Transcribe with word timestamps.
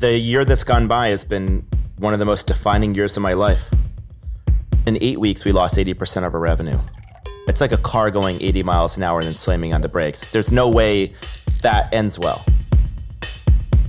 The 0.00 0.16
year 0.16 0.44
that's 0.44 0.62
gone 0.62 0.86
by 0.86 1.08
has 1.08 1.24
been 1.24 1.66
one 1.96 2.12
of 2.12 2.20
the 2.20 2.24
most 2.24 2.46
defining 2.46 2.94
years 2.94 3.16
of 3.16 3.22
my 3.24 3.32
life. 3.32 3.62
In 4.86 4.96
eight 5.00 5.18
weeks, 5.18 5.44
we 5.44 5.50
lost 5.50 5.76
80% 5.76 6.24
of 6.24 6.34
our 6.34 6.40
revenue. 6.40 6.78
It's 7.48 7.60
like 7.60 7.72
a 7.72 7.78
car 7.78 8.12
going 8.12 8.40
80 8.40 8.62
miles 8.62 8.96
an 8.96 9.02
hour 9.02 9.18
and 9.18 9.26
then 9.26 9.34
slamming 9.34 9.74
on 9.74 9.80
the 9.80 9.88
brakes. 9.88 10.30
There's 10.30 10.52
no 10.52 10.68
way 10.68 11.14
that 11.62 11.92
ends 11.92 12.16
well. 12.16 12.44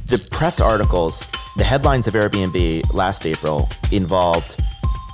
The 0.07 0.27
press 0.31 0.59
articles, 0.59 1.29
the 1.57 1.63
headlines 1.63 2.07
of 2.07 2.15
Airbnb 2.15 2.91
last 2.91 3.27
April 3.27 3.69
involved 3.91 4.59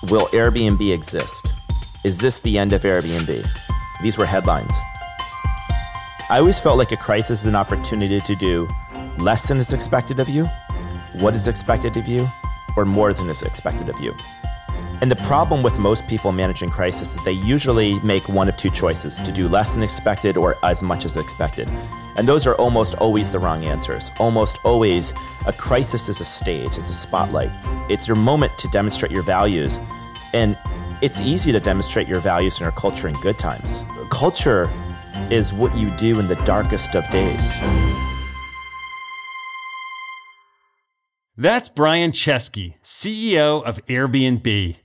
Will 0.04 0.28
Airbnb 0.28 0.94
exist? 0.94 1.46
Is 2.06 2.20
this 2.20 2.40
the 2.40 2.58
end 2.58 2.72
of 2.72 2.84
Airbnb? 2.84 3.46
These 4.02 4.18
were 4.18 4.26
headlines. 4.26 4.72
I 6.30 6.38
always 6.38 6.58
felt 6.58 6.78
like 6.78 6.94
a 6.94 6.98
crisis 6.98 7.42
is 7.42 7.48
an 7.48 7.56
opportunity 7.56 8.22
to 8.22 8.36
do 8.38 8.70
less 9.18 9.50
than 9.50 9.58
is 9.58 9.74
expected 9.74 10.22
of 10.22 10.30
you 10.30 10.48
what 11.22 11.34
is 11.34 11.48
expected 11.48 11.98
of 11.98 12.08
you 12.08 12.28
or 12.76 12.86
more 12.86 13.14
than 13.14 13.30
is 13.30 13.42
expected 13.42 13.90
of 13.90 14.00
you. 14.00 14.16
And 15.02 15.12
the 15.12 15.16
problem 15.18 15.62
with 15.62 15.78
most 15.78 16.08
people 16.08 16.32
managing 16.32 16.70
crisis 16.70 17.16
is 17.16 17.24
they 17.24 17.34
usually 17.34 18.00
make 18.00 18.28
one 18.30 18.48
of 18.48 18.56
two 18.58 18.70
choices 18.70 19.18
to 19.18 19.32
do 19.32 19.48
less 19.48 19.74
than 19.74 19.84
expected 19.84 20.38
or 20.38 20.58
as 20.64 20.82
much 20.82 21.06
as 21.06 21.18
expected. 21.18 21.68
And 22.18 22.28
those 22.28 22.48
are 22.48 22.56
almost 22.56 22.96
always 22.96 23.30
the 23.30 23.40
wrong 23.40 23.66
answers. 23.66 24.10
Almost 24.20 24.60
always, 24.64 25.14
a 25.48 25.54
crisis 25.54 26.08
is 26.08 26.22
a 26.22 26.26
stage, 26.26 26.78
is 26.78 26.90
a 26.90 26.94
spotlight. 26.94 27.52
It's 27.90 28.08
your 28.08 28.16
moment 28.16 28.58
to 28.60 28.70
demonstrate 28.70 29.12
your 29.12 29.24
values. 29.24 29.80
And 30.34 30.58
it's 31.02 31.20
easy 31.20 31.52
to 31.52 31.60
demonstrate 31.60 32.08
your 32.08 32.22
values 32.22 32.60
in 32.60 32.66
our 32.66 32.72
culture 32.72 33.10
in 33.10 33.16
good 33.16 33.38
times. 33.38 33.84
Culture 34.10 34.72
is 35.30 35.52
what 35.52 35.76
you 35.76 35.90
do 35.92 36.20
in 36.20 36.28
the 36.28 36.36
darkest 36.46 36.96
of 36.96 37.10
days. 37.12 38.05
That's 41.38 41.68
Brian 41.68 42.14
Chesky, 42.14 42.76
CEO 42.82 43.62
of 43.62 43.86
Airbnb. 43.88 44.78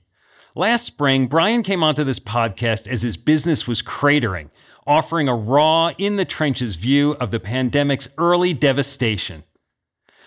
Last 0.57 0.85
spring, 0.85 1.29
Brian 1.29 1.63
came 1.63 1.85
onto 1.85 2.03
this 2.03 2.19
podcast 2.19 2.89
as 2.89 3.03
his 3.03 3.17
business 3.17 3.69
was 3.69 3.83
cratering, 3.83 4.51
offering 4.85 5.29
a 5.29 5.37
raw, 5.37 5.93
in 5.97 6.17
the 6.17 6.25
trenches 6.25 6.75
view 6.75 7.13
of 7.21 7.31
the 7.31 7.39
pandemic's 7.39 8.09
early 8.19 8.53
devastation. 8.53 9.45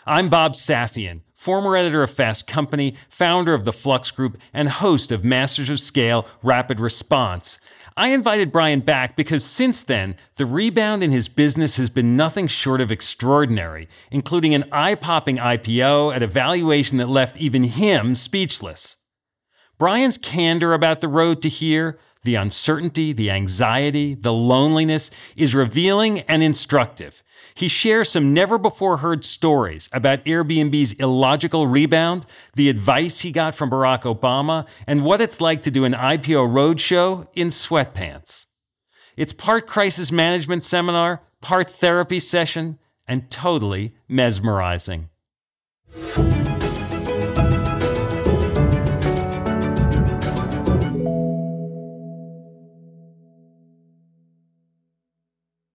I'm 0.05 0.29
Bob 0.29 0.53
Safian, 0.53 1.23
former 1.33 1.75
editor 1.75 2.03
of 2.03 2.11
Fast 2.11 2.47
Company, 2.47 2.95
founder 3.09 3.53
of 3.53 3.65
the 3.65 3.73
Flux 3.73 4.09
Group, 4.09 4.37
and 4.53 4.69
host 4.69 5.11
of 5.11 5.25
Masters 5.25 5.69
of 5.69 5.77
Scale 5.77 6.25
Rapid 6.41 6.79
Response, 6.79 7.59
I 7.95 8.09
invited 8.09 8.51
Brian 8.51 8.79
back 8.79 9.15
because 9.15 9.45
since 9.45 9.83
then, 9.83 10.15
the 10.37 10.45
rebound 10.45 11.03
in 11.03 11.11
his 11.11 11.27
business 11.27 11.77
has 11.77 11.89
been 11.89 12.17
nothing 12.17 12.47
short 12.47 12.81
of 12.81 12.91
extraordinary, 12.91 13.87
including 14.11 14.55
an 14.55 14.65
eye 14.71 14.95
popping 14.95 15.37
IPO 15.37 16.15
at 16.15 16.23
a 16.23 16.27
valuation 16.27 16.97
that 16.97 17.09
left 17.09 17.37
even 17.37 17.63
him 17.65 18.15
speechless. 18.15 18.95
Brian's 19.77 20.17
candor 20.17 20.73
about 20.73 21.01
the 21.01 21.07
road 21.07 21.41
to 21.43 21.49
here, 21.49 21.99
the 22.23 22.35
uncertainty, 22.35 23.13
the 23.13 23.29
anxiety, 23.29 24.13
the 24.15 24.33
loneliness 24.33 25.11
is 25.35 25.53
revealing 25.53 26.19
and 26.21 26.41
instructive. 26.41 27.23
He 27.55 27.67
shares 27.67 28.09
some 28.09 28.33
never 28.33 28.57
before 28.57 28.97
heard 28.97 29.23
stories 29.23 29.89
about 29.91 30.23
Airbnb's 30.25 30.93
illogical 30.93 31.67
rebound, 31.67 32.25
the 32.55 32.69
advice 32.69 33.19
he 33.19 33.31
got 33.31 33.53
from 33.53 33.69
Barack 33.69 34.03
Obama, 34.03 34.67
and 34.87 35.03
what 35.03 35.21
it's 35.21 35.41
like 35.41 35.61
to 35.63 35.71
do 35.71 35.85
an 35.85 35.93
IPO 35.93 36.47
roadshow 36.49 37.27
in 37.33 37.49
sweatpants. 37.49 38.45
It's 39.15 39.33
part 39.33 39.67
crisis 39.67 40.11
management 40.11 40.63
seminar, 40.63 41.21
part 41.41 41.69
therapy 41.69 42.19
session, 42.19 42.79
and 43.07 43.29
totally 43.29 43.93
mesmerizing. 44.07 45.09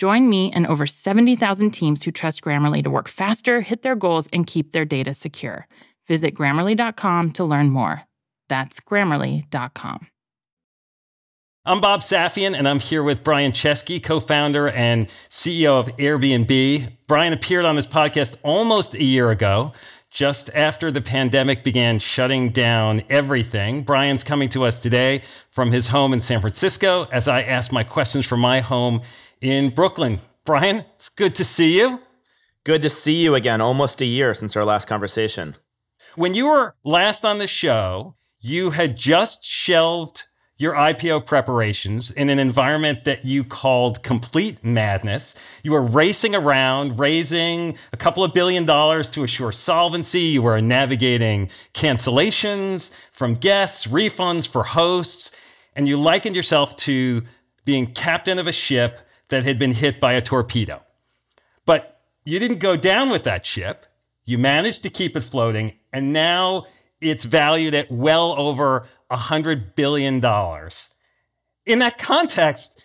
Join 0.00 0.30
me 0.30 0.50
and 0.52 0.66
over 0.66 0.86
70,000 0.86 1.72
teams 1.72 2.04
who 2.04 2.10
trust 2.10 2.40
Grammarly 2.40 2.82
to 2.84 2.88
work 2.88 3.06
faster, 3.06 3.60
hit 3.60 3.82
their 3.82 3.94
goals, 3.94 4.28
and 4.32 4.46
keep 4.46 4.72
their 4.72 4.86
data 4.86 5.12
secure. 5.12 5.68
Visit 6.08 6.34
grammarly.com 6.34 7.32
to 7.32 7.44
learn 7.44 7.68
more. 7.68 8.04
That's 8.48 8.80
grammarly.com. 8.80 10.06
I'm 11.66 11.82
Bob 11.82 12.00
Safian, 12.00 12.56
and 12.56 12.66
I'm 12.66 12.80
here 12.80 13.02
with 13.02 13.22
Brian 13.22 13.52
Chesky, 13.52 14.02
co 14.02 14.20
founder 14.20 14.70
and 14.70 15.06
CEO 15.28 15.78
of 15.78 15.94
Airbnb. 15.98 16.96
Brian 17.06 17.34
appeared 17.34 17.66
on 17.66 17.76
this 17.76 17.86
podcast 17.86 18.36
almost 18.42 18.94
a 18.94 19.04
year 19.04 19.30
ago, 19.30 19.74
just 20.10 20.48
after 20.54 20.90
the 20.90 21.02
pandemic 21.02 21.62
began 21.62 21.98
shutting 21.98 22.48
down 22.48 23.02
everything. 23.10 23.82
Brian's 23.82 24.24
coming 24.24 24.48
to 24.48 24.64
us 24.64 24.80
today 24.80 25.20
from 25.50 25.72
his 25.72 25.88
home 25.88 26.14
in 26.14 26.22
San 26.22 26.40
Francisco 26.40 27.06
as 27.12 27.28
I 27.28 27.42
ask 27.42 27.70
my 27.70 27.84
questions 27.84 28.24
from 28.24 28.40
my 28.40 28.60
home 28.60 29.02
in 29.40 29.70
Brooklyn. 29.70 30.20
Brian, 30.44 30.84
it's 30.94 31.08
good 31.08 31.34
to 31.36 31.44
see 31.44 31.78
you. 31.78 32.00
Good 32.64 32.82
to 32.82 32.90
see 32.90 33.22
you 33.22 33.34
again. 33.34 33.60
Almost 33.60 34.00
a 34.00 34.04
year 34.04 34.34
since 34.34 34.56
our 34.56 34.64
last 34.64 34.86
conversation. 34.86 35.56
When 36.14 36.34
you 36.34 36.46
were 36.46 36.74
last 36.84 37.24
on 37.24 37.38
the 37.38 37.46
show, 37.46 38.16
you 38.40 38.70
had 38.70 38.96
just 38.96 39.44
shelved 39.44 40.24
your 40.58 40.74
IPO 40.74 41.24
preparations 41.24 42.10
in 42.10 42.28
an 42.28 42.38
environment 42.38 43.04
that 43.04 43.24
you 43.24 43.42
called 43.44 44.02
complete 44.02 44.62
madness. 44.62 45.34
You 45.62 45.72
were 45.72 45.80
racing 45.80 46.34
around, 46.34 46.98
raising 46.98 47.78
a 47.94 47.96
couple 47.96 48.22
of 48.22 48.34
billion 48.34 48.66
dollars 48.66 49.08
to 49.10 49.24
assure 49.24 49.52
solvency. 49.52 50.20
You 50.20 50.42
were 50.42 50.60
navigating 50.60 51.48
cancellations 51.72 52.90
from 53.10 53.36
guests, 53.36 53.86
refunds 53.86 54.46
for 54.46 54.62
hosts, 54.62 55.30
and 55.74 55.88
you 55.88 55.96
likened 55.96 56.36
yourself 56.36 56.76
to 56.76 57.22
being 57.64 57.86
captain 57.86 58.38
of 58.38 58.46
a 58.46 58.52
ship 58.52 59.00
that 59.30 59.44
had 59.44 59.58
been 59.58 59.72
hit 59.72 60.00
by 60.00 60.12
a 60.12 60.22
torpedo. 60.22 60.82
But 61.64 62.00
you 62.24 62.38
didn't 62.38 62.58
go 62.58 62.76
down 62.76 63.10
with 63.10 63.24
that 63.24 63.46
ship. 63.46 63.86
You 64.24 64.38
managed 64.38 64.82
to 64.82 64.90
keep 64.90 65.16
it 65.16 65.24
floating, 65.24 65.72
and 65.92 66.12
now 66.12 66.66
it's 67.00 67.24
valued 67.24 67.74
at 67.74 67.90
well 67.90 68.34
over 68.38 68.86
$100 69.10 69.74
billion. 69.74 70.16
In 71.66 71.78
that 71.78 71.98
context, 71.98 72.84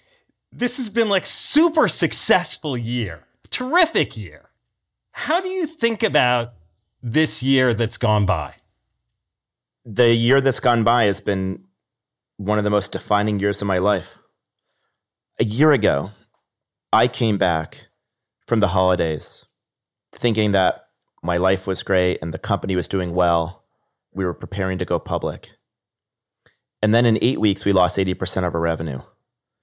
this 0.51 0.77
has 0.77 0.89
been 0.89 1.09
like 1.09 1.25
super 1.25 1.87
successful 1.87 2.77
year, 2.77 3.25
terrific 3.49 4.15
year. 4.15 4.49
How 5.11 5.41
do 5.41 5.49
you 5.49 5.67
think 5.67 6.03
about 6.03 6.53
this 7.01 7.43
year 7.43 7.73
that's 7.73 7.97
gone 7.97 8.25
by? 8.25 8.55
The 9.85 10.13
year 10.13 10.41
that's 10.41 10.59
gone 10.59 10.83
by 10.83 11.03
has 11.03 11.19
been 11.19 11.65
one 12.37 12.57
of 12.57 12.63
the 12.63 12.69
most 12.69 12.91
defining 12.91 13.39
years 13.39 13.61
of 13.61 13.67
my 13.67 13.77
life. 13.77 14.17
A 15.39 15.43
year 15.45 15.71
ago, 15.71 16.11
I 16.95 17.09
came 17.09 17.37
back 17.37 17.87
from 18.47 18.61
the 18.61 18.69
holidays 18.69 19.47
thinking 20.13 20.53
that 20.53 20.87
my 21.21 21.35
life 21.35 21.67
was 21.67 21.83
great 21.83 22.19
and 22.21 22.33
the 22.33 22.39
company 22.39 22.73
was 22.73 22.87
doing 22.87 23.13
well. 23.13 23.65
We 24.13 24.23
were 24.23 24.33
preparing 24.33 24.77
to 24.77 24.85
go 24.85 24.97
public. 24.97 25.49
And 26.81 26.95
then 26.95 27.05
in 27.05 27.19
eight 27.21 27.41
weeks, 27.41 27.65
we 27.65 27.73
lost 27.73 27.97
80% 27.97 28.47
of 28.47 28.55
our 28.55 28.61
revenue. 28.61 29.01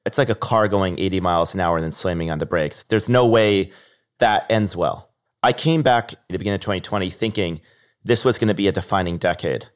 It's 0.04 0.18
like 0.18 0.28
a 0.28 0.34
car 0.34 0.68
going 0.68 0.98
80 0.98 1.20
miles 1.20 1.54
an 1.54 1.60
hour 1.60 1.78
and 1.78 1.84
then 1.84 1.90
slamming 1.90 2.30
on 2.30 2.38
the 2.38 2.44
brakes. 2.44 2.84
There's 2.90 3.08
no 3.08 3.26
way 3.26 3.72
that 4.18 4.44
ends 4.50 4.76
well. 4.76 5.08
I 5.42 5.54
came 5.54 5.80
back 5.80 6.12
at 6.12 6.18
the 6.28 6.36
beginning 6.36 6.56
of 6.56 6.60
2020 6.60 7.08
thinking 7.08 7.62
this 8.04 8.26
was 8.26 8.38
going 8.38 8.48
to 8.48 8.54
be 8.54 8.68
a 8.68 8.72
defining 8.72 9.16
decade. 9.16 9.68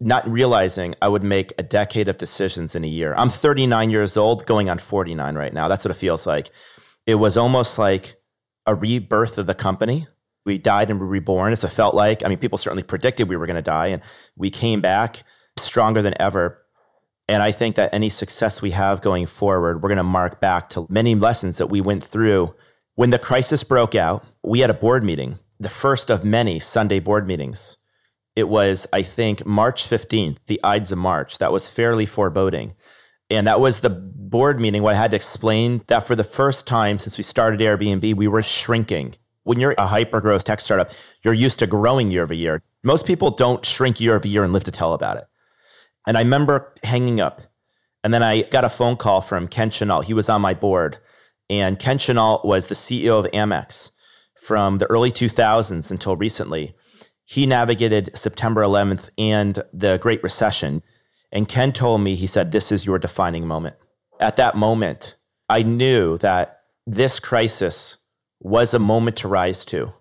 Not 0.00 0.28
realizing 0.30 0.94
I 1.02 1.08
would 1.08 1.22
make 1.22 1.52
a 1.58 1.62
decade 1.62 2.08
of 2.08 2.16
decisions 2.16 2.74
in 2.74 2.84
a 2.84 2.88
year. 2.88 3.14
I'm 3.16 3.28
39 3.28 3.90
years 3.90 4.16
old, 4.16 4.46
going 4.46 4.70
on 4.70 4.78
49 4.78 5.34
right 5.34 5.52
now. 5.52 5.68
That's 5.68 5.84
what 5.84 5.90
it 5.90 5.98
feels 5.98 6.26
like. 6.26 6.50
It 7.06 7.16
was 7.16 7.36
almost 7.36 7.78
like 7.78 8.16
a 8.66 8.74
rebirth 8.74 9.36
of 9.36 9.46
the 9.46 9.54
company. 9.54 10.06
We 10.46 10.56
died 10.56 10.90
and 10.90 10.98
were 10.98 11.06
reborn, 11.06 11.52
as 11.52 11.64
it 11.64 11.68
felt 11.68 11.94
like. 11.94 12.24
I 12.24 12.28
mean, 12.28 12.38
people 12.38 12.56
certainly 12.56 12.82
predicted 12.82 13.28
we 13.28 13.36
were 13.36 13.46
going 13.46 13.56
to 13.56 13.62
die, 13.62 13.88
and 13.88 14.02
we 14.36 14.50
came 14.50 14.80
back 14.80 15.22
stronger 15.58 16.00
than 16.00 16.14
ever. 16.18 16.62
And 17.28 17.42
I 17.42 17.52
think 17.52 17.76
that 17.76 17.92
any 17.92 18.08
success 18.08 18.62
we 18.62 18.70
have 18.70 19.02
going 19.02 19.26
forward, 19.26 19.82
we're 19.82 19.90
going 19.90 19.98
to 19.98 20.02
mark 20.02 20.40
back 20.40 20.70
to 20.70 20.86
many 20.88 21.14
lessons 21.14 21.58
that 21.58 21.66
we 21.66 21.80
went 21.80 22.02
through. 22.02 22.54
When 22.94 23.10
the 23.10 23.18
crisis 23.18 23.62
broke 23.62 23.94
out, 23.94 24.24
we 24.42 24.60
had 24.60 24.70
a 24.70 24.74
board 24.74 25.04
meeting, 25.04 25.38
the 25.58 25.68
first 25.68 26.10
of 26.10 26.24
many 26.24 26.58
Sunday 26.58 27.00
board 27.00 27.26
meetings 27.26 27.76
it 28.40 28.48
was, 28.48 28.86
I 28.92 29.02
think, 29.02 29.46
March 29.46 29.88
15th, 29.88 30.38
the 30.46 30.60
Ides 30.64 30.90
of 30.90 30.98
March. 30.98 31.38
That 31.38 31.52
was 31.52 31.68
fairly 31.68 32.06
foreboding. 32.06 32.74
And 33.30 33.46
that 33.46 33.60
was 33.60 33.80
the 33.80 33.90
board 33.90 34.58
meeting 34.58 34.82
where 34.82 34.94
I 34.94 34.96
had 34.96 35.12
to 35.12 35.16
explain 35.16 35.82
that 35.86 36.06
for 36.06 36.16
the 36.16 36.24
first 36.24 36.66
time 36.66 36.98
since 36.98 37.16
we 37.16 37.22
started 37.22 37.60
Airbnb, 37.60 38.16
we 38.16 38.26
were 38.26 38.42
shrinking. 38.42 39.14
When 39.44 39.60
you're 39.60 39.74
a 39.78 39.86
hyper 39.86 40.20
growth 40.20 40.44
tech 40.44 40.60
startup, 40.60 40.90
you're 41.22 41.34
used 41.34 41.60
to 41.60 41.66
growing 41.66 42.10
year 42.10 42.24
over 42.24 42.34
year. 42.34 42.62
Most 42.82 43.06
people 43.06 43.30
don't 43.30 43.64
shrink 43.64 44.00
year 44.00 44.16
over 44.16 44.26
year 44.26 44.42
and 44.42 44.52
live 44.52 44.64
to 44.64 44.70
tell 44.72 44.94
about 44.94 45.18
it. 45.18 45.24
And 46.06 46.16
I 46.16 46.22
remember 46.22 46.74
hanging 46.82 47.20
up. 47.20 47.42
And 48.02 48.12
then 48.12 48.22
I 48.22 48.42
got 48.42 48.64
a 48.64 48.70
phone 48.70 48.96
call 48.96 49.20
from 49.20 49.46
Ken 49.46 49.70
Chenault. 49.70 50.02
He 50.02 50.14
was 50.14 50.28
on 50.28 50.40
my 50.40 50.54
board. 50.54 50.98
And 51.50 51.78
Ken 51.78 51.98
Chenault 51.98 52.40
was 52.44 52.66
the 52.66 52.74
CEO 52.74 53.18
of 53.18 53.30
Amex 53.32 53.90
from 54.40 54.78
the 54.78 54.86
early 54.86 55.12
2000s 55.12 55.90
until 55.90 56.16
recently. 56.16 56.74
He 57.30 57.46
navigated 57.46 58.10
September 58.12 58.60
11th 58.60 59.10
and 59.16 59.62
the 59.72 59.98
Great 59.98 60.20
Recession. 60.20 60.82
And 61.30 61.46
Ken 61.46 61.72
told 61.72 62.00
me, 62.00 62.16
he 62.16 62.26
said, 62.26 62.50
This 62.50 62.72
is 62.72 62.84
your 62.84 62.98
defining 62.98 63.46
moment. 63.46 63.76
At 64.18 64.34
that 64.34 64.56
moment, 64.56 65.14
I 65.48 65.62
knew 65.62 66.18
that 66.18 66.62
this 66.88 67.20
crisis 67.20 67.98
was 68.40 68.74
a 68.74 68.80
moment 68.80 69.16
to 69.18 69.28
rise 69.28 69.64
to. 69.66 69.92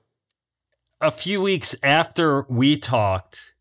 A 1.01 1.11
few 1.11 1.39
weeks 1.39 1.75
after 1.83 2.47
we 2.49 2.77
talked, 2.77 3.53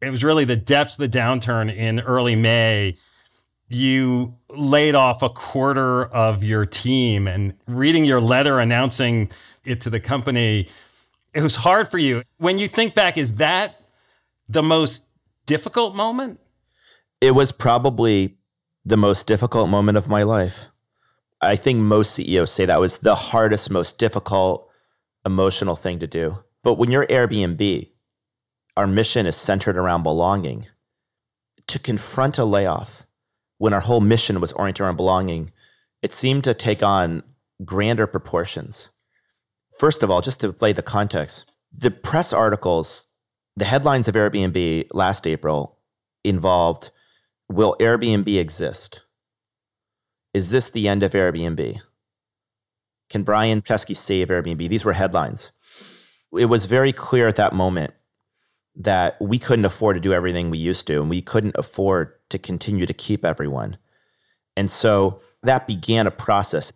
it 0.00 0.10
was 0.10 0.24
really 0.24 0.44
the 0.44 0.56
depths 0.56 0.94
of 0.94 0.98
the 0.98 1.18
downturn 1.18 1.72
in 1.72 2.00
early 2.00 2.34
May. 2.34 2.96
You 3.68 4.34
laid 4.48 4.96
off 4.96 5.22
a 5.22 5.30
quarter 5.30 6.06
of 6.06 6.42
your 6.42 6.66
team 6.66 7.28
and 7.28 7.54
reading 7.68 8.04
your 8.04 8.20
letter 8.20 8.58
announcing 8.58 9.30
it 9.64 9.80
to 9.82 9.90
the 9.90 10.00
company 10.00 10.68
it 11.36 11.42
was 11.42 11.56
hard 11.56 11.86
for 11.86 11.98
you. 11.98 12.22
When 12.38 12.58
you 12.58 12.66
think 12.66 12.94
back, 12.94 13.18
is 13.18 13.34
that 13.34 13.82
the 14.48 14.62
most 14.62 15.04
difficult 15.44 15.94
moment? 15.94 16.40
It 17.20 17.32
was 17.32 17.52
probably 17.52 18.38
the 18.86 18.96
most 18.96 19.26
difficult 19.26 19.68
moment 19.68 19.98
of 19.98 20.08
my 20.08 20.22
life. 20.22 20.68
I 21.42 21.56
think 21.56 21.80
most 21.80 22.14
CEOs 22.14 22.50
say 22.50 22.64
that 22.64 22.80
was 22.80 22.98
the 22.98 23.14
hardest, 23.14 23.70
most 23.70 23.98
difficult 23.98 24.70
emotional 25.26 25.76
thing 25.76 25.98
to 25.98 26.06
do. 26.06 26.38
But 26.62 26.74
when 26.74 26.90
you're 26.90 27.06
Airbnb, 27.06 27.90
our 28.74 28.86
mission 28.86 29.26
is 29.26 29.36
centered 29.36 29.76
around 29.76 30.04
belonging. 30.04 30.66
To 31.66 31.78
confront 31.78 32.38
a 32.38 32.46
layoff 32.46 33.06
when 33.58 33.74
our 33.74 33.80
whole 33.80 34.00
mission 34.00 34.40
was 34.40 34.52
oriented 34.52 34.80
around 34.80 34.96
belonging, 34.96 35.52
it 36.00 36.14
seemed 36.14 36.44
to 36.44 36.54
take 36.54 36.82
on 36.82 37.24
grander 37.62 38.06
proportions. 38.06 38.88
First 39.78 40.02
of 40.02 40.10
all, 40.10 40.22
just 40.22 40.40
to 40.40 40.54
lay 40.60 40.72
the 40.72 40.82
context, 40.82 41.52
the 41.70 41.90
press 41.90 42.32
articles, 42.32 43.06
the 43.56 43.66
headlines 43.66 44.08
of 44.08 44.14
Airbnb 44.14 44.88
last 44.92 45.26
April 45.26 45.78
involved 46.24 46.90
Will 47.48 47.76
Airbnb 47.78 48.38
exist? 48.38 49.02
Is 50.32 50.50
this 50.50 50.70
the 50.70 50.88
end 50.88 51.02
of 51.02 51.12
Airbnb? 51.12 51.80
Can 53.08 53.22
Brian 53.22 53.62
Chesky 53.62 53.96
save 53.96 54.28
Airbnb? 54.28 54.68
These 54.68 54.84
were 54.84 54.94
headlines. 54.94 55.52
It 56.36 56.46
was 56.46 56.66
very 56.66 56.92
clear 56.92 57.28
at 57.28 57.36
that 57.36 57.54
moment 57.54 57.92
that 58.74 59.20
we 59.20 59.38
couldn't 59.38 59.64
afford 59.64 59.96
to 59.96 60.00
do 60.00 60.12
everything 60.12 60.50
we 60.50 60.58
used 60.58 60.86
to, 60.86 61.00
and 61.00 61.08
we 61.08 61.22
couldn't 61.22 61.56
afford 61.56 62.14
to 62.30 62.38
continue 62.38 62.84
to 62.86 62.92
keep 62.92 63.24
everyone. 63.24 63.78
And 64.56 64.70
so 64.70 65.20
that 65.42 65.66
began 65.66 66.06
a 66.06 66.10
process. 66.10 66.72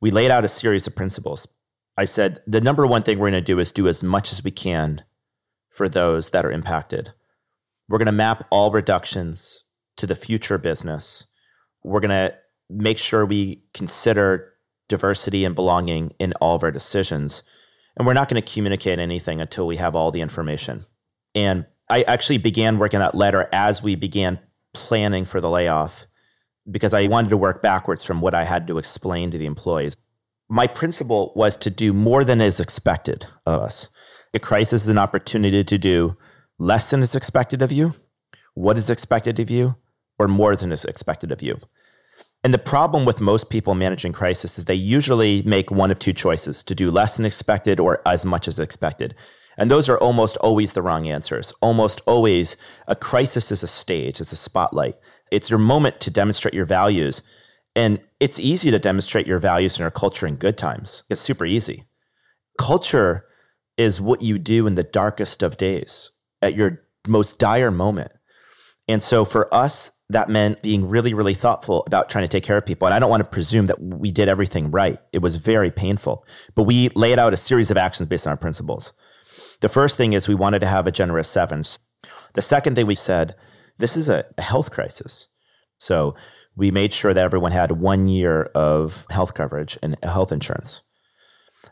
We 0.00 0.10
laid 0.10 0.30
out 0.30 0.44
a 0.44 0.48
series 0.48 0.86
of 0.86 0.94
principles. 0.94 1.48
I 1.96 2.04
said, 2.04 2.42
the 2.46 2.60
number 2.60 2.86
one 2.86 3.02
thing 3.02 3.18
we're 3.18 3.30
going 3.30 3.42
to 3.42 3.52
do 3.52 3.58
is 3.58 3.72
do 3.72 3.88
as 3.88 4.02
much 4.02 4.32
as 4.32 4.44
we 4.44 4.50
can 4.50 5.02
for 5.70 5.88
those 5.88 6.30
that 6.30 6.44
are 6.44 6.52
impacted. 6.52 7.12
We're 7.88 7.98
going 7.98 8.06
to 8.06 8.12
map 8.12 8.46
all 8.50 8.70
reductions 8.70 9.64
to 9.96 10.06
the 10.06 10.16
future 10.16 10.58
business. 10.58 11.24
We're 11.82 12.00
going 12.00 12.10
to 12.10 12.34
make 12.68 12.98
sure 12.98 13.24
we 13.24 13.62
consider 13.72 14.52
diversity 14.88 15.44
and 15.44 15.54
belonging 15.54 16.14
in 16.18 16.32
all 16.34 16.54
of 16.54 16.62
our 16.62 16.70
decisions. 16.70 17.42
And 17.96 18.06
we're 18.06 18.12
not 18.12 18.28
going 18.28 18.42
to 18.42 18.52
communicate 18.52 18.98
anything 18.98 19.40
until 19.40 19.66
we 19.66 19.76
have 19.76 19.94
all 19.94 20.10
the 20.10 20.20
information. 20.20 20.84
And 21.34 21.66
I 21.88 22.02
actually 22.02 22.38
began 22.38 22.78
working 22.78 23.00
that 23.00 23.14
letter 23.14 23.48
as 23.52 23.82
we 23.82 23.94
began 23.94 24.38
planning 24.74 25.24
for 25.24 25.40
the 25.40 25.48
layoff 25.48 26.06
because 26.70 26.92
I 26.92 27.06
wanted 27.06 27.30
to 27.30 27.36
work 27.36 27.62
backwards 27.62 28.04
from 28.04 28.20
what 28.20 28.34
I 28.34 28.44
had 28.44 28.66
to 28.66 28.78
explain 28.78 29.30
to 29.30 29.38
the 29.38 29.46
employees 29.46 29.96
my 30.48 30.66
principle 30.66 31.32
was 31.34 31.56
to 31.56 31.70
do 31.70 31.92
more 31.92 32.24
than 32.24 32.40
is 32.40 32.60
expected 32.60 33.26
of 33.44 33.60
us. 33.60 33.88
A 34.32 34.38
crisis 34.38 34.82
is 34.82 34.88
an 34.88 34.98
opportunity 34.98 35.64
to 35.64 35.78
do 35.78 36.16
less 36.58 36.90
than 36.90 37.02
is 37.02 37.14
expected 37.14 37.62
of 37.62 37.72
you, 37.72 37.94
what 38.54 38.78
is 38.78 38.88
expected 38.88 39.40
of 39.40 39.50
you, 39.50 39.76
or 40.18 40.28
more 40.28 40.56
than 40.56 40.72
is 40.72 40.84
expected 40.84 41.32
of 41.32 41.42
you. 41.42 41.58
And 42.44 42.54
the 42.54 42.58
problem 42.58 43.04
with 43.04 43.20
most 43.20 43.50
people 43.50 43.74
managing 43.74 44.12
crisis 44.12 44.58
is 44.58 44.64
they 44.66 44.74
usually 44.74 45.42
make 45.42 45.70
one 45.70 45.90
of 45.90 45.98
two 45.98 46.12
choices 46.12 46.62
to 46.64 46.74
do 46.74 46.90
less 46.90 47.16
than 47.16 47.26
expected 47.26 47.80
or 47.80 48.00
as 48.06 48.24
much 48.24 48.46
as 48.46 48.60
expected. 48.60 49.14
And 49.58 49.70
those 49.70 49.88
are 49.88 49.98
almost 49.98 50.36
always 50.38 50.74
the 50.74 50.82
wrong 50.82 51.08
answers. 51.08 51.52
Almost 51.60 52.02
always, 52.06 52.56
a 52.86 52.94
crisis 52.94 53.50
is 53.50 53.62
a 53.62 53.68
stage, 53.68 54.20
it's 54.20 54.32
a 54.32 54.36
spotlight. 54.36 54.96
It's 55.32 55.50
your 55.50 55.58
moment 55.58 55.98
to 56.00 56.10
demonstrate 56.10 56.54
your 56.54 56.66
values 56.66 57.22
and 57.74 58.00
it's 58.20 58.38
easy 58.38 58.70
to 58.70 58.78
demonstrate 58.78 59.26
your 59.26 59.38
values 59.38 59.74
and 59.74 59.80
your 59.80 59.90
culture 59.90 60.26
in 60.26 60.36
good 60.36 60.56
times. 60.56 61.04
It's 61.10 61.20
super 61.20 61.44
easy. 61.44 61.84
Culture 62.58 63.26
is 63.76 64.00
what 64.00 64.22
you 64.22 64.38
do 64.38 64.66
in 64.66 64.74
the 64.74 64.82
darkest 64.82 65.42
of 65.42 65.56
days, 65.56 66.10
at 66.40 66.54
your 66.54 66.82
most 67.06 67.38
dire 67.38 67.70
moment. 67.70 68.12
And 68.88 69.02
so 69.02 69.24
for 69.24 69.52
us, 69.54 69.92
that 70.08 70.28
meant 70.28 70.62
being 70.62 70.88
really, 70.88 71.12
really 71.12 71.34
thoughtful 71.34 71.82
about 71.86 72.08
trying 72.08 72.24
to 72.24 72.28
take 72.28 72.44
care 72.44 72.56
of 72.56 72.64
people. 72.64 72.86
And 72.86 72.94
I 72.94 72.98
don't 72.98 73.10
want 73.10 73.24
to 73.24 73.28
presume 73.28 73.66
that 73.66 73.82
we 73.82 74.12
did 74.12 74.28
everything 74.28 74.70
right. 74.70 74.98
It 75.12 75.18
was 75.18 75.36
very 75.36 75.70
painful. 75.70 76.24
But 76.54 76.62
we 76.62 76.90
laid 76.90 77.18
out 77.18 77.32
a 77.32 77.36
series 77.36 77.70
of 77.70 77.76
actions 77.76 78.08
based 78.08 78.26
on 78.26 78.30
our 78.30 78.36
principles. 78.36 78.92
The 79.60 79.68
first 79.68 79.96
thing 79.96 80.12
is 80.12 80.28
we 80.28 80.34
wanted 80.34 80.60
to 80.60 80.66
have 80.66 80.86
a 80.86 80.92
generous 80.92 81.28
severance. 81.28 81.80
The 82.34 82.42
second 82.42 82.76
thing 82.76 82.86
we 82.86 82.94
said, 82.94 83.34
this 83.78 83.96
is 83.96 84.08
a 84.08 84.26
health 84.38 84.70
crisis. 84.70 85.28
So 85.78 86.14
we 86.56 86.70
made 86.70 86.92
sure 86.92 87.12
that 87.12 87.24
everyone 87.24 87.52
had 87.52 87.72
one 87.72 88.08
year 88.08 88.44
of 88.54 89.06
health 89.10 89.34
coverage 89.34 89.78
and 89.82 89.96
health 90.02 90.32
insurance. 90.32 90.80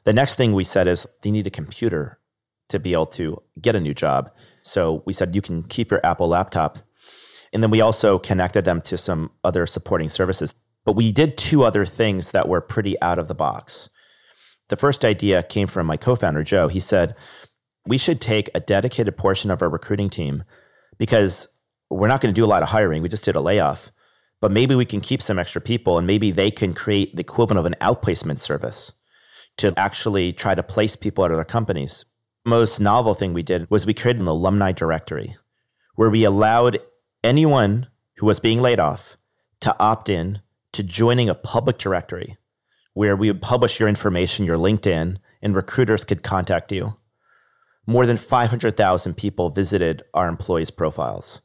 The 0.04 0.12
next 0.12 0.34
thing 0.34 0.52
we 0.52 0.64
said 0.64 0.86
is 0.86 1.06
they 1.22 1.30
need 1.30 1.46
a 1.46 1.50
computer 1.50 2.20
to 2.68 2.78
be 2.78 2.92
able 2.92 3.06
to 3.06 3.42
get 3.60 3.74
a 3.74 3.80
new 3.80 3.94
job. 3.94 4.30
So 4.62 5.02
we 5.06 5.12
said 5.12 5.34
you 5.34 5.42
can 5.42 5.62
keep 5.62 5.90
your 5.90 6.04
Apple 6.04 6.28
laptop. 6.28 6.78
And 7.52 7.62
then 7.62 7.70
we 7.70 7.80
also 7.80 8.18
connected 8.18 8.64
them 8.64 8.80
to 8.82 8.98
some 8.98 9.30
other 9.42 9.66
supporting 9.66 10.08
services. 10.08 10.54
But 10.84 10.96
we 10.96 11.12
did 11.12 11.38
two 11.38 11.64
other 11.64 11.86
things 11.86 12.32
that 12.32 12.48
were 12.48 12.60
pretty 12.60 13.00
out 13.00 13.18
of 13.18 13.28
the 13.28 13.34
box. 13.34 13.88
The 14.68 14.76
first 14.76 15.04
idea 15.04 15.42
came 15.42 15.66
from 15.66 15.86
my 15.86 15.96
co 15.96 16.16
founder, 16.16 16.42
Joe. 16.42 16.68
He 16.68 16.80
said, 16.80 17.14
We 17.86 17.96
should 17.96 18.20
take 18.20 18.50
a 18.54 18.60
dedicated 18.60 19.16
portion 19.16 19.50
of 19.50 19.62
our 19.62 19.68
recruiting 19.68 20.10
team 20.10 20.44
because 20.98 21.48
we're 21.90 22.08
not 22.08 22.20
going 22.20 22.34
to 22.34 22.38
do 22.38 22.44
a 22.44 22.48
lot 22.48 22.62
of 22.62 22.70
hiring. 22.70 23.02
We 23.02 23.08
just 23.08 23.24
did 23.24 23.36
a 23.36 23.40
layoff 23.40 23.92
but 24.44 24.52
maybe 24.52 24.74
we 24.74 24.84
can 24.84 25.00
keep 25.00 25.22
some 25.22 25.38
extra 25.38 25.58
people 25.58 25.96
and 25.96 26.06
maybe 26.06 26.30
they 26.30 26.50
can 26.50 26.74
create 26.74 27.16
the 27.16 27.22
equivalent 27.22 27.58
of 27.58 27.64
an 27.64 27.74
outplacement 27.80 28.38
service 28.38 28.92
to 29.56 29.72
actually 29.78 30.34
try 30.34 30.54
to 30.54 30.62
place 30.62 30.96
people 30.96 31.24
at 31.24 31.30
other 31.30 31.46
companies. 31.46 32.04
Most 32.44 32.78
novel 32.78 33.14
thing 33.14 33.32
we 33.32 33.42
did 33.42 33.70
was 33.70 33.86
we 33.86 33.94
created 33.94 34.20
an 34.20 34.28
alumni 34.28 34.70
directory 34.70 35.38
where 35.94 36.10
we 36.10 36.24
allowed 36.24 36.78
anyone 37.22 37.86
who 38.16 38.26
was 38.26 38.38
being 38.38 38.60
laid 38.60 38.78
off 38.78 39.16
to 39.60 39.74
opt 39.80 40.10
in 40.10 40.42
to 40.72 40.82
joining 40.82 41.30
a 41.30 41.34
public 41.34 41.78
directory 41.78 42.36
where 42.92 43.16
we 43.16 43.30
would 43.30 43.40
publish 43.40 43.80
your 43.80 43.88
information, 43.88 44.44
your 44.44 44.58
LinkedIn, 44.58 45.16
and 45.40 45.56
recruiters 45.56 46.04
could 46.04 46.22
contact 46.22 46.70
you. 46.70 46.96
More 47.86 48.04
than 48.04 48.18
500,000 48.18 49.16
people 49.16 49.48
visited 49.48 50.02
our 50.12 50.28
employees' 50.28 50.70
profiles. 50.70 51.40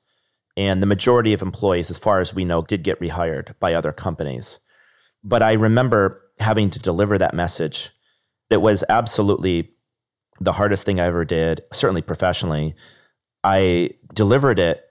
And 0.58 0.82
the 0.82 0.88
majority 0.88 1.34
of 1.34 1.42
employees, 1.42 1.90
as 1.90 1.98
far 1.98 2.20
as 2.20 2.34
we 2.34 2.46
know, 2.46 2.62
did 2.62 2.84
get 2.84 3.00
rehired 3.00 3.54
by 3.60 3.74
other 3.74 3.92
companies. 3.92 4.60
But 5.24 5.42
I 5.42 5.54
remember 5.54 6.22
having 6.40 6.70
to 6.72 6.80
deliver 6.80 7.18
that 7.18 7.34
message. 7.34 7.92
It 8.50 8.62
was 8.62 8.84
absolutely 8.90 9.72
the 10.40 10.54
hardest 10.54 10.86
thing 10.86 11.00
I 11.00 11.06
ever 11.06 11.26
did, 11.26 11.62
certainly 11.74 12.02
professionally. 12.02 12.76
I 13.44 13.92
delivered 14.14 14.60
it 14.60 14.84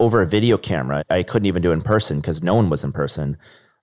over 0.00 0.22
a 0.22 0.26
video 0.26 0.56
camera. 0.56 1.04
I 1.10 1.22
couldn't 1.22 1.46
even 1.46 1.62
do 1.62 1.70
it 1.70 1.74
in 1.74 1.82
person 1.82 2.20
because 2.20 2.42
no 2.42 2.54
one 2.54 2.70
was 2.70 2.84
in 2.84 2.92
person. 2.92 3.36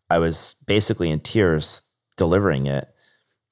I 0.10 0.20
was 0.20 0.56
basically 0.68 1.10
in 1.10 1.20
tears 1.22 1.84
delivering 2.18 2.68
it. 2.68 2.88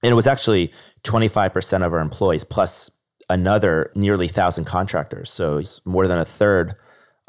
And 0.04 0.12
it 0.12 0.16
was 0.16 0.28
actually 0.28 0.74
25% 1.04 1.86
of 1.86 1.94
our 1.94 2.00
employees 2.00 2.44
plus 2.44 2.90
another 3.30 3.92
nearly 3.96 4.28
1,000 4.28 4.66
contractors. 4.66 5.30
So 5.30 5.58
it's 5.58 5.86
more 5.86 6.08
than 6.08 6.20
a 6.20 6.26
third 6.26 6.76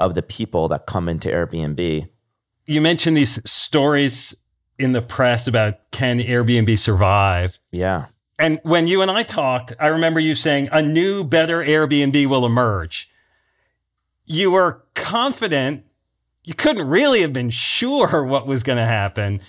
of 0.00 0.14
the 0.14 0.22
people 0.22 0.66
that 0.68 0.86
come 0.86 1.08
into 1.08 1.28
Airbnb. 1.28 2.08
You 2.66 2.80
mentioned 2.80 3.16
these 3.16 3.38
stories 3.48 4.34
in 4.78 4.92
the 4.92 5.02
press 5.02 5.46
about 5.46 5.90
can 5.90 6.18
Airbnb 6.18 6.78
survive? 6.78 7.60
Yeah. 7.70 8.06
And 8.38 8.58
when 8.62 8.86
you 8.86 9.02
and 9.02 9.10
I 9.10 9.22
talked, 9.22 9.74
I 9.78 9.88
remember 9.88 10.18
you 10.18 10.34
saying 10.34 10.70
a 10.72 10.80
new, 10.80 11.22
better 11.22 11.58
Airbnb 11.58 12.26
will 12.26 12.46
emerge. 12.46 13.10
You 14.24 14.52
were 14.52 14.82
confident. 14.94 15.84
You 16.42 16.54
couldn't 16.54 16.88
really 16.88 17.20
have 17.20 17.34
been 17.34 17.50
sure 17.50 18.24
what 18.24 18.46
was 18.46 18.62
going 18.62 18.78
to 18.78 18.86
happen. 18.86 19.42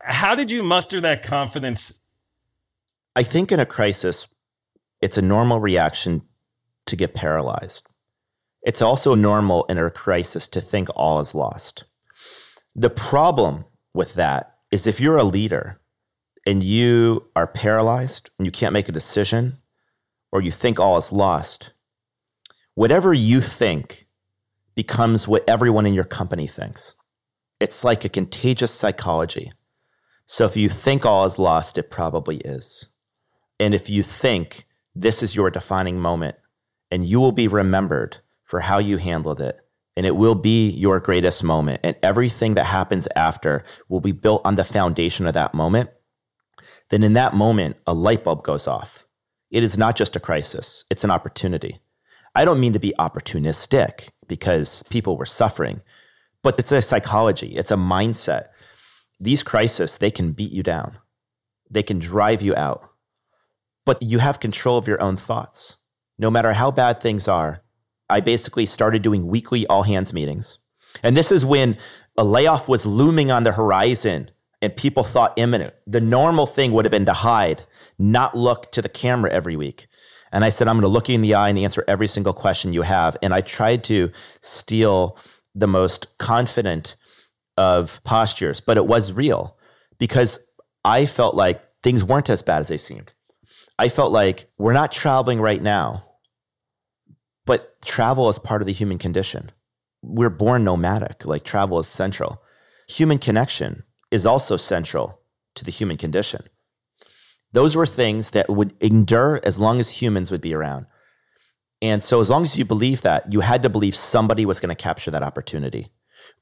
How 0.00 0.34
did 0.34 0.50
you 0.50 0.62
muster 0.62 1.00
that 1.00 1.22
confidence? 1.22 1.94
I 3.16 3.22
think 3.22 3.50
in 3.50 3.58
a 3.58 3.66
crisis, 3.66 4.28
it's 5.00 5.16
a 5.16 5.22
normal 5.22 5.60
reaction 5.60 6.22
to 6.86 6.96
get 6.96 7.14
paralyzed. 7.14 7.87
It's 8.68 8.82
also 8.82 9.14
normal 9.14 9.64
in 9.70 9.78
a 9.78 9.88
crisis 9.88 10.46
to 10.48 10.60
think 10.60 10.90
all 10.94 11.20
is 11.20 11.34
lost. 11.34 11.84
The 12.76 12.90
problem 12.90 13.64
with 13.94 14.12
that 14.12 14.56
is 14.70 14.86
if 14.86 15.00
you're 15.00 15.16
a 15.16 15.24
leader 15.24 15.80
and 16.46 16.62
you 16.62 17.24
are 17.34 17.46
paralyzed 17.46 18.28
and 18.36 18.44
you 18.44 18.52
can't 18.52 18.74
make 18.74 18.90
a 18.90 18.92
decision 18.92 19.56
or 20.32 20.42
you 20.42 20.50
think 20.50 20.78
all 20.78 20.98
is 20.98 21.12
lost, 21.12 21.72
whatever 22.74 23.14
you 23.14 23.40
think 23.40 24.06
becomes 24.74 25.26
what 25.26 25.48
everyone 25.48 25.86
in 25.86 25.94
your 25.94 26.04
company 26.04 26.46
thinks. 26.46 26.94
It's 27.60 27.84
like 27.84 28.04
a 28.04 28.10
contagious 28.10 28.70
psychology. 28.70 29.50
So 30.26 30.44
if 30.44 30.58
you 30.58 30.68
think 30.68 31.06
all 31.06 31.24
is 31.24 31.38
lost, 31.38 31.78
it 31.78 31.90
probably 31.90 32.36
is. 32.44 32.88
And 33.58 33.74
if 33.74 33.88
you 33.88 34.02
think 34.02 34.66
this 34.94 35.22
is 35.22 35.34
your 35.34 35.48
defining 35.48 35.98
moment 35.98 36.36
and 36.90 37.06
you 37.06 37.18
will 37.18 37.32
be 37.32 37.48
remembered 37.48 38.18
for 38.48 38.60
how 38.60 38.78
you 38.78 38.96
handled 38.96 39.42
it, 39.42 39.60
and 39.94 40.06
it 40.06 40.16
will 40.16 40.34
be 40.34 40.70
your 40.70 40.98
greatest 41.00 41.44
moment. 41.44 41.80
And 41.84 41.94
everything 42.02 42.54
that 42.54 42.64
happens 42.64 43.06
after 43.14 43.62
will 43.88 44.00
be 44.00 44.12
built 44.12 44.42
on 44.44 44.56
the 44.56 44.64
foundation 44.64 45.26
of 45.26 45.34
that 45.34 45.54
moment. 45.54 45.90
Then, 46.88 47.02
in 47.02 47.12
that 47.12 47.34
moment, 47.34 47.76
a 47.86 47.92
light 47.92 48.24
bulb 48.24 48.42
goes 48.42 48.66
off. 48.66 49.04
It 49.50 49.62
is 49.62 49.76
not 49.76 49.96
just 49.96 50.16
a 50.16 50.20
crisis, 50.20 50.84
it's 50.90 51.04
an 51.04 51.10
opportunity. 51.10 51.80
I 52.34 52.44
don't 52.44 52.60
mean 52.60 52.72
to 52.72 52.78
be 52.78 52.94
opportunistic 52.98 54.08
because 54.26 54.82
people 54.84 55.16
were 55.16 55.26
suffering, 55.26 55.82
but 56.42 56.58
it's 56.58 56.72
a 56.72 56.80
psychology, 56.80 57.56
it's 57.56 57.70
a 57.70 57.76
mindset. 57.76 58.48
These 59.20 59.42
crises, 59.42 59.98
they 59.98 60.10
can 60.10 60.32
beat 60.32 60.52
you 60.52 60.62
down, 60.62 60.98
they 61.70 61.82
can 61.82 61.98
drive 61.98 62.40
you 62.40 62.54
out, 62.54 62.88
but 63.84 64.02
you 64.02 64.20
have 64.20 64.40
control 64.40 64.78
of 64.78 64.88
your 64.88 65.02
own 65.02 65.18
thoughts. 65.18 65.76
No 66.18 66.30
matter 66.30 66.54
how 66.54 66.70
bad 66.70 67.00
things 67.00 67.28
are, 67.28 67.62
I 68.10 68.20
basically 68.20 68.66
started 68.66 69.02
doing 69.02 69.26
weekly 69.26 69.66
all 69.66 69.82
hands 69.82 70.12
meetings. 70.12 70.58
And 71.02 71.16
this 71.16 71.30
is 71.30 71.44
when 71.44 71.76
a 72.16 72.24
layoff 72.24 72.68
was 72.68 72.86
looming 72.86 73.30
on 73.30 73.44
the 73.44 73.52
horizon 73.52 74.30
and 74.60 74.76
people 74.76 75.04
thought 75.04 75.34
imminent. 75.36 75.74
The 75.86 76.00
normal 76.00 76.46
thing 76.46 76.72
would 76.72 76.84
have 76.84 76.90
been 76.90 77.06
to 77.06 77.12
hide, 77.12 77.64
not 77.98 78.36
look 78.36 78.72
to 78.72 78.82
the 78.82 78.88
camera 78.88 79.30
every 79.30 79.56
week. 79.56 79.86
And 80.32 80.44
I 80.44 80.48
said, 80.48 80.68
I'm 80.68 80.76
going 80.76 80.82
to 80.82 80.88
look 80.88 81.08
you 81.08 81.14
in 81.14 81.20
the 81.20 81.34
eye 81.34 81.48
and 81.48 81.58
answer 81.58 81.84
every 81.86 82.08
single 82.08 82.34
question 82.34 82.72
you 82.72 82.82
have. 82.82 83.16
And 83.22 83.32
I 83.32 83.40
tried 83.40 83.84
to 83.84 84.10
steal 84.42 85.16
the 85.54 85.68
most 85.68 86.18
confident 86.18 86.96
of 87.56 88.00
postures, 88.04 88.60
but 88.60 88.76
it 88.76 88.86
was 88.86 89.12
real 89.12 89.56
because 89.98 90.46
I 90.84 91.06
felt 91.06 91.34
like 91.34 91.62
things 91.82 92.04
weren't 92.04 92.30
as 92.30 92.42
bad 92.42 92.60
as 92.60 92.68
they 92.68 92.78
seemed. 92.78 93.12
I 93.78 93.88
felt 93.88 94.12
like 94.12 94.50
we're 94.58 94.72
not 94.72 94.92
traveling 94.92 95.40
right 95.40 95.62
now 95.62 96.04
but 97.48 97.80
travel 97.80 98.28
is 98.28 98.38
part 98.38 98.60
of 98.60 98.66
the 98.66 98.74
human 98.74 98.98
condition. 98.98 99.50
We're 100.02 100.28
born 100.28 100.64
nomadic, 100.64 101.24
like 101.24 101.44
travel 101.44 101.78
is 101.78 101.86
central. 101.86 102.42
Human 102.90 103.16
connection 103.16 103.84
is 104.10 104.26
also 104.26 104.58
central 104.58 105.20
to 105.54 105.64
the 105.64 105.70
human 105.70 105.96
condition. 105.96 106.42
Those 107.52 107.74
were 107.74 107.86
things 107.86 108.32
that 108.32 108.50
would 108.50 108.74
endure 108.82 109.40
as 109.44 109.58
long 109.58 109.80
as 109.80 110.02
humans 110.02 110.30
would 110.30 110.42
be 110.42 110.52
around. 110.52 110.84
And 111.80 112.02
so, 112.02 112.20
as 112.20 112.28
long 112.28 112.44
as 112.44 112.58
you 112.58 112.66
believe 112.66 113.00
that, 113.00 113.32
you 113.32 113.40
had 113.40 113.62
to 113.62 113.70
believe 113.70 113.96
somebody 113.96 114.44
was 114.44 114.60
going 114.60 114.76
to 114.76 114.82
capture 114.82 115.10
that 115.10 115.22
opportunity. 115.22 115.88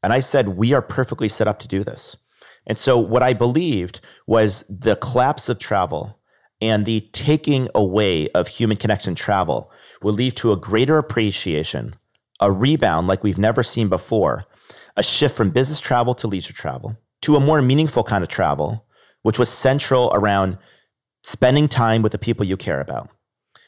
And 0.03 0.13
I 0.13 0.19
said, 0.19 0.57
we 0.57 0.73
are 0.73 0.83
perfectly 0.83 1.29
set 1.29 1.47
up 1.47 1.61
to 1.61 1.69
do 1.69 1.85
this. 1.85 2.17
And 2.67 2.77
so, 2.77 2.99
what 2.99 3.23
I 3.23 3.33
believed 3.33 4.01
was 4.27 4.65
the 4.69 4.97
collapse 4.97 5.49
of 5.49 5.61
travel 5.61 6.19
and 6.61 6.85
the 6.85 7.03
taking 7.13 7.69
away 7.77 8.29
of 8.31 8.49
human 8.49 8.77
connection 8.77 9.15
travel 9.15 9.71
will 10.03 10.13
lead 10.13 10.37
to 10.37 10.53
a 10.53 10.57
greater 10.57 10.99
appreciation, 10.99 11.95
a 12.41 12.51
rebound 12.51 13.07
like 13.07 13.23
we've 13.23 13.39
never 13.39 13.63
seen 13.63 13.89
before, 13.89 14.45
a 14.97 15.03
shift 15.03 15.37
from 15.37 15.51
business 15.51 15.81
travel 15.81 16.15
to 16.15 16.27
leisure 16.27 16.53
travel, 16.53 16.97
to 17.23 17.37
a 17.37 17.41
more 17.41 17.63
meaningful 17.63 18.05
kind 18.05 18.23
of 18.23 18.29
travel, 18.29 18.87
which 19.23 19.39
was 19.39 19.49
central 19.49 20.11
around 20.15 20.59
spending 21.23 21.69
time 21.69 22.03
with 22.03 22.13
the 22.13 22.19
people 22.19 22.47
you 22.47 22.57
care 22.57 22.81
about, 22.81 23.09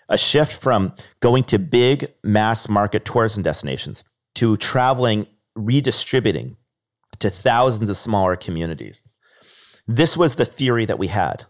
a 0.08 0.16
shift 0.16 0.52
from 0.60 0.94
going 1.20 1.44
to 1.44 1.58
big 1.58 2.12
mass 2.22 2.68
market 2.68 3.04
tourism 3.04 3.42
destinations 3.42 4.04
to 4.34 4.56
traveling, 4.56 5.26
redistributing 5.56 6.56
to 7.18 7.28
thousands 7.28 7.88
of 7.88 7.96
smaller 7.96 8.36
communities. 8.36 9.00
This 9.86 10.16
was 10.16 10.36
the 10.36 10.44
theory 10.44 10.84
that 10.84 10.98
we 10.98 11.08
had 11.08 11.44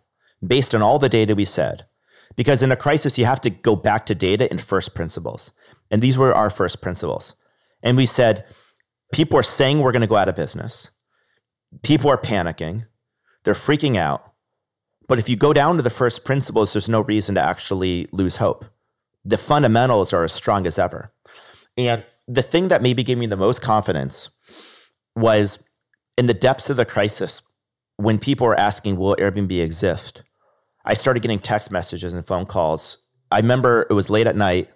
based 0.47 0.75
on 0.75 0.82
all 0.82 0.99
the 0.99 1.08
data 1.08 1.35
we 1.35 1.44
said. 1.44 1.85
Because 2.37 2.62
in 2.62 2.70
a 2.70 2.76
crisis, 2.76 3.18
you 3.18 3.25
have 3.25 3.40
to 3.42 3.50
go 3.50 3.75
back 3.75 4.06
to 4.06 4.14
data 4.14 4.49
and 4.50 4.61
first 4.61 4.94
principles. 4.94 5.52
And 5.90 6.02
these 6.02 6.18
were 6.18 6.35
our 6.35 6.50
first 6.50 6.80
principles. 6.80 7.35
And 7.82 7.97
we 7.97 8.06
said, 8.06 8.44
people 9.12 9.38
are 9.38 9.42
saying 9.42 9.80
we're 9.80 9.92
going 9.92 10.02
to 10.02 10.06
go 10.06 10.16
out 10.16 10.28
of 10.28 10.37
business. 10.37 10.90
People 11.82 12.11
are 12.11 12.18
panicking. 12.18 12.87
They're 13.44 13.54
freaking 13.54 13.97
out. 13.97 14.32
But 15.08 15.18
if 15.18 15.28
you 15.28 15.37
go 15.37 15.52
down 15.52 15.76
to 15.76 15.82
the 15.82 15.90
first 15.90 16.25
principles, 16.25 16.73
there's 16.73 16.88
no 16.88 17.00
reason 17.00 17.35
to 17.35 17.40
actually 17.42 18.08
lose 18.12 18.37
hope. 18.37 18.64
The 19.25 19.38
fundamentals 19.38 20.12
are 20.12 20.23
as 20.23 20.32
strong 20.32 20.66
as 20.66 20.78
ever. 20.78 21.12
And 21.76 22.04
the 22.26 22.42
thing 22.42 22.68
that 22.68 22.82
maybe 22.82 23.02
gave 23.02 23.18
me 23.18 23.26
the 23.26 23.37
most 23.37 23.62
confidence 23.62 24.30
was 25.16 25.64
in 26.16 26.26
the 26.26 26.35
depths 26.35 26.68
of 26.68 26.76
the 26.76 26.85
crisis, 26.85 27.42
when 27.97 28.18
people 28.18 28.47
were 28.47 28.58
asking, 28.58 28.97
will 28.97 29.16
Airbnb 29.16 29.62
exist? 29.62 30.23
I 30.88 30.95
started 30.95 31.21
getting 31.21 31.38
text 31.38 31.71
messages 31.71 32.14
and 32.14 32.26
phone 32.26 32.47
calls. 32.47 32.97
I 33.30 33.37
remember 33.37 33.87
it 33.90 33.92
was 33.92 34.09
late 34.09 34.26
at 34.26 34.37
night 34.37 34.71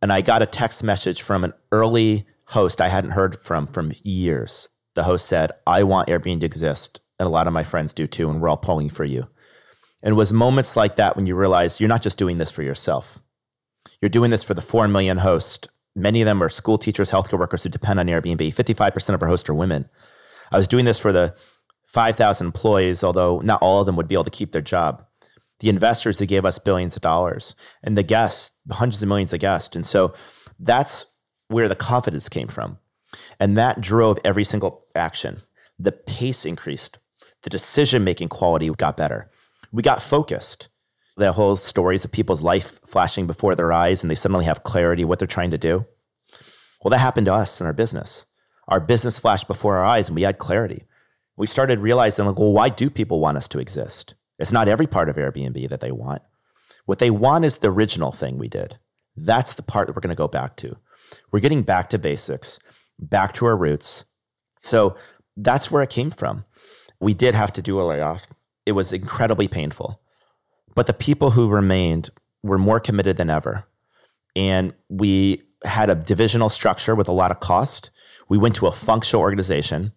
and 0.00 0.10
I 0.10 0.22
got 0.22 0.40
a 0.40 0.46
text 0.46 0.82
message 0.82 1.20
from 1.20 1.44
an 1.44 1.52
early 1.70 2.26
host 2.46 2.80
I 2.80 2.88
hadn't 2.88 3.10
heard 3.10 3.38
from 3.42 3.66
from 3.66 3.92
years. 4.02 4.70
The 4.94 5.02
host 5.02 5.26
said, 5.26 5.52
I 5.66 5.82
want 5.82 6.08
Airbnb 6.08 6.40
to 6.40 6.46
exist. 6.46 7.00
And 7.18 7.26
a 7.26 7.30
lot 7.30 7.46
of 7.46 7.52
my 7.52 7.64
friends 7.64 7.92
do 7.92 8.06
too. 8.06 8.30
And 8.30 8.40
we're 8.40 8.48
all 8.48 8.56
pulling 8.56 8.88
for 8.88 9.04
you. 9.04 9.26
And 10.02 10.12
it 10.12 10.16
was 10.16 10.32
moments 10.32 10.74
like 10.74 10.96
that 10.96 11.16
when 11.16 11.26
you 11.26 11.36
realize 11.36 11.80
you're 11.80 11.88
not 11.88 12.02
just 12.02 12.16
doing 12.16 12.38
this 12.38 12.50
for 12.50 12.62
yourself. 12.62 13.18
You're 14.00 14.08
doing 14.08 14.30
this 14.30 14.42
for 14.42 14.54
the 14.54 14.62
4 14.62 14.88
million 14.88 15.18
hosts. 15.18 15.68
Many 15.94 16.22
of 16.22 16.26
them 16.26 16.42
are 16.42 16.48
school 16.48 16.78
teachers, 16.78 17.10
healthcare 17.10 17.38
workers 17.38 17.62
who 17.62 17.68
depend 17.68 18.00
on 18.00 18.06
Airbnb. 18.06 18.54
55% 18.54 19.14
of 19.14 19.22
our 19.22 19.28
hosts 19.28 19.50
are 19.50 19.54
women. 19.54 19.86
I 20.50 20.56
was 20.56 20.66
doing 20.66 20.86
this 20.86 20.98
for 20.98 21.12
the 21.12 21.34
5,000 21.88 22.46
employees, 22.46 23.04
although 23.04 23.40
not 23.40 23.60
all 23.60 23.80
of 23.80 23.86
them 23.86 23.96
would 23.96 24.08
be 24.08 24.14
able 24.14 24.24
to 24.24 24.30
keep 24.30 24.52
their 24.52 24.62
job 24.62 25.04
the 25.62 25.68
investors 25.68 26.18
who 26.18 26.26
gave 26.26 26.44
us 26.44 26.58
billions 26.58 26.96
of 26.96 27.02
dollars 27.02 27.54
and 27.84 27.96
the 27.96 28.02
guests, 28.02 28.50
the 28.66 28.74
hundreds 28.74 29.00
of 29.00 29.08
millions 29.08 29.32
of 29.32 29.38
guests. 29.38 29.76
And 29.76 29.86
so 29.86 30.12
that's 30.58 31.06
where 31.46 31.68
the 31.68 31.76
confidence 31.76 32.28
came 32.28 32.48
from. 32.48 32.78
And 33.38 33.56
that 33.56 33.80
drove 33.80 34.18
every 34.24 34.42
single 34.42 34.84
action. 34.96 35.42
The 35.78 35.92
pace 35.92 36.44
increased, 36.44 36.98
the 37.44 37.50
decision 37.50 38.02
making 38.02 38.28
quality 38.28 38.68
got 38.70 38.96
better. 38.96 39.30
We 39.70 39.84
got 39.84 40.02
focused. 40.02 40.68
The 41.16 41.32
whole 41.32 41.54
stories 41.54 42.04
of 42.04 42.10
people's 42.10 42.42
life 42.42 42.80
flashing 42.84 43.28
before 43.28 43.54
their 43.54 43.72
eyes 43.72 44.02
and 44.02 44.10
they 44.10 44.16
suddenly 44.16 44.46
have 44.46 44.64
clarity 44.64 45.04
what 45.04 45.20
they're 45.20 45.28
trying 45.28 45.52
to 45.52 45.58
do. 45.58 45.86
Well, 46.82 46.90
that 46.90 46.98
happened 46.98 47.26
to 47.26 47.34
us 47.34 47.60
in 47.60 47.68
our 47.68 47.72
business. 47.72 48.26
Our 48.66 48.80
business 48.80 49.18
flashed 49.18 49.46
before 49.46 49.76
our 49.76 49.84
eyes 49.84 50.08
and 50.08 50.16
we 50.16 50.22
had 50.22 50.38
clarity. 50.38 50.86
We 51.36 51.46
started 51.46 51.78
realizing, 51.78 52.26
like, 52.26 52.38
well, 52.38 52.52
why 52.52 52.68
do 52.68 52.90
people 52.90 53.20
want 53.20 53.36
us 53.36 53.46
to 53.48 53.60
exist? 53.60 54.14
It's 54.42 54.52
not 54.52 54.68
every 54.68 54.88
part 54.88 55.08
of 55.08 55.14
Airbnb 55.14 55.68
that 55.70 55.80
they 55.80 55.92
want. 55.92 56.20
What 56.84 56.98
they 56.98 57.12
want 57.12 57.44
is 57.44 57.58
the 57.58 57.70
original 57.70 58.10
thing 58.10 58.38
we 58.38 58.48
did. 58.48 58.76
That's 59.16 59.52
the 59.52 59.62
part 59.62 59.86
that 59.86 59.94
we're 59.94 60.00
going 60.00 60.10
to 60.10 60.16
go 60.16 60.26
back 60.26 60.56
to. 60.56 60.76
We're 61.30 61.38
getting 61.38 61.62
back 61.62 61.88
to 61.90 61.98
basics, 61.98 62.58
back 62.98 63.34
to 63.34 63.46
our 63.46 63.56
roots. 63.56 64.04
So 64.62 64.96
that's 65.36 65.70
where 65.70 65.84
it 65.84 65.90
came 65.90 66.10
from. 66.10 66.44
We 66.98 67.14
did 67.14 67.36
have 67.36 67.52
to 67.52 67.62
do 67.62 67.80
a 67.80 67.84
layoff. 67.84 68.22
It 68.66 68.72
was 68.72 68.92
incredibly 68.92 69.46
painful. 69.46 70.00
But 70.74 70.88
the 70.88 70.92
people 70.92 71.30
who 71.30 71.48
remained 71.48 72.10
were 72.42 72.58
more 72.58 72.80
committed 72.80 73.18
than 73.18 73.30
ever. 73.30 73.64
And 74.34 74.74
we 74.88 75.42
had 75.64 75.88
a 75.88 75.94
divisional 75.94 76.48
structure 76.48 76.96
with 76.96 77.06
a 77.06 77.12
lot 77.12 77.30
of 77.30 77.38
cost. 77.38 77.90
We 78.28 78.38
went 78.38 78.56
to 78.56 78.66
a 78.66 78.72
functional 78.72 79.22
organization. 79.22 79.92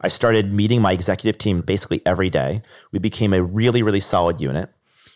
I 0.00 0.08
started 0.08 0.52
meeting 0.52 0.80
my 0.80 0.92
executive 0.92 1.38
team 1.38 1.60
basically 1.60 2.02
every 2.06 2.30
day. 2.30 2.62
We 2.92 2.98
became 2.98 3.32
a 3.32 3.42
really, 3.42 3.82
really 3.82 4.00
solid 4.00 4.40
unit. 4.40 4.70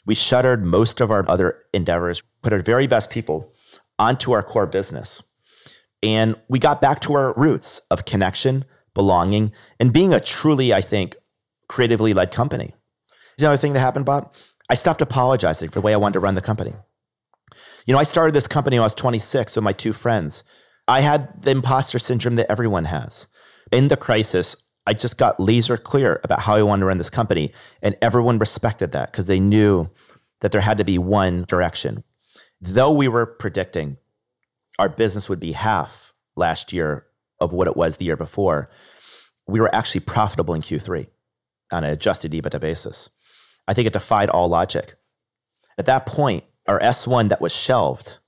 We 0.05 0.15
shuttered 0.15 0.65
most 0.65 1.01
of 1.01 1.11
our 1.11 1.25
other 1.31 1.62
endeavors, 1.73 2.23
put 2.43 2.53
our 2.53 2.59
very 2.59 2.87
best 2.87 3.09
people 3.09 3.53
onto 3.99 4.33
our 4.33 4.43
core 4.43 4.67
business. 4.67 5.23
And 6.03 6.35
we 6.49 6.59
got 6.59 6.81
back 6.81 7.01
to 7.03 7.15
our 7.15 7.33
roots 7.35 7.81
of 7.91 8.05
connection, 8.05 8.65
belonging, 8.95 9.53
and 9.79 9.93
being 9.93 10.12
a 10.12 10.19
truly, 10.19 10.75
I 10.75 10.81
think, 10.81 11.15
creatively 11.69 12.12
led 12.12 12.33
company. 12.33 12.75
You 13.39 13.49
the 13.49 13.57
thing 13.57 13.73
that 13.73 13.81
happened, 13.81 14.05
Bob? 14.05 14.35
I 14.69 14.75
stopped 14.75 15.01
apologizing 15.01 15.69
for 15.69 15.81
the 15.81 15.85
way 15.85 15.93
I 15.93 15.97
wanted 15.97 16.15
to 16.15 16.21
run 16.21 16.35
the 16.35 16.43
company. 16.43 16.75
You 17.87 17.95
know, 17.95 17.99
I 17.99 18.05
started 18.05 18.35
this 18.35 18.47
company 18.47 18.77
when 18.77 18.83
I 18.83 18.87
was 18.87 18.95
26 18.95 19.57
with 19.57 19.65
my 19.65 19.73
two 19.73 19.93
friends. 19.93 20.45
I 20.89 21.01
had 21.01 21.43
the 21.43 21.51
imposter 21.51 21.99
syndrome 21.99 22.37
that 22.37 22.51
everyone 22.51 22.87
has. 22.87 23.29
In 23.71 23.89
the 23.89 23.97
crisis, 23.97 24.57
I 24.87 24.95
just 24.95 25.17
got 25.17 25.39
laser 25.39 25.77
clear 25.77 26.21
about 26.25 26.41
how 26.41 26.57
I 26.57 26.62
wanted 26.62 26.81
to 26.81 26.87
run 26.87 26.99
this 26.99 27.11
company. 27.11 27.53
And 27.83 27.97
everyone 28.03 28.39
respected 28.39 28.93
that 28.93 29.12
because 29.12 29.27
they 29.27 29.41
knew 29.41 29.89
that 30.41 30.53
there 30.53 30.61
had 30.61 30.79
to 30.79 30.85
be 30.85 30.99
one 30.99 31.45
direction. 31.47 32.05
Though 32.61 32.93
we 32.93 33.09
were 33.09 33.27
predicting 33.27 33.97
our 34.79 34.89
business 34.89 35.29
would 35.29 35.41
be 35.41 35.53
half 35.53 36.12
last 36.37 36.73
year 36.73 37.07
of 37.41 37.53
what 37.53 37.69
it 37.69 37.77
was 37.77 37.97
the 37.97 38.05
year 38.05 38.17
before, 38.17 38.71
we 39.47 39.61
were 39.61 39.75
actually 39.75 40.01
profitable 40.01 40.55
in 40.55 40.62
Q3 40.62 41.07
on 41.71 41.85
an 41.85 41.91
adjusted 41.91 42.33
EBITDA 42.33 42.61
basis. 42.61 43.11
I 43.69 43.75
think 43.75 43.87
it 43.87 43.93
defied 43.93 44.31
all 44.31 44.49
logic. 44.49 44.95
At 45.79 45.87
that 45.87 46.07
point, 46.07 46.45
our 46.67 46.81
S1 46.81 47.29
that 47.29 47.41
was 47.41 47.55
shelved, 47.55 48.19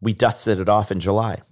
we 0.00 0.12
dusted 0.12 0.58
it 0.58 0.68
off 0.68 0.90
in 0.90 1.00
July. 1.00 1.42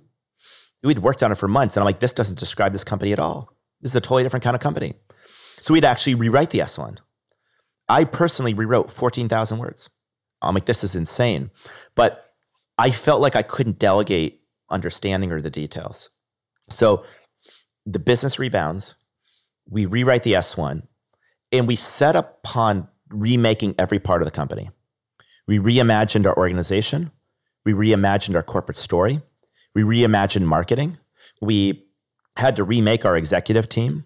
We'd 0.82 0.98
worked 0.98 1.22
on 1.22 1.32
it 1.32 1.36
for 1.36 1.48
months, 1.48 1.76
and 1.76 1.82
I'm 1.82 1.86
like, 1.86 2.00
this 2.00 2.12
doesn't 2.12 2.38
describe 2.38 2.72
this 2.72 2.84
company 2.84 3.12
at 3.12 3.18
all. 3.18 3.54
This 3.80 3.92
is 3.92 3.96
a 3.96 4.00
totally 4.00 4.22
different 4.22 4.44
kind 4.44 4.54
of 4.54 4.60
company. 4.60 4.94
So 5.60 5.74
we'd 5.74 5.84
actually 5.84 6.14
rewrite 6.14 6.50
the 6.50 6.60
S1. 6.60 6.98
I 7.88 8.04
personally 8.04 8.54
rewrote 8.54 8.90
14,000 8.90 9.58
words. 9.58 9.90
I'm 10.42 10.54
like, 10.54 10.66
this 10.66 10.84
is 10.84 10.96
insane. 10.96 11.50
But 11.94 12.32
I 12.78 12.90
felt 12.90 13.20
like 13.20 13.36
I 13.36 13.42
couldn't 13.42 13.78
delegate 13.78 14.40
understanding 14.70 15.32
or 15.32 15.42
the 15.42 15.50
details. 15.50 16.10
So 16.70 17.04
the 17.84 17.98
business 17.98 18.38
rebounds, 18.38 18.94
we 19.68 19.86
rewrite 19.86 20.22
the 20.22 20.34
S1, 20.34 20.82
and 21.52 21.66
we 21.66 21.76
set 21.76 22.16
upon 22.16 22.88
remaking 23.08 23.74
every 23.78 23.98
part 23.98 24.22
of 24.22 24.26
the 24.26 24.30
company. 24.30 24.70
We 25.46 25.58
reimagined 25.58 26.26
our 26.26 26.36
organization, 26.36 27.10
we 27.64 27.72
reimagined 27.72 28.36
our 28.36 28.42
corporate 28.42 28.76
story, 28.76 29.20
we 29.74 29.82
reimagined 29.82 30.44
marketing, 30.44 30.98
we 31.40 31.86
had 32.40 32.56
to 32.56 32.64
remake 32.64 33.04
our 33.04 33.16
executive 33.16 33.68
team, 33.68 34.04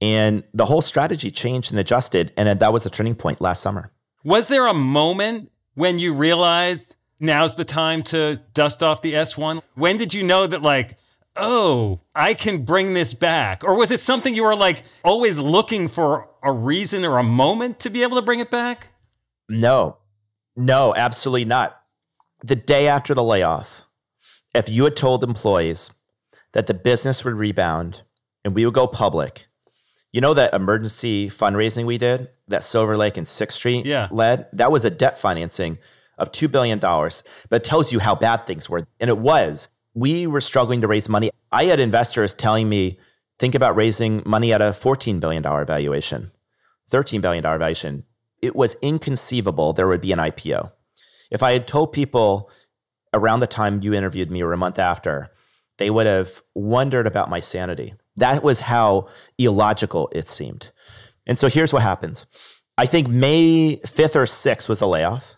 and 0.00 0.44
the 0.52 0.66
whole 0.66 0.82
strategy 0.82 1.30
changed 1.30 1.72
and 1.72 1.80
adjusted. 1.80 2.32
And 2.36 2.60
that 2.60 2.72
was 2.72 2.84
a 2.84 2.90
turning 2.90 3.14
point 3.14 3.40
last 3.40 3.62
summer. 3.62 3.90
Was 4.24 4.48
there 4.48 4.66
a 4.66 4.74
moment 4.74 5.50
when 5.74 5.98
you 5.98 6.12
realized 6.12 6.96
now's 7.18 7.54
the 7.54 7.64
time 7.64 8.02
to 8.04 8.40
dust 8.52 8.82
off 8.82 9.00
the 9.00 9.14
S1? 9.14 9.62
When 9.74 9.96
did 9.96 10.12
you 10.12 10.22
know 10.22 10.46
that, 10.46 10.62
like, 10.62 10.98
oh, 11.36 12.00
I 12.14 12.34
can 12.34 12.64
bring 12.64 12.94
this 12.94 13.14
back? 13.14 13.64
Or 13.64 13.74
was 13.74 13.90
it 13.90 14.00
something 14.00 14.34
you 14.34 14.42
were 14.42 14.56
like 14.56 14.82
always 15.04 15.38
looking 15.38 15.88
for 15.88 16.28
a 16.42 16.52
reason 16.52 17.04
or 17.04 17.18
a 17.18 17.22
moment 17.22 17.78
to 17.80 17.90
be 17.90 18.02
able 18.02 18.16
to 18.16 18.22
bring 18.22 18.40
it 18.40 18.50
back? 18.50 18.88
No, 19.48 19.98
no, 20.56 20.94
absolutely 20.94 21.44
not. 21.44 21.80
The 22.44 22.56
day 22.56 22.88
after 22.88 23.14
the 23.14 23.22
layoff, 23.22 23.82
if 24.54 24.68
you 24.68 24.84
had 24.84 24.96
told 24.96 25.24
employees 25.24 25.90
that 26.52 26.66
the 26.66 26.74
business 26.74 27.24
would 27.24 27.34
rebound 27.34 28.02
and 28.44 28.54
we 28.54 28.64
would 28.64 28.74
go 28.74 28.86
public, 28.86 29.46
you 30.12 30.20
know 30.20 30.34
that 30.34 30.54
emergency 30.54 31.28
fundraising 31.28 31.86
we 31.86 31.98
did 31.98 32.28
that 32.48 32.62
Silver 32.62 32.96
Lake 32.96 33.16
and 33.16 33.26
Sixth 33.26 33.56
Street 33.56 33.86
yeah. 33.86 34.08
led? 34.10 34.46
That 34.52 34.70
was 34.70 34.84
a 34.84 34.90
debt 34.90 35.18
financing 35.18 35.78
of 36.18 36.32
$2 36.32 36.50
billion, 36.50 36.78
but 36.78 37.22
it 37.52 37.64
tells 37.64 37.92
you 37.92 37.98
how 37.98 38.14
bad 38.14 38.46
things 38.46 38.68
were. 38.68 38.86
And 39.00 39.08
it 39.08 39.18
was 39.18 39.68
we 39.94 40.26
were 40.26 40.40
struggling 40.40 40.80
to 40.80 40.88
raise 40.88 41.08
money. 41.08 41.30
I 41.50 41.64
had 41.64 41.80
investors 41.80 42.34
telling 42.34 42.68
me, 42.68 42.98
think 43.38 43.54
about 43.54 43.76
raising 43.76 44.22
money 44.24 44.52
at 44.52 44.62
a 44.62 44.66
$14 44.66 45.20
billion 45.20 45.42
valuation, 45.42 46.30
$13 46.90 47.20
billion 47.20 47.42
valuation. 47.42 48.04
It 48.40 48.56
was 48.56 48.76
inconceivable 48.82 49.72
there 49.72 49.88
would 49.88 50.00
be 50.00 50.12
an 50.12 50.18
IPO. 50.18 50.72
If 51.30 51.42
I 51.42 51.52
had 51.52 51.66
told 51.66 51.92
people 51.92 52.50
around 53.14 53.40
the 53.40 53.46
time 53.46 53.80
you 53.82 53.94
interviewed 53.94 54.30
me 54.30 54.42
or 54.42 54.52
a 54.52 54.58
month 54.58 54.78
after, 54.78 55.30
they 55.82 55.90
would 55.90 56.06
have 56.06 56.42
wondered 56.54 57.08
about 57.08 57.28
my 57.28 57.40
sanity. 57.40 57.92
That 58.14 58.44
was 58.44 58.60
how 58.60 59.08
illogical 59.36 60.08
it 60.12 60.28
seemed. 60.28 60.70
And 61.26 61.36
so 61.36 61.48
here's 61.48 61.72
what 61.72 61.82
happens. 61.82 62.26
I 62.78 62.86
think 62.86 63.08
May 63.08 63.78
5th 63.78 64.14
or 64.14 64.24
6th 64.24 64.68
was 64.68 64.78
the 64.78 64.86
layoff. 64.86 65.34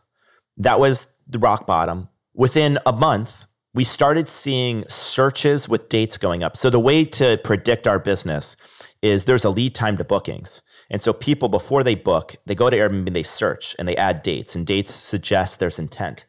That 0.58 0.78
was 0.78 1.14
the 1.26 1.38
rock 1.38 1.66
bottom. 1.66 2.08
Within 2.34 2.78
a 2.84 2.92
month, 2.92 3.46
we 3.72 3.84
started 3.84 4.28
seeing 4.28 4.84
searches 4.86 5.66
with 5.66 5.88
dates 5.88 6.18
going 6.18 6.42
up. 6.42 6.58
So 6.58 6.68
the 6.68 6.78
way 6.78 7.06
to 7.06 7.38
predict 7.42 7.88
our 7.88 7.98
business 7.98 8.54
is 9.00 9.24
there's 9.24 9.46
a 9.46 9.50
lead 9.50 9.74
time 9.74 9.96
to 9.96 10.04
bookings. 10.04 10.60
And 10.90 11.00
so 11.00 11.14
people 11.14 11.48
before 11.48 11.82
they 11.82 11.94
book, 11.94 12.36
they 12.44 12.54
go 12.54 12.68
to 12.68 12.76
Airbnb 12.76 13.06
and 13.06 13.16
they 13.16 13.22
search 13.22 13.74
and 13.78 13.88
they 13.88 13.96
add 13.96 14.22
dates 14.22 14.54
and 14.54 14.66
dates 14.66 14.92
suggest 14.92 15.58
there's 15.58 15.78
intent. 15.78 16.26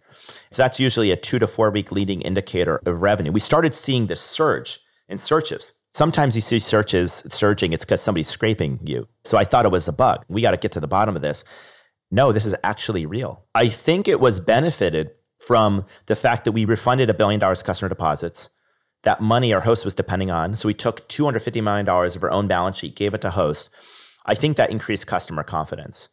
So 0.55 0.63
that's 0.63 0.79
usually 0.79 1.11
a 1.11 1.17
2 1.17 1.39
to 1.39 1.47
4 1.47 1.69
week 1.69 1.91
leading 1.91 2.21
indicator 2.21 2.79
of 2.85 3.01
revenue. 3.01 3.33
We 3.33 3.41
started 3.41 3.75
seeing 3.75 4.07
this 4.07 4.21
surge 4.21 4.79
in 5.09 5.17
searches. 5.17 5.73
Sometimes 5.93 6.33
you 6.33 6.41
see 6.41 6.59
searches 6.59 7.27
surging, 7.27 7.73
it's 7.73 7.83
because 7.83 8.01
somebody's 8.01 8.29
scraping 8.29 8.79
you. 8.81 9.05
So 9.25 9.37
I 9.37 9.43
thought 9.43 9.65
it 9.65 9.71
was 9.73 9.89
a 9.89 9.91
bug. 9.91 10.23
We 10.29 10.41
got 10.41 10.51
to 10.51 10.57
get 10.57 10.71
to 10.71 10.79
the 10.79 10.87
bottom 10.87 11.13
of 11.13 11.21
this. 11.21 11.43
No, 12.09 12.31
this 12.31 12.45
is 12.45 12.55
actually 12.63 13.05
real. 13.05 13.43
I 13.53 13.67
think 13.67 14.07
it 14.07 14.21
was 14.21 14.39
benefited 14.39 15.11
from 15.39 15.85
the 16.05 16.15
fact 16.15 16.45
that 16.45 16.53
we 16.53 16.63
refunded 16.63 17.09
a 17.09 17.13
billion 17.13 17.41
dollars 17.41 17.61
customer 17.61 17.89
deposits. 17.89 18.47
That 19.03 19.19
money 19.19 19.53
our 19.53 19.59
host 19.59 19.83
was 19.83 19.93
depending 19.93 20.31
on. 20.31 20.55
So 20.55 20.69
we 20.69 20.73
took 20.73 21.05
$250 21.09 21.61
million 21.61 21.89
of 21.89 22.23
our 22.23 22.31
own 22.31 22.47
balance 22.47 22.77
sheet, 22.77 22.95
gave 22.95 23.13
it 23.13 23.19
to 23.23 23.31
host. 23.31 23.69
I 24.25 24.35
think 24.35 24.55
that 24.55 24.71
increased 24.71 25.05
customer 25.05 25.43
confidence. 25.43 26.07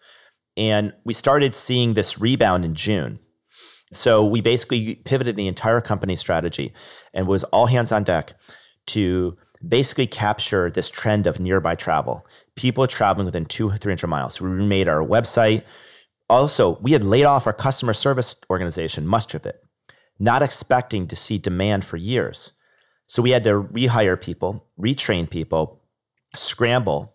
And 0.56 0.94
we 1.04 1.14
started 1.14 1.54
seeing 1.54 1.94
this 1.94 2.18
rebound 2.18 2.64
in 2.64 2.74
June. 2.74 3.20
So 3.92 4.24
we 4.24 4.40
basically 4.40 4.96
pivoted 4.96 5.36
the 5.36 5.46
entire 5.46 5.80
company 5.80 6.16
strategy 6.16 6.72
and 7.12 7.26
was 7.26 7.44
all 7.44 7.66
hands 7.66 7.92
on 7.92 8.04
deck 8.04 8.34
to 8.88 9.36
basically 9.66 10.06
capture 10.06 10.70
this 10.70 10.90
trend 10.90 11.26
of 11.26 11.38
nearby 11.38 11.74
travel. 11.74 12.26
People 12.56 12.86
traveling 12.86 13.26
within 13.26 13.44
two, 13.44 13.70
300 13.70 14.06
miles. 14.06 14.40
We 14.40 14.50
remade 14.50 14.88
our 14.88 15.04
website, 15.04 15.62
also, 16.32 16.78
we 16.80 16.92
had 16.92 17.04
laid 17.04 17.24
off 17.24 17.46
our 17.46 17.52
customer 17.52 17.92
service 17.92 18.36
organization, 18.48 19.06
much 19.06 19.34
of 19.34 19.44
it, 19.44 19.62
not 20.18 20.40
expecting 20.40 21.06
to 21.08 21.14
see 21.14 21.36
demand 21.36 21.84
for 21.84 21.98
years. 21.98 22.52
So 23.06 23.20
we 23.20 23.32
had 23.32 23.44
to 23.44 23.62
rehire 23.62 24.18
people, 24.18 24.66
retrain 24.80 25.28
people, 25.28 25.82
scramble. 26.34 27.12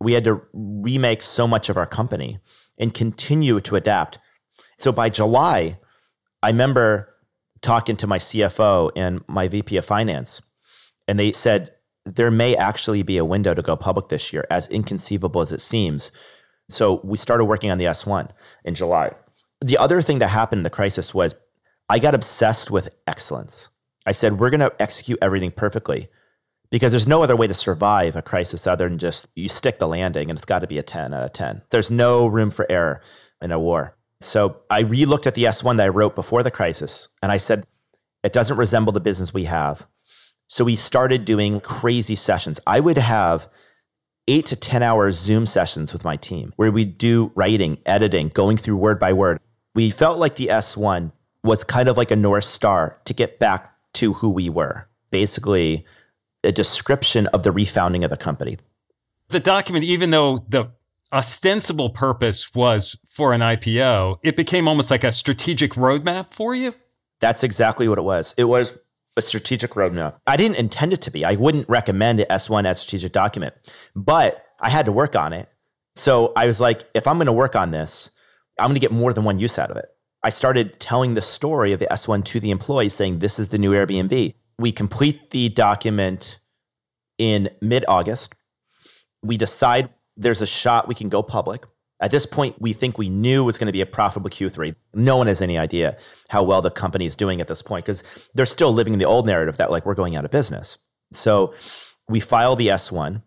We 0.00 0.14
had 0.14 0.24
to 0.24 0.40
remake 0.54 1.20
so 1.20 1.46
much 1.46 1.68
of 1.68 1.76
our 1.76 1.84
company 1.84 2.38
and 2.78 2.94
continue 2.94 3.60
to 3.60 3.76
adapt. 3.76 4.18
So 4.78 4.92
by 4.92 5.10
July, 5.10 5.78
I 6.42 6.48
remember 6.48 7.14
talking 7.60 7.96
to 7.96 8.06
my 8.06 8.18
CFO 8.18 8.90
and 8.96 9.22
my 9.28 9.48
VP 9.48 9.76
of 9.76 9.84
finance, 9.84 10.42
and 11.06 11.18
they 11.18 11.32
said, 11.32 11.72
there 12.04 12.30
may 12.30 12.56
actually 12.56 13.02
be 13.02 13.16
a 13.16 13.24
window 13.24 13.54
to 13.54 13.62
go 13.62 13.76
public 13.76 14.08
this 14.08 14.32
year, 14.32 14.46
as 14.50 14.68
inconceivable 14.68 15.40
as 15.40 15.52
it 15.52 15.60
seems. 15.60 16.10
So 16.68 17.00
we 17.04 17.16
started 17.16 17.44
working 17.44 17.70
on 17.70 17.78
the 17.78 17.84
S1 17.84 18.30
in 18.64 18.74
July. 18.74 19.12
The 19.60 19.78
other 19.78 20.02
thing 20.02 20.18
that 20.18 20.28
happened 20.28 20.60
in 20.60 20.64
the 20.64 20.70
crisis 20.70 21.14
was 21.14 21.34
I 21.88 21.98
got 21.98 22.14
obsessed 22.14 22.70
with 22.70 22.90
excellence. 23.06 23.68
I 24.04 24.12
said, 24.12 24.40
we're 24.40 24.50
going 24.50 24.60
to 24.60 24.74
execute 24.80 25.18
everything 25.22 25.52
perfectly 25.52 26.08
because 26.70 26.90
there's 26.90 27.06
no 27.06 27.22
other 27.22 27.36
way 27.36 27.46
to 27.46 27.54
survive 27.54 28.16
a 28.16 28.22
crisis 28.22 28.66
other 28.66 28.88
than 28.88 28.98
just 28.98 29.28
you 29.36 29.48
stick 29.48 29.78
the 29.78 29.86
landing 29.86 30.30
and 30.30 30.36
it's 30.36 30.46
got 30.46 30.60
to 30.60 30.66
be 30.66 30.78
a 30.78 30.82
10 30.82 31.14
out 31.14 31.22
of 31.22 31.32
10. 31.32 31.62
There's 31.70 31.90
no 31.90 32.26
room 32.26 32.50
for 32.50 32.66
error 32.70 33.00
in 33.40 33.52
a 33.52 33.60
war. 33.60 33.96
So 34.24 34.58
I 34.70 34.84
relooked 34.84 35.26
at 35.26 35.34
the 35.34 35.44
S1 35.44 35.76
that 35.76 35.84
I 35.84 35.88
wrote 35.88 36.14
before 36.14 36.42
the 36.42 36.50
crisis 36.50 37.08
and 37.22 37.32
I 37.32 37.36
said, 37.36 37.66
it 38.22 38.32
doesn't 38.32 38.56
resemble 38.56 38.92
the 38.92 39.00
business 39.00 39.34
we 39.34 39.44
have. 39.44 39.86
So 40.48 40.64
we 40.64 40.76
started 40.76 41.24
doing 41.24 41.60
crazy 41.60 42.14
sessions. 42.14 42.60
I 42.66 42.80
would 42.80 42.98
have 42.98 43.48
eight 44.28 44.46
to 44.46 44.56
10 44.56 44.82
hour 44.82 45.10
Zoom 45.10 45.46
sessions 45.46 45.92
with 45.92 46.04
my 46.04 46.16
team 46.16 46.52
where 46.56 46.70
we 46.70 46.84
do 46.84 47.32
writing, 47.34 47.78
editing, 47.86 48.28
going 48.28 48.56
through 48.56 48.76
word 48.76 49.00
by 49.00 49.12
word. 49.12 49.40
We 49.74 49.90
felt 49.90 50.18
like 50.18 50.36
the 50.36 50.48
S1 50.48 51.12
was 51.42 51.64
kind 51.64 51.88
of 51.88 51.96
like 51.96 52.10
a 52.10 52.16
North 52.16 52.44
Star 52.44 53.00
to 53.06 53.14
get 53.14 53.38
back 53.38 53.74
to 53.94 54.12
who 54.14 54.28
we 54.28 54.48
were. 54.48 54.88
Basically, 55.10 55.84
a 56.44 56.52
description 56.52 57.26
of 57.28 57.42
the 57.42 57.50
refounding 57.50 58.04
of 58.04 58.10
the 58.10 58.16
company. 58.16 58.58
The 59.28 59.40
document, 59.40 59.84
even 59.84 60.10
though 60.10 60.44
the 60.48 60.70
ostensible 61.12 61.90
purpose 61.90 62.54
was 62.54 62.96
for 63.06 63.32
an 63.32 63.40
IPO, 63.40 64.18
it 64.22 64.36
became 64.36 64.66
almost 64.66 64.90
like 64.90 65.04
a 65.04 65.12
strategic 65.12 65.72
roadmap 65.72 66.32
for 66.32 66.54
you. 66.54 66.74
That's 67.20 67.44
exactly 67.44 67.88
what 67.88 67.98
it 67.98 68.02
was. 68.02 68.34
It 68.36 68.44
was 68.44 68.78
a 69.16 69.22
strategic 69.22 69.72
roadmap. 69.72 70.16
I 70.26 70.36
didn't 70.36 70.56
intend 70.58 70.92
it 70.92 71.02
to 71.02 71.10
be. 71.10 71.24
I 71.24 71.34
wouldn't 71.34 71.68
recommend 71.68 72.20
an 72.20 72.26
S1 72.30 72.66
as 72.66 72.80
strategic 72.80 73.12
document, 73.12 73.54
but 73.94 74.44
I 74.60 74.70
had 74.70 74.86
to 74.86 74.92
work 74.92 75.14
on 75.14 75.32
it. 75.32 75.48
So 75.94 76.32
I 76.34 76.46
was 76.46 76.60
like, 76.60 76.84
if 76.94 77.06
I'm 77.06 77.18
going 77.18 77.26
to 77.26 77.32
work 77.32 77.54
on 77.54 77.70
this, 77.70 78.10
I'm 78.58 78.68
going 78.68 78.74
to 78.74 78.80
get 78.80 78.92
more 78.92 79.12
than 79.12 79.24
one 79.24 79.38
use 79.38 79.58
out 79.58 79.70
of 79.70 79.76
it. 79.76 79.86
I 80.22 80.30
started 80.30 80.78
telling 80.80 81.14
the 81.14 81.20
story 81.20 81.72
of 81.72 81.80
the 81.80 81.86
S1 81.86 82.24
to 82.26 82.40
the 82.40 82.50
employees 82.50 82.94
saying, 82.94 83.18
this 83.18 83.38
is 83.38 83.48
the 83.48 83.58
new 83.58 83.72
Airbnb. 83.72 84.34
We 84.58 84.72
complete 84.72 85.30
the 85.30 85.48
document 85.48 86.38
in 87.18 87.50
mid 87.60 87.84
August. 87.88 88.34
We 89.22 89.36
decide 89.36 89.90
there's 90.16 90.42
a 90.42 90.46
shot 90.46 90.88
we 90.88 90.94
can 90.94 91.08
go 91.08 91.22
public. 91.22 91.64
At 92.00 92.10
this 92.10 92.26
point, 92.26 92.60
we 92.60 92.72
think 92.72 92.98
we 92.98 93.08
knew 93.08 93.44
was 93.44 93.58
going 93.58 93.66
to 93.66 93.72
be 93.72 93.80
a 93.80 93.86
profitable 93.86 94.28
Q3. 94.28 94.74
No 94.92 95.16
one 95.16 95.28
has 95.28 95.40
any 95.40 95.56
idea 95.56 95.96
how 96.30 96.42
well 96.42 96.60
the 96.60 96.70
company 96.70 97.06
is 97.06 97.14
doing 97.14 97.40
at 97.40 97.46
this 97.46 97.62
point 97.62 97.84
because 97.86 98.02
they're 98.34 98.44
still 98.44 98.72
living 98.72 98.92
in 98.92 98.98
the 98.98 99.04
old 99.04 99.24
narrative 99.24 99.56
that 99.58 99.70
like 99.70 99.86
we're 99.86 99.94
going 99.94 100.16
out 100.16 100.24
of 100.24 100.32
business. 100.32 100.78
So 101.12 101.54
we 102.08 102.18
file 102.18 102.56
the 102.56 102.68
S1 102.68 103.22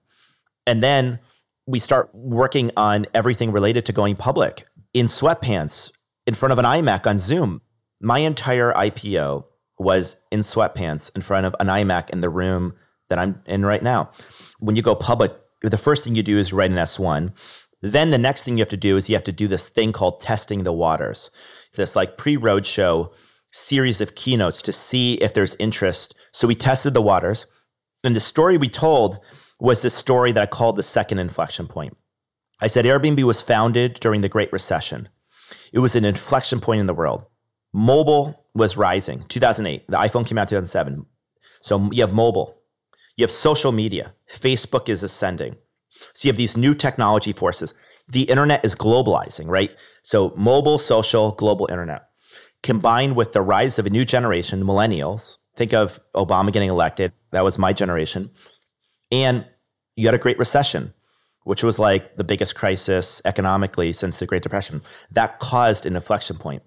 and 0.68 0.84
then 0.84 1.20
we 1.66 1.80
start 1.80 2.10
working 2.14 2.72
on 2.76 3.06
everything 3.14 3.52
related 3.52 3.86
to 3.86 3.94
going 3.94 4.16
public 4.16 4.68
in 4.94 5.08
sweatpants 5.08 5.92
in 6.28 6.34
front 6.34 6.52
of 6.52 6.60
an 6.60 6.66
iMac 6.66 7.08
on 7.08 7.18
Zoom. 7.18 7.62
My 8.02 8.20
entire 8.20 8.74
IPO 8.74 9.46
was 9.78 10.18
in 10.32 10.42
sweatpants 10.42 11.16
in 11.16 11.22
front 11.22 11.46
of 11.46 11.56
an 11.60 11.68
iMac 11.68 12.10
in 12.10 12.22
the 12.22 12.30
room 12.30 12.74
that 13.10 13.20
I'm 13.20 13.42
in 13.46 13.66
right 13.66 13.84
now. 13.84 14.12
When 14.60 14.76
you 14.76 14.82
go 14.82 14.96
public, 14.96 15.32
the 15.62 15.78
first 15.78 16.04
thing 16.04 16.16
you 16.16 16.24
do 16.24 16.38
is 16.38 16.54
write 16.54 16.72
an 16.72 16.78
S1. 16.78 17.34
Then 17.82 18.10
the 18.10 18.18
next 18.18 18.44
thing 18.44 18.58
you 18.58 18.62
have 18.62 18.70
to 18.70 18.78
do 18.78 18.98
is 18.98 19.10
you 19.10 19.16
have 19.16 19.24
to 19.26 19.32
do 19.32 19.48
this 19.48 19.70
thing 19.70 19.92
called 19.92 20.20
testing 20.20 20.64
the 20.64 20.74
waters, 20.74 21.30
this 21.76 21.96
like 21.96 22.18
pre 22.18 22.38
roadshow 22.38 23.12
series 23.52 24.02
of 24.02 24.16
keynotes 24.16 24.62
to 24.64 24.72
see 24.72 25.16
if 25.16 25.34
there's 25.34 25.56
interest. 25.56 26.16
So 26.32 26.48
we 26.48 26.56
tested 26.56 26.94
the 26.94 27.02
waters. 27.02 27.46
And 28.04 28.16
the 28.16 28.20
story 28.20 28.58
we 28.58 28.70
told 28.70 29.20
was 29.60 29.82
this 29.82 29.94
story 29.94 30.32
that 30.32 30.44
I 30.44 30.46
called 30.46 30.76
the 30.76 30.84
second 30.84 31.20
inflection 31.20 31.68
point. 31.68 31.98
I 32.62 32.68
said 32.68 32.86
Airbnb 32.86 33.24
was 33.24 33.42
founded 33.42 33.96
during 33.96 34.22
the 34.22 34.30
Great 34.30 34.52
Recession. 34.52 35.10
It 35.72 35.80
was 35.80 35.96
an 35.96 36.06
inflection 36.06 36.60
point 36.60 36.80
in 36.80 36.86
the 36.86 36.94
world. 36.94 37.26
Mobile 37.74 38.46
was 38.54 38.78
rising. 38.78 39.26
2008, 39.28 39.88
the 39.88 39.98
iPhone 39.98 40.26
came 40.26 40.38
out 40.38 40.50
2007. 40.50 41.06
So 41.62 41.90
you 41.92 42.02
have 42.02 42.14
mobile, 42.14 42.58
you 43.16 43.24
have 43.24 43.32
social 43.32 43.72
media. 43.72 44.14
Facebook 44.32 44.90
is 44.90 45.04
ascending. 45.04 45.56
So 46.14 46.28
you 46.28 46.32
have 46.32 46.38
these 46.38 46.58
new 46.58 46.76
technology 46.76 47.32
forces. 47.32 47.74
The 48.08 48.24
internet 48.24 48.64
is 48.64 48.76
globalizing, 48.76 49.48
right? 49.48 49.72
So 50.04 50.34
mobile, 50.36 50.78
social, 50.78 51.32
global 51.32 51.68
internet, 51.72 52.10
combined 52.62 53.16
with 53.16 53.34
the 53.34 53.42
rise 53.42 53.80
of 53.80 53.86
a 53.86 53.90
new 53.90 54.06
generation, 54.06 54.64
millennials. 54.64 55.38
Think 55.56 55.74
of 55.74 56.00
Obama 56.14 56.52
getting 56.52 56.70
elected. 56.70 57.14
That 57.32 57.44
was 57.44 57.58
my 57.58 57.74
generation. 57.74 58.30
And 59.12 59.46
you 59.96 60.08
had 60.08 60.16
a 60.16 60.20
great 60.20 60.38
recession, 60.38 60.94
which 61.44 61.64
was 61.64 61.80
like 61.80 62.18
the 62.18 62.24
biggest 62.24 62.56
crisis 62.56 63.22
economically 63.24 63.94
since 63.94 64.20
the 64.20 64.26
Great 64.26 64.44
Depression. 64.44 64.82
That 65.12 65.40
caused 65.40 65.86
an 65.86 65.96
inflection 65.96 66.38
point. 66.38 66.64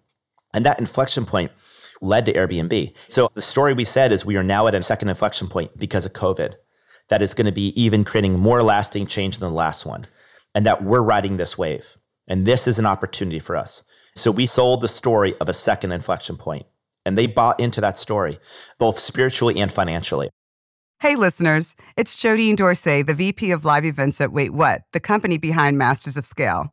And 0.55 0.65
that 0.65 0.81
inflection 0.81 1.27
point 1.27 1.53
led 2.01 2.27
to 2.27 2.33
Airbnb. 2.33 2.95
So 3.09 3.31
the 3.35 3.43
story 3.43 3.73
we 3.73 3.85
said 3.85 4.13
is 4.13 4.25
we 4.25 4.37
are 4.37 4.43
now 4.43 4.67
at 4.67 4.75
a 4.75 4.83
second 4.83 5.09
inflection 5.09 5.49
point 5.49 5.77
because 5.79 6.07
of 6.07 6.13
COVID 6.13 6.55
that 7.09 7.23
is 7.23 7.35
going 7.35 7.47
to 7.47 7.53
be 7.53 7.69
even 7.81 8.05
creating 8.05 8.39
more 8.39 8.63
lasting 8.63 9.07
change 9.07 9.39
than 9.39 9.49
the 9.49 9.55
last 9.55 9.87
one, 9.87 10.07
and 10.55 10.67
that 10.67 10.85
we're 10.85 11.01
riding 11.01 11.37
this 11.37 11.57
wave. 11.57 11.97
And 12.27 12.47
this 12.47 12.67
is 12.67 12.79
an 12.79 12.87
opportunity 12.87 13.39
for 13.39 13.57
us. 13.57 13.85
So 14.15 14.31
we 14.31 14.47
sold 14.47 14.81
the 14.81 14.89
story 14.89 15.35
of 15.41 15.49
a 15.49 15.55
second 15.55 15.93
inflection 15.93 16.37
point, 16.37 16.67
and 17.07 17.17
they 17.17 17.27
bought 17.27 17.61
into 17.61 17.81
that 17.81 17.99
story, 17.99 18.39
both 18.79 18.99
spiritually 18.99 19.59
and 19.59 19.73
financially. 19.73 20.29
Hey, 21.01 21.15
listeners, 21.15 21.77
it's 21.97 22.17
Jodine 22.17 22.57
Dorsey, 22.57 23.03
the 23.03 23.15
VP 23.15 23.53
of 23.53 23.65
Live 23.65 23.85
Events 23.85 24.21
at 24.21 24.33
Wait 24.33 24.53
What, 24.53 24.83
the 24.93 25.01
company 25.01 25.39
behind 25.39 25.79
Masters 25.79 26.17
of 26.17 26.27
Scale. 26.27 26.73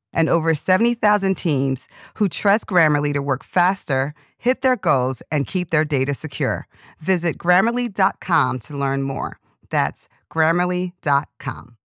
and 0.13 0.29
over 0.29 0.53
70,000 0.55 1.35
teams 1.35 1.87
who 2.15 2.27
trust 2.29 2.67
Grammarly 2.67 3.13
to 3.13 3.21
work 3.21 3.43
faster, 3.43 4.13
hit 4.37 4.61
their 4.61 4.75
goals, 4.75 5.21
and 5.31 5.47
keep 5.47 5.69
their 5.69 5.85
data 5.85 6.13
secure. 6.13 6.67
Visit 6.99 7.37
grammarly.com 7.37 8.59
to 8.59 8.77
learn 8.77 9.03
more. 9.03 9.39
That's 9.69 10.07
grammarly.com. 10.31 11.77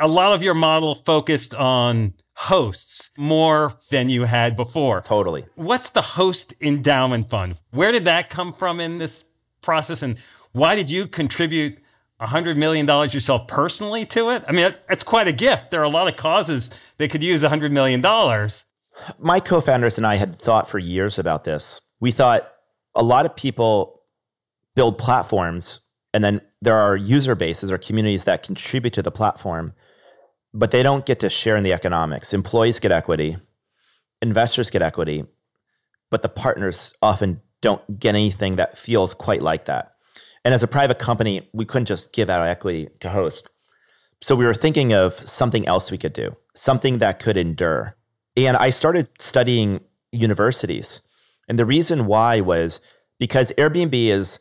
A 0.00 0.08
lot 0.08 0.34
of 0.34 0.42
your 0.42 0.54
model 0.54 0.94
focused 0.94 1.54
on 1.54 2.14
hosts 2.36 3.10
more 3.16 3.72
than 3.90 4.08
you 4.08 4.24
had 4.24 4.56
before. 4.56 5.00
Totally. 5.00 5.46
What's 5.54 5.90
the 5.90 6.02
host 6.02 6.54
endowment 6.60 7.30
fund? 7.30 7.56
Where 7.70 7.92
did 7.92 8.04
that 8.06 8.28
come 8.28 8.52
from 8.52 8.80
in 8.80 8.98
this 8.98 9.24
process? 9.62 10.02
And 10.02 10.18
why 10.52 10.74
did 10.74 10.90
you 10.90 11.06
contribute 11.06 11.78
$100 12.24 12.56
million 12.56 12.86
yourself 12.86 13.46
personally 13.46 14.04
to 14.06 14.30
it? 14.30 14.44
I 14.48 14.52
mean, 14.52 14.74
that's 14.88 15.04
quite 15.04 15.28
a 15.28 15.32
gift. 15.32 15.70
There 15.70 15.80
are 15.80 15.84
a 15.84 15.88
lot 15.88 16.08
of 16.08 16.16
causes 16.16 16.70
that 16.98 17.10
could 17.10 17.22
use 17.22 17.42
$100 17.42 17.70
million. 17.70 18.00
My 19.18 19.40
co 19.40 19.60
founders 19.60 19.98
and 19.98 20.06
I 20.06 20.16
had 20.16 20.38
thought 20.38 20.68
for 20.68 20.78
years 20.78 21.18
about 21.18 21.44
this. 21.44 21.80
We 22.00 22.10
thought 22.10 22.50
a 22.94 23.02
lot 23.02 23.26
of 23.26 23.34
people 23.34 24.02
build 24.76 24.98
platforms, 24.98 25.80
and 26.12 26.22
then 26.22 26.40
there 26.62 26.76
are 26.76 26.96
user 26.96 27.34
bases 27.34 27.72
or 27.72 27.78
communities 27.78 28.24
that 28.24 28.42
contribute 28.42 28.92
to 28.94 29.02
the 29.02 29.10
platform 29.10 29.74
but 30.54 30.70
they 30.70 30.84
don't 30.84 31.04
get 31.04 31.18
to 31.18 31.28
share 31.28 31.56
in 31.56 31.64
the 31.64 31.72
economics. 31.72 32.32
Employees 32.32 32.78
get 32.78 32.92
equity, 32.92 33.36
investors 34.22 34.70
get 34.70 34.80
equity, 34.80 35.24
but 36.10 36.22
the 36.22 36.28
partners 36.28 36.94
often 37.02 37.42
don't 37.60 37.98
get 37.98 38.14
anything 38.14 38.56
that 38.56 38.78
feels 38.78 39.12
quite 39.12 39.42
like 39.42 39.64
that. 39.64 39.93
And 40.44 40.52
as 40.52 40.62
a 40.62 40.68
private 40.68 40.98
company, 40.98 41.48
we 41.52 41.64
couldn't 41.64 41.86
just 41.86 42.12
give 42.12 42.28
out 42.28 42.46
equity 42.46 42.88
to 43.00 43.10
host. 43.10 43.48
So 44.20 44.34
we 44.34 44.44
were 44.44 44.54
thinking 44.54 44.92
of 44.92 45.14
something 45.14 45.66
else 45.66 45.90
we 45.90 45.98
could 45.98 46.12
do, 46.12 46.36
something 46.54 46.98
that 46.98 47.18
could 47.18 47.36
endure. 47.36 47.96
And 48.36 48.56
I 48.56 48.70
started 48.70 49.08
studying 49.18 49.80
universities. 50.12 51.00
And 51.48 51.58
the 51.58 51.66
reason 51.66 52.06
why 52.06 52.40
was 52.40 52.80
because 53.18 53.52
Airbnb 53.58 53.94
is, 53.94 54.38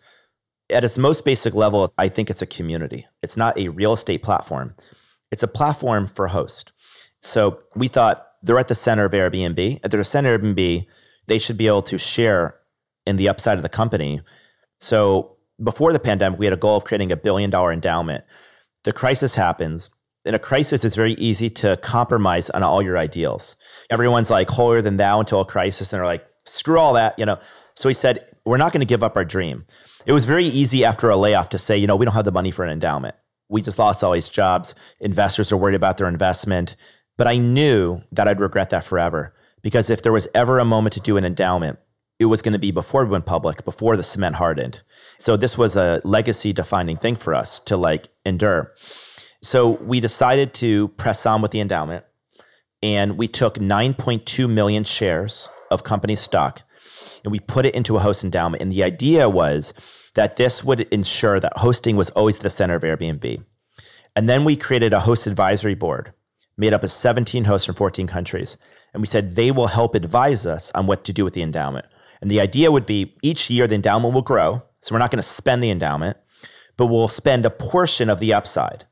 at 0.70 0.84
its 0.84 0.98
most 0.98 1.26
basic 1.26 1.54
level, 1.54 1.94
I 1.98 2.10
think 2.10 2.30
it's 2.30 2.42
a 2.42 2.48
community. 2.48 3.06
It's 3.22 3.38
not 3.38 3.58
a 3.58 3.68
real 3.70 3.94
estate 3.94 4.24
platform. 4.24 4.76
It's 5.32 5.44
a 5.44 5.48
platform 5.48 6.08
for 6.08 6.28
host. 6.28 6.72
So 7.20 7.60
we 7.76 7.88
thought 7.88 8.28
they're 8.42 8.60
at 8.60 8.68
the 8.68 8.76
center 8.76 9.06
of 9.06 9.12
Airbnb. 9.12 9.80
At 9.84 9.92
the 9.92 10.04
center 10.04 10.34
of 10.34 10.42
Airbnb, 10.42 10.86
they 11.28 11.40
should 11.40 11.58
be 11.58 11.68
able 11.68 11.82
to 11.84 11.98
share 11.98 12.56
in 13.06 13.18
the 13.18 13.30
upside 13.30 13.58
of 13.58 13.64
the 13.64 13.70
company. 13.70 14.22
So 14.80 15.38
before 15.64 15.94
the 15.94 16.00
pandemic, 16.00 16.40
we 16.40 16.46
had 16.46 16.54
a 16.54 16.58
goal 16.58 16.78
of 16.78 16.86
creating 16.86 17.12
a 17.12 17.18
billion 17.18 17.50
dollar 17.50 17.72
endowment. 17.72 18.24
The 18.84 18.94
crisis 18.94 19.36
happens. 19.36 19.90
In 20.26 20.36
a 20.36 20.40
crisis, 20.40 20.86
it's 20.86 20.96
very 20.96 21.14
easy 21.14 21.50
to 21.50 21.78
compromise 21.78 22.50
on 22.50 22.64
all 22.64 22.82
your 22.82 22.98
ideals. 22.98 23.56
Everyone's 23.90 24.30
like 24.30 24.50
holier 24.50 24.82
than 24.82 24.98
thou 24.98 25.20
until 25.20 25.42
a 25.42 25.46
crisis, 25.46 25.92
and 25.92 26.00
they're 26.00 26.06
like, 26.06 26.26
screw 26.46 26.80
all 26.80 26.94
that, 26.94 27.18
you 27.20 27.26
know. 27.26 27.40
So 27.76 27.90
we 27.90 27.94
said, 27.94 28.26
we're 28.46 28.58
not 28.58 28.72
going 28.72 28.82
to 28.82 28.86
give 28.86 29.04
up 29.04 29.18
our 29.18 29.26
dream. 29.26 29.66
It 30.06 30.14
was 30.14 30.26
very 30.26 30.46
easy 30.46 30.86
after 30.86 31.10
a 31.10 31.18
layoff 31.18 31.50
to 31.50 31.58
say, 31.58 31.78
you 31.78 31.88
know, 31.88 31.96
we 31.96 32.06
don't 32.06 32.14
have 32.14 32.26
the 32.26 32.32
money 32.32 32.52
for 32.52 32.64
an 32.64 32.72
endowment 32.72 33.16
we 33.54 33.62
just 33.62 33.80
lost 33.80 34.04
all 34.04 34.14
these 34.14 34.30
jobs. 34.30 34.74
Investors 35.00 35.52
are 35.52 35.58
worried 35.58 35.76
about 35.76 35.98
their 35.98 36.08
investment. 36.08 36.76
But 37.18 37.28
I 37.28 37.38
knew 37.38 38.02
that 38.12 38.28
I'd 38.28 38.40
regret 38.40 38.72
that 38.72 38.84
forever 38.84 39.36
because 39.62 39.92
if 39.92 40.02
there 40.02 40.12
was 40.12 40.28
ever 40.34 40.58
a 40.58 40.66
moment 40.66 40.94
to 40.94 41.00
do 41.00 41.18
an 41.18 41.24
endowment, 41.24 41.78
it 42.20 42.26
was 42.26 42.42
going 42.42 42.54
to 42.54 42.60
be 42.60 42.72
before 42.72 43.06
we 43.06 43.12
went 43.12 43.26
public, 43.26 43.66
before 43.66 43.98
the 43.98 44.04
cement 44.04 44.36
hardened. 44.36 44.82
So 45.18 45.36
this 45.36 45.58
was 45.58 45.76
a 45.76 46.02
legacy 46.04 46.54
defining 46.54 46.98
thing 46.98 47.16
for 47.16 47.34
us 47.34 47.60
to 47.62 47.78
like 47.78 48.10
endure. 48.26 48.74
So 49.42 49.72
we 49.72 50.00
decided 50.00 50.54
to 50.56 50.90
press 50.90 51.26
on 51.26 51.42
with 51.42 51.52
the 51.52 51.60
endowment 51.60 52.06
and 52.82 53.18
we 53.18 53.28
took 53.28 53.58
9.2 53.58 54.50
million 54.50 54.84
shares 54.84 55.50
of 55.72 55.84
company 55.84 56.16
stock 56.16 56.62
and 57.24 57.32
we 57.32 57.40
put 57.40 57.66
it 57.66 57.76
into 57.76 57.96
a 57.96 58.00
host 58.00 58.24
endowment. 58.24 58.62
And 58.62 58.72
the 58.72 58.84
idea 58.84 59.30
was 59.30 59.74
that 60.16 60.36
this 60.38 60.64
would 60.64 60.82
ensure 60.82 61.40
that 61.40 61.58
hosting 61.58 61.96
was 61.96 62.10
always 62.12 62.40
the 62.40 62.50
center 62.50 62.76
of 62.76 62.84
Airbnb. 62.84 63.44
And 64.16 64.30
then 64.30 64.44
we 64.44 64.56
created 64.56 64.94
a 64.94 65.02
host 65.02 65.28
advisory 65.28 65.76
board 65.76 66.14
made 66.56 66.74
up 66.74 66.84
of 66.84 66.92
17 66.92 67.46
hosts 67.46 67.66
from 67.66 67.76
14 67.76 68.06
countries. 68.08 68.58
And 68.94 69.02
we 69.02 69.08
said 69.08 69.36
they 69.36 69.52
will 69.52 69.68
help 69.68 69.96
advise 69.96 70.46
us 70.46 70.72
on 70.76 70.86
what 70.86 71.04
to 71.06 71.14
do 71.14 71.24
with 71.24 71.34
the 71.34 71.42
endowment. 71.42 71.86
And 72.24 72.32
the 72.32 72.40
idea 72.40 72.72
would 72.72 72.86
be 72.86 73.18
each 73.22 73.50
year 73.50 73.68
the 73.68 73.76
endowment 73.76 74.14
will 74.14 74.22
grow. 74.22 74.64
So 74.80 74.96
we're 74.96 75.00
not 75.00 75.12
going 75.12 75.22
to 75.22 75.24
spend 75.24 75.62
the 75.62 75.70
endowment, 75.70 76.16
but 76.78 76.86
we'll 76.86 77.10
spend 77.10 77.46
a 77.46 77.50
portion 77.50 78.10
of 78.10 78.20
the 78.20 78.34
upside. 78.34 78.86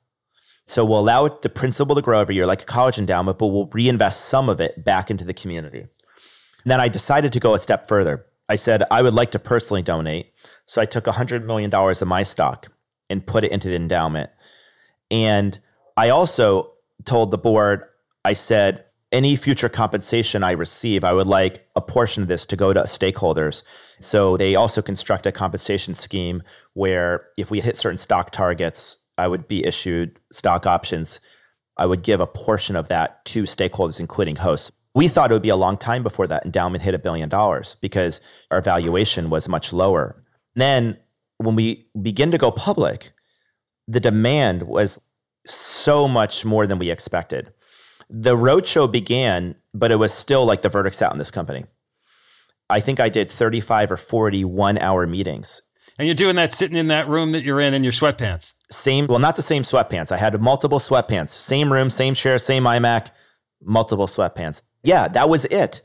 So 0.67 0.83
we'll 0.83 0.99
allow 0.99 1.29
the 1.29 1.47
principal 1.47 1.95
to 1.95 2.01
grow 2.01 2.19
every 2.19 2.35
year 2.35 2.45
like 2.45 2.63
a 2.63 2.65
college 2.65 2.97
endowment, 2.97 3.39
but 3.39 3.47
we'll 3.47 3.67
reinvest 3.67 4.25
some 4.25 4.49
of 4.49 4.59
it 4.59 4.83
back 4.83 5.09
into 5.09 5.23
the 5.23 5.33
community. 5.33 5.79
And 5.79 5.89
then 6.65 6.81
I 6.81 6.89
decided 6.89 7.31
to 7.31 7.39
go 7.39 7.53
a 7.53 7.57
step 7.57 7.87
further. 7.87 8.25
I 8.49 8.57
said 8.57 8.83
I 8.91 9.01
would 9.01 9.13
like 9.13 9.31
to 9.31 9.39
personally 9.39 9.81
donate. 9.81 10.33
So 10.65 10.81
I 10.81 10.85
took 10.85 11.05
$100 11.05 11.45
million 11.45 11.73
of 11.73 12.07
my 12.07 12.23
stock 12.23 12.67
and 13.09 13.25
put 13.25 13.45
it 13.45 13.53
into 13.53 13.69
the 13.69 13.77
endowment. 13.77 14.29
And 15.09 15.57
I 15.95 16.09
also 16.09 16.73
told 17.05 17.31
the 17.31 17.37
board, 17.37 17.83
I 18.25 18.33
said, 18.33 18.83
any 19.11 19.35
future 19.35 19.69
compensation 19.69 20.43
I 20.43 20.51
receive, 20.51 21.03
I 21.03 21.13
would 21.13 21.27
like 21.27 21.67
a 21.75 21.81
portion 21.81 22.23
of 22.23 22.29
this 22.29 22.45
to 22.47 22.55
go 22.55 22.71
to 22.71 22.81
stakeholders. 22.81 23.63
So 23.99 24.37
they 24.37 24.55
also 24.55 24.81
construct 24.81 25.25
a 25.25 25.31
compensation 25.31 25.93
scheme 25.93 26.43
where 26.73 27.27
if 27.37 27.51
we 27.51 27.59
hit 27.59 27.75
certain 27.75 27.97
stock 27.97 28.31
targets, 28.31 28.97
I 29.17 29.27
would 29.27 29.47
be 29.47 29.65
issued 29.65 30.17
stock 30.31 30.65
options. 30.65 31.19
I 31.77 31.85
would 31.85 32.03
give 32.03 32.21
a 32.21 32.27
portion 32.27 32.75
of 32.75 32.87
that 32.87 33.23
to 33.25 33.43
stakeholders, 33.43 33.99
including 33.99 34.37
hosts. 34.37 34.71
We 34.93 35.07
thought 35.07 35.31
it 35.31 35.33
would 35.33 35.41
be 35.41 35.49
a 35.49 35.55
long 35.55 35.77
time 35.77 36.03
before 36.03 36.27
that 36.27 36.45
endowment 36.45 36.83
hit 36.83 36.93
a 36.93 36.99
billion 36.99 37.29
dollars 37.29 37.75
because 37.81 38.21
our 38.49 38.61
valuation 38.61 39.29
was 39.29 39.47
much 39.47 39.71
lower. 39.71 40.23
Then 40.55 40.97
when 41.37 41.55
we 41.55 41.87
begin 42.01 42.31
to 42.31 42.37
go 42.37 42.51
public, 42.51 43.11
the 43.87 43.99
demand 43.99 44.63
was 44.63 44.99
so 45.45 46.07
much 46.07 46.45
more 46.45 46.67
than 46.67 46.77
we 46.77 46.91
expected. 46.91 47.51
The 48.13 48.35
roadshow 48.35 48.91
began, 48.91 49.55
but 49.73 49.91
it 49.91 49.95
was 49.95 50.13
still 50.13 50.45
like 50.45 50.61
the 50.61 50.69
verdict's 50.69 51.01
out 51.01 51.13
in 51.13 51.17
this 51.17 51.31
company. 51.31 51.65
I 52.69 52.79
think 52.79 52.99
I 52.99 53.09
did 53.09 53.31
35 53.31 53.93
or 53.93 53.97
40 53.97 54.45
one 54.45 54.77
hour 54.77 55.07
meetings. 55.07 55.61
And 55.97 56.07
you're 56.07 56.15
doing 56.15 56.35
that 56.35 56.53
sitting 56.53 56.77
in 56.77 56.87
that 56.87 57.07
room 57.07 57.31
that 57.33 57.43
you're 57.43 57.59
in 57.59 57.73
in 57.73 57.83
your 57.83 57.91
sweatpants. 57.91 58.53
Same, 58.69 59.07
well, 59.07 59.19
not 59.19 59.35
the 59.35 59.41
same 59.41 59.63
sweatpants. 59.63 60.11
I 60.11 60.17
had 60.17 60.39
multiple 60.41 60.79
sweatpants, 60.79 61.29
same 61.29 61.71
room, 61.71 61.89
same 61.89 62.13
chair, 62.13 62.39
same 62.39 62.63
iMac, 62.63 63.09
multiple 63.61 64.07
sweatpants. 64.07 64.61
Yeah, 64.83 65.07
that 65.09 65.29
was 65.29 65.45
it. 65.45 65.81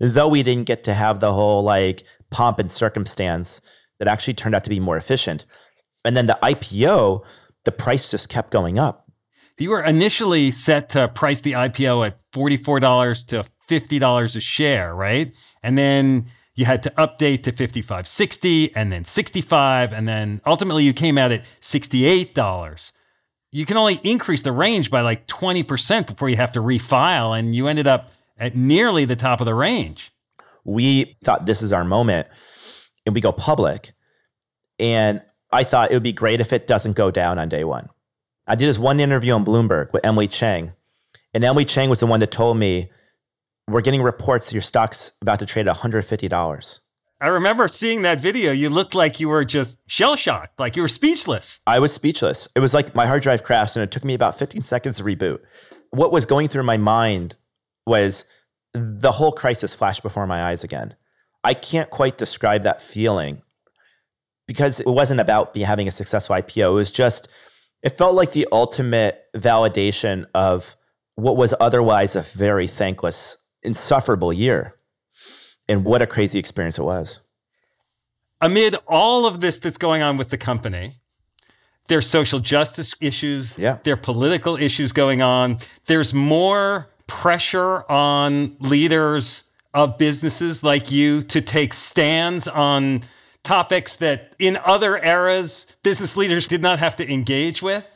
Though 0.00 0.28
we 0.28 0.42
didn't 0.42 0.66
get 0.66 0.84
to 0.84 0.94
have 0.94 1.20
the 1.20 1.32
whole 1.32 1.62
like 1.62 2.04
pomp 2.30 2.58
and 2.58 2.70
circumstance 2.70 3.60
that 3.98 4.08
actually 4.08 4.34
turned 4.34 4.54
out 4.54 4.64
to 4.64 4.70
be 4.70 4.80
more 4.80 4.96
efficient. 4.96 5.44
And 6.04 6.16
then 6.16 6.26
the 6.26 6.38
IPO, 6.42 7.24
the 7.64 7.72
price 7.72 8.10
just 8.10 8.28
kept 8.28 8.50
going 8.50 8.78
up. 8.78 9.07
You 9.58 9.70
were 9.70 9.82
initially 9.82 10.50
set 10.50 10.90
to 10.90 11.08
price 11.08 11.40
the 11.40 11.52
IPO 11.52 12.06
at 12.06 12.20
$44 12.32 13.26
to 13.26 13.44
$50 13.68 14.36
a 14.36 14.40
share, 14.40 14.94
right? 14.94 15.32
And 15.62 15.76
then 15.76 16.26
you 16.54 16.64
had 16.64 16.82
to 16.82 16.90
update 16.90 17.44
to 17.44 17.52
55 17.52 18.08
60 18.08 18.74
and 18.74 18.90
then 18.92 19.04
65 19.04 19.92
and 19.92 20.08
then 20.08 20.40
ultimately 20.44 20.82
you 20.82 20.92
came 20.92 21.16
out 21.16 21.30
at 21.30 21.44
$68 21.60 22.92
you 23.52 23.64
can 23.64 23.76
only 23.76 24.00
increase 24.02 24.42
the 24.42 24.50
range 24.50 24.90
by 24.90 25.00
like 25.00 25.28
20% 25.28 26.06
before 26.08 26.28
you 26.28 26.36
have 26.36 26.50
to 26.52 26.60
refile 26.60 27.38
and 27.38 27.54
you 27.54 27.68
ended 27.68 27.86
up 27.86 28.10
at 28.38 28.56
nearly 28.56 29.04
the 29.04 29.14
top 29.14 29.40
of 29.40 29.44
the 29.44 29.54
range 29.54 30.10
we 30.64 31.16
thought 31.22 31.46
this 31.46 31.62
is 31.62 31.72
our 31.72 31.84
moment 31.84 32.26
and 33.06 33.14
we 33.14 33.20
go 33.20 33.30
public 33.30 33.92
and 34.80 35.22
I 35.50 35.64
thought 35.64 35.90
it 35.90 35.94
would 35.94 36.02
be 36.02 36.12
great 36.12 36.40
if 36.40 36.52
it 36.52 36.66
doesn't 36.66 36.92
go 36.92 37.10
down 37.10 37.38
on 37.38 37.48
day 37.48 37.64
one. 37.64 37.88
I 38.48 38.54
did 38.54 38.66
this 38.66 38.78
one 38.78 38.98
interview 38.98 39.34
on 39.34 39.44
Bloomberg 39.44 39.92
with 39.92 40.04
Emily 40.06 40.26
Chang, 40.26 40.72
and 41.34 41.44
Emily 41.44 41.66
Chang 41.66 41.90
was 41.90 42.00
the 42.00 42.06
one 42.06 42.20
that 42.20 42.30
told 42.30 42.56
me, 42.56 42.90
We're 43.68 43.82
getting 43.82 44.02
reports 44.02 44.46
that 44.46 44.54
your 44.54 44.62
stock's 44.62 45.12
about 45.20 45.38
to 45.40 45.46
trade 45.46 45.68
at 45.68 45.76
$150. 45.76 46.80
I 47.20 47.26
remember 47.26 47.68
seeing 47.68 48.02
that 48.02 48.20
video. 48.20 48.52
You 48.52 48.70
looked 48.70 48.94
like 48.94 49.20
you 49.20 49.28
were 49.28 49.44
just 49.44 49.78
shell 49.86 50.16
shocked, 50.16 50.58
like 50.58 50.76
you 50.76 50.82
were 50.82 50.88
speechless. 50.88 51.60
I 51.66 51.78
was 51.78 51.92
speechless. 51.92 52.48
It 52.54 52.60
was 52.60 52.72
like 52.72 52.94
my 52.94 53.06
hard 53.06 53.22
drive 53.22 53.42
crashed 53.42 53.76
and 53.76 53.82
it 53.82 53.90
took 53.90 54.04
me 54.04 54.14
about 54.14 54.38
15 54.38 54.62
seconds 54.62 54.96
to 54.98 55.04
reboot. 55.04 55.40
What 55.90 56.12
was 56.12 56.26
going 56.26 56.46
through 56.46 56.62
my 56.62 56.76
mind 56.76 57.34
was 57.86 58.24
the 58.72 59.12
whole 59.12 59.32
crisis 59.32 59.74
flashed 59.74 60.04
before 60.04 60.28
my 60.28 60.44
eyes 60.44 60.62
again. 60.62 60.94
I 61.42 61.54
can't 61.54 61.90
quite 61.90 62.18
describe 62.18 62.62
that 62.62 62.80
feeling 62.80 63.42
because 64.46 64.78
it 64.78 64.88
wasn't 64.88 65.20
about 65.20 65.52
be 65.52 65.62
having 65.62 65.88
a 65.88 65.92
successful 65.92 66.36
IPO. 66.36 66.70
It 66.70 66.74
was 66.74 66.92
just, 66.92 67.28
it 67.82 67.96
felt 67.96 68.14
like 68.14 68.32
the 68.32 68.46
ultimate 68.50 69.24
validation 69.36 70.26
of 70.34 70.76
what 71.14 71.36
was 71.36 71.54
otherwise 71.60 72.16
a 72.16 72.22
very 72.22 72.66
thankless, 72.66 73.36
insufferable 73.62 74.32
year. 74.32 74.74
And 75.68 75.84
what 75.84 76.00
a 76.00 76.06
crazy 76.06 76.38
experience 76.38 76.78
it 76.78 76.84
was. 76.84 77.20
Amid 78.40 78.76
all 78.86 79.26
of 79.26 79.40
this 79.40 79.58
that's 79.58 79.76
going 79.76 80.00
on 80.00 80.16
with 80.16 80.30
the 80.30 80.38
company, 80.38 80.94
there's 81.88 82.06
social 82.06 82.38
justice 82.38 82.94
issues, 83.00 83.56
yeah. 83.58 83.78
there 83.82 83.94
are 83.94 83.98
political 83.98 84.56
issues 84.56 84.92
going 84.92 85.20
on. 85.22 85.58
There's 85.86 86.14
more 86.14 86.88
pressure 87.06 87.90
on 87.90 88.56
leaders 88.60 89.44
of 89.74 89.98
businesses 89.98 90.62
like 90.62 90.90
you 90.90 91.22
to 91.22 91.40
take 91.40 91.74
stands 91.74 92.46
on 92.46 93.02
topics 93.48 93.96
that 93.96 94.34
in 94.38 94.58
other 94.62 95.02
eras 95.02 95.66
business 95.82 96.18
leaders 96.18 96.46
did 96.46 96.60
not 96.60 96.78
have 96.78 96.94
to 96.94 97.10
engage 97.10 97.62
with. 97.62 97.86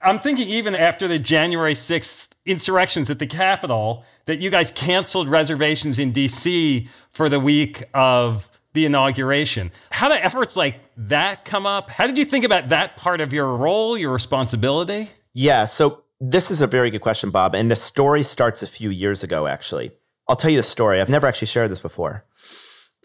I'm 0.00 0.18
thinking 0.18 0.48
even 0.48 0.74
after 0.74 1.06
the 1.06 1.18
January 1.18 1.74
6th 1.74 2.28
insurrections 2.46 3.10
at 3.10 3.18
the 3.18 3.26
Capitol, 3.26 4.02
that 4.24 4.38
you 4.38 4.48
guys 4.48 4.70
canceled 4.70 5.28
reservations 5.28 5.98
in 5.98 6.10
DC 6.10 6.88
for 7.10 7.28
the 7.28 7.38
week 7.38 7.84
of 7.92 8.48
the 8.72 8.86
inauguration. 8.86 9.70
How 9.90 10.08
did 10.08 10.22
efforts 10.22 10.56
like 10.56 10.80
that 10.96 11.44
come 11.44 11.66
up? 11.66 11.90
How 11.90 12.06
did 12.06 12.16
you 12.16 12.24
think 12.24 12.46
about 12.46 12.70
that 12.70 12.96
part 12.96 13.20
of 13.20 13.30
your 13.30 13.54
role, 13.54 13.98
your 13.98 14.10
responsibility? 14.10 15.10
Yeah, 15.34 15.66
so 15.66 16.04
this 16.18 16.50
is 16.50 16.62
a 16.62 16.66
very 16.66 16.90
good 16.90 17.02
question, 17.02 17.28
Bob. 17.28 17.54
And 17.54 17.70
the 17.70 17.76
story 17.76 18.22
starts 18.22 18.62
a 18.62 18.66
few 18.66 18.88
years 18.88 19.22
ago, 19.22 19.46
actually. 19.46 19.92
I'll 20.28 20.36
tell 20.36 20.50
you 20.50 20.56
the 20.56 20.62
story. 20.62 21.02
I've 21.02 21.10
never 21.10 21.26
actually 21.26 21.48
shared 21.48 21.70
this 21.70 21.80
before. 21.80 22.24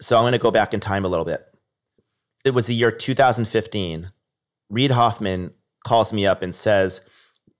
So 0.00 0.16
I'm 0.16 0.22
going 0.22 0.32
to 0.32 0.38
go 0.38 0.50
back 0.50 0.72
in 0.72 0.80
time 0.80 1.04
a 1.04 1.08
little 1.08 1.26
bit 1.26 1.44
it 2.44 2.50
was 2.50 2.66
the 2.66 2.74
year 2.74 2.90
2015. 2.90 4.10
Reid 4.68 4.90
Hoffman 4.92 5.52
calls 5.84 6.12
me 6.12 6.26
up 6.26 6.42
and 6.42 6.54
says, 6.54 7.02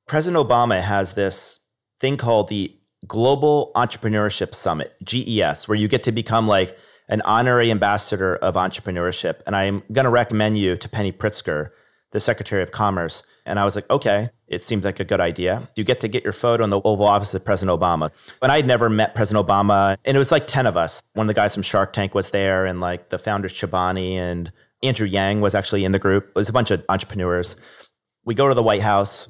President 0.07 0.45
Obama 0.45 0.81
has 0.81 1.15
this 1.15 1.61
thing 2.01 2.17
called 2.17 2.49
the 2.49 2.77
Global 3.07 3.73
Entrepreneurship 3.77 4.55
Summit, 4.55 4.95
GES, 5.05 5.69
where 5.69 5.77
you 5.77 5.89
get 5.89 6.03
to 6.05 6.13
become 6.13 6.47
like 6.47 6.77
an 7.09 7.23
honorary 7.23 7.71
ambassador 7.71 8.37
of 8.37 8.55
entrepreneurship. 8.55 9.41
And 9.47 9.57
I'm 9.57 9.83
going 9.93 10.05
to 10.05 10.11
recommend 10.11 10.59
you 10.59 10.77
to 10.77 10.89
Penny 10.89 11.13
Pritzker, 11.13 11.71
the 12.13 12.21
Secretary 12.21 12.63
of 12.63 12.71
Commerce. 12.71 13.23
And 13.47 13.59
I 13.59 13.65
was 13.65 13.75
like, 13.75 13.89
okay, 13.91 14.31
it 14.47 14.63
seems 14.63 14.85
like 14.85 15.01
a 15.01 15.05
good 15.05 15.21
idea. 15.21 15.69
You 15.77 15.83
get 15.83 16.01
to 16.01 16.09
get 16.09 16.25
your 16.25 16.33
photo 16.33 16.63
in 16.63 16.71
the 16.71 16.81
Oval 16.83 17.07
Office 17.07 17.35
of 17.35 17.45
President 17.45 17.79
Obama. 17.79 18.11
And 18.43 18.53
I'd 18.53 18.67
never 18.67 18.91
met 18.91 19.15
President 19.15 19.47
Obama. 19.47 19.97
And 20.05 20.15
it 20.15 20.19
was 20.19 20.31
like 20.31 20.47
10 20.47 20.67
of 20.67 20.77
us. 20.77 21.03
One 21.15 21.25
of 21.25 21.29
the 21.29 21.35
guys 21.35 21.55
from 21.55 21.63
Shark 21.63 21.93
Tank 21.93 22.15
was 22.15 22.31
there, 22.31 22.67
and 22.67 22.81
like 22.81 23.11
the 23.11 23.19
founders, 23.19 23.55
Chobani 23.55 24.15
and 24.15 24.53
Andrew 24.83 25.07
Yang 25.07 25.41
was 25.41 25.55
actually 25.55 25.85
in 25.85 25.93
the 25.93 25.99
group. 25.99 26.29
It 26.29 26.35
was 26.35 26.49
a 26.49 26.53
bunch 26.53 26.71
of 26.71 26.85
entrepreneurs. 26.89 27.57
We 28.25 28.35
go 28.35 28.49
to 28.49 28.55
the 28.55 28.63
White 28.63 28.83
House, 28.83 29.29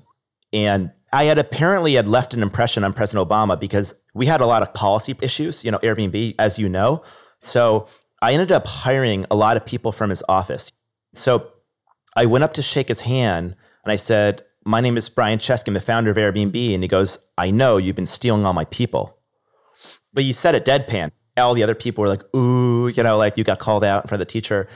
and 0.53 0.91
I 1.13 1.25
had 1.25 1.39
apparently 1.39 1.95
had 1.95 2.07
left 2.07 2.35
an 2.35 2.43
impression 2.43 2.85
on 2.85 2.93
President 2.93 3.29
Obama 3.29 3.59
because 3.59 3.95
we 4.15 4.27
had 4.27 4.41
a 4.41 4.47
lot 4.47 4.63
of 4.63 4.73
policy 4.75 5.17
issues, 5.21 5.65
you 5.65 5.71
know, 5.71 5.79
Airbnb, 5.79 6.35
as 6.39 6.59
you 6.59 6.69
know. 6.69 7.03
So 7.41 7.89
I 8.23 8.33
ended 8.33 8.53
up 8.53 8.67
hiring 8.67 9.27
a 9.31 9.37
lot 9.37 9.57
of 9.57 9.67
people 9.67 9.93
from 9.93 10.11
his 10.11 10.23
office. 10.29 10.71
So 11.15 11.51
I 12.17 12.27
went 12.27 12.45
up 12.45 12.53
to 12.55 12.63
shake 12.63 12.89
his 12.89 13.01
hand 13.01 13.57
and 13.85 13.93
I 13.93 13.97
said, 13.97 14.45
My 14.65 14.81
name 14.81 14.97
is 14.97 15.09
Brian 15.09 15.39
Chesky. 15.39 15.69
I'm 15.69 15.75
the 15.75 15.81
founder 15.81 16.11
of 16.11 16.17
Airbnb. 16.17 16.75
And 16.75 16.83
he 16.83 16.89
goes, 16.89 17.19
I 17.39 17.51
know 17.51 17.77
you've 17.77 17.97
been 17.97 18.07
stealing 18.07 18.45
all 18.45 18.53
my 18.53 18.67
people. 18.67 19.19
But 20.13 20.25
you 20.25 20.33
said 20.33 20.55
it 20.55 20.65
deadpan. 20.65 21.11
All 21.37 21.55
the 21.55 21.63
other 21.63 21.75
people 21.75 22.03
were 22.03 22.09
like, 22.09 22.23
Ooh, 22.35 22.89
you 22.89 23.03
know, 23.03 23.17
like 23.17 23.39
you 23.39 23.45
got 23.45 23.59
called 23.59 23.83
out 23.83 24.05
in 24.05 24.09
front 24.09 24.21
of 24.21 24.29
the 24.29 24.33
teacher. 24.33 24.69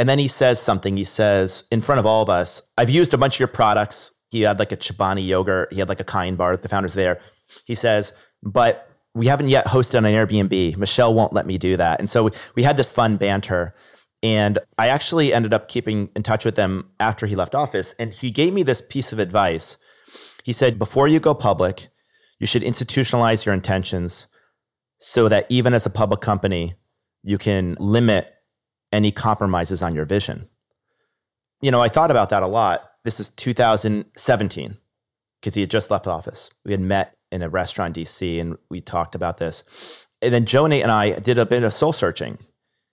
And 0.00 0.08
then 0.08 0.18
he 0.18 0.28
says 0.28 0.58
something. 0.58 0.96
He 0.96 1.04
says, 1.04 1.64
in 1.70 1.82
front 1.82 1.98
of 1.98 2.06
all 2.06 2.22
of 2.22 2.30
us, 2.30 2.62
I've 2.78 2.88
used 2.88 3.12
a 3.12 3.18
bunch 3.18 3.34
of 3.34 3.40
your 3.40 3.48
products. 3.48 4.14
He 4.30 4.40
had 4.40 4.58
like 4.58 4.72
a 4.72 4.76
Chobani 4.78 5.26
yogurt. 5.26 5.74
He 5.74 5.78
had 5.78 5.90
like 5.90 6.00
a 6.00 6.04
Kind 6.04 6.38
bar. 6.38 6.56
The 6.56 6.70
founder's 6.70 6.94
there. 6.94 7.20
He 7.66 7.74
says, 7.74 8.14
but 8.42 8.88
we 9.14 9.26
haven't 9.26 9.50
yet 9.50 9.66
hosted 9.66 9.98
on 9.98 10.06
an 10.06 10.14
Airbnb. 10.14 10.78
Michelle 10.78 11.12
won't 11.12 11.34
let 11.34 11.44
me 11.44 11.58
do 11.58 11.76
that. 11.76 12.00
And 12.00 12.08
so 12.08 12.24
we, 12.24 12.30
we 12.54 12.62
had 12.62 12.78
this 12.78 12.92
fun 12.92 13.18
banter. 13.18 13.74
And 14.22 14.58
I 14.78 14.88
actually 14.88 15.34
ended 15.34 15.52
up 15.52 15.68
keeping 15.68 16.08
in 16.16 16.22
touch 16.22 16.46
with 16.46 16.56
him 16.56 16.88
after 16.98 17.26
he 17.26 17.36
left 17.36 17.54
office. 17.54 17.94
And 17.98 18.14
he 18.14 18.30
gave 18.30 18.54
me 18.54 18.62
this 18.62 18.80
piece 18.80 19.12
of 19.12 19.18
advice. 19.18 19.76
He 20.44 20.54
said, 20.54 20.78
before 20.78 21.08
you 21.08 21.20
go 21.20 21.34
public, 21.34 21.88
you 22.38 22.46
should 22.46 22.62
institutionalize 22.62 23.44
your 23.44 23.54
intentions 23.54 24.28
so 24.98 25.28
that 25.28 25.44
even 25.50 25.74
as 25.74 25.84
a 25.84 25.90
public 25.90 26.22
company, 26.22 26.72
you 27.22 27.36
can 27.36 27.76
limit 27.78 28.32
any 28.92 29.12
compromises 29.12 29.82
on 29.82 29.94
your 29.94 30.04
vision. 30.04 30.48
you 31.62 31.70
know, 31.70 31.82
I 31.82 31.88
thought 31.88 32.10
about 32.10 32.30
that 32.30 32.42
a 32.42 32.46
lot. 32.46 32.90
This 33.04 33.20
is 33.20 33.28
2017 33.28 34.76
because 35.40 35.54
he 35.54 35.60
had 35.60 35.70
just 35.70 35.90
left 35.90 36.06
office. 36.06 36.50
We 36.64 36.72
had 36.72 36.80
met 36.80 37.16
in 37.30 37.42
a 37.42 37.48
restaurant 37.48 37.96
in 37.96 38.04
DC 38.04 38.40
and 38.40 38.56
we 38.68 38.80
talked 38.80 39.14
about 39.14 39.38
this. 39.38 39.64
And 40.22 40.34
then 40.34 40.44
Nate 40.68 40.82
and 40.82 40.92
I 40.92 41.18
did 41.18 41.38
a 41.38 41.46
bit 41.46 41.62
of 41.62 41.72
soul 41.72 41.92
searching. 41.92 42.38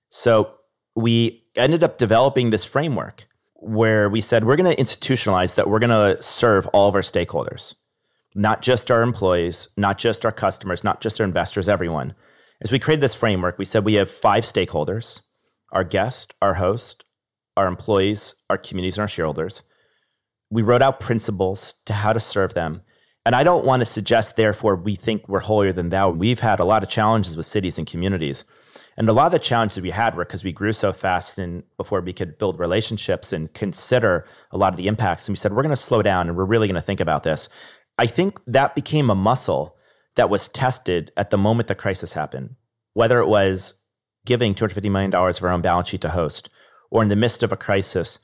So 0.09 0.53
we 0.95 1.43
ended 1.55 1.83
up 1.83 1.97
developing 1.97 2.49
this 2.49 2.63
framework 2.65 3.27
where 3.55 4.07
we 4.09 4.21
said 4.21 4.45
we're 4.45 4.55
going 4.55 4.75
to 4.75 4.81
institutionalize 4.81 5.55
that 5.55 5.69
we're 5.69 5.79
going 5.79 5.89
to 5.89 6.21
serve 6.21 6.67
all 6.67 6.87
of 6.87 6.95
our 6.95 7.01
stakeholders, 7.01 7.73
not 8.35 8.61
just 8.61 8.91
our 8.91 9.01
employees, 9.01 9.67
not 9.75 9.97
just 9.97 10.25
our 10.25 10.31
customers, 10.31 10.83
not 10.83 11.01
just 11.01 11.19
our 11.19 11.25
investors, 11.25 11.67
everyone. 11.67 12.13
As 12.61 12.71
we 12.71 12.79
created 12.79 13.01
this 13.01 13.15
framework, 13.15 13.57
we 13.57 13.65
said 13.65 13.83
we 13.83 13.95
have 13.95 14.09
five 14.09 14.43
stakeholders 14.43 15.21
our 15.77 15.83
guest, 15.83 16.33
our 16.41 16.55
host, 16.55 17.03
our 17.55 17.67
employees, 17.67 18.33
our 18.49 18.57
communities, 18.57 18.97
and 18.97 19.03
our 19.03 19.07
shareholders. 19.07 19.61
We 20.49 20.63
wrote 20.63 20.81
out 20.81 20.99
principles 20.99 21.75
to 21.85 21.93
how 21.93 22.13
to 22.13 22.19
serve 22.19 22.55
them. 22.55 22.81
And 23.27 23.35
I 23.35 23.43
don't 23.43 23.63
want 23.63 23.81
to 23.81 23.85
suggest, 23.85 24.37
therefore, 24.37 24.75
we 24.75 24.95
think 24.95 25.29
we're 25.29 25.39
holier 25.39 25.71
than 25.71 25.89
thou. 25.89 26.09
We've 26.09 26.39
had 26.39 26.59
a 26.59 26.65
lot 26.65 26.81
of 26.81 26.89
challenges 26.89 27.37
with 27.37 27.45
cities 27.45 27.77
and 27.77 27.85
communities. 27.85 28.43
And 28.97 29.07
a 29.07 29.13
lot 29.13 29.27
of 29.27 29.31
the 29.33 29.39
challenges 29.39 29.79
we 29.79 29.91
had 29.91 30.15
were 30.15 30.25
because 30.25 30.43
we 30.43 30.51
grew 30.51 30.73
so 30.73 30.91
fast 30.91 31.37
and 31.37 31.61
before 31.77 32.01
we 32.01 32.11
could 32.11 32.39
build 32.39 32.59
relationships 32.59 33.31
and 33.31 33.53
consider 33.53 34.25
a 34.49 34.57
lot 34.57 34.73
of 34.73 34.77
the 34.77 34.87
impacts. 34.87 35.27
And 35.27 35.33
we 35.33 35.37
said, 35.37 35.53
we're 35.53 35.61
going 35.61 35.69
to 35.69 35.75
slow 35.75 36.01
down 36.01 36.27
and 36.27 36.35
we're 36.35 36.45
really 36.45 36.67
going 36.67 36.81
to 36.81 36.81
think 36.81 37.01
about 37.01 37.21
this. 37.21 37.49
I 37.99 38.07
think 38.07 38.39
that 38.47 38.73
became 38.73 39.11
a 39.11 39.15
muscle 39.15 39.77
that 40.15 40.31
was 40.31 40.47
tested 40.47 41.11
at 41.15 41.29
the 41.29 41.37
moment 41.37 41.67
the 41.67 41.75
crisis 41.75 42.13
happened, 42.13 42.55
whether 42.93 43.19
it 43.19 43.27
was 43.27 43.75
giving 44.27 44.53
$250 44.53 44.91
million 44.91 45.13
of 45.15 45.43
our 45.43 45.49
own 45.49 45.61
balance 45.61 45.89
sheet 45.89 46.01
to 46.01 46.09
host, 46.09 46.49
or 46.91 47.01
in 47.01 47.09
the 47.09 47.15
midst 47.15 47.41
of 47.41 47.51
a 47.51 47.57
crisis, 47.57 48.19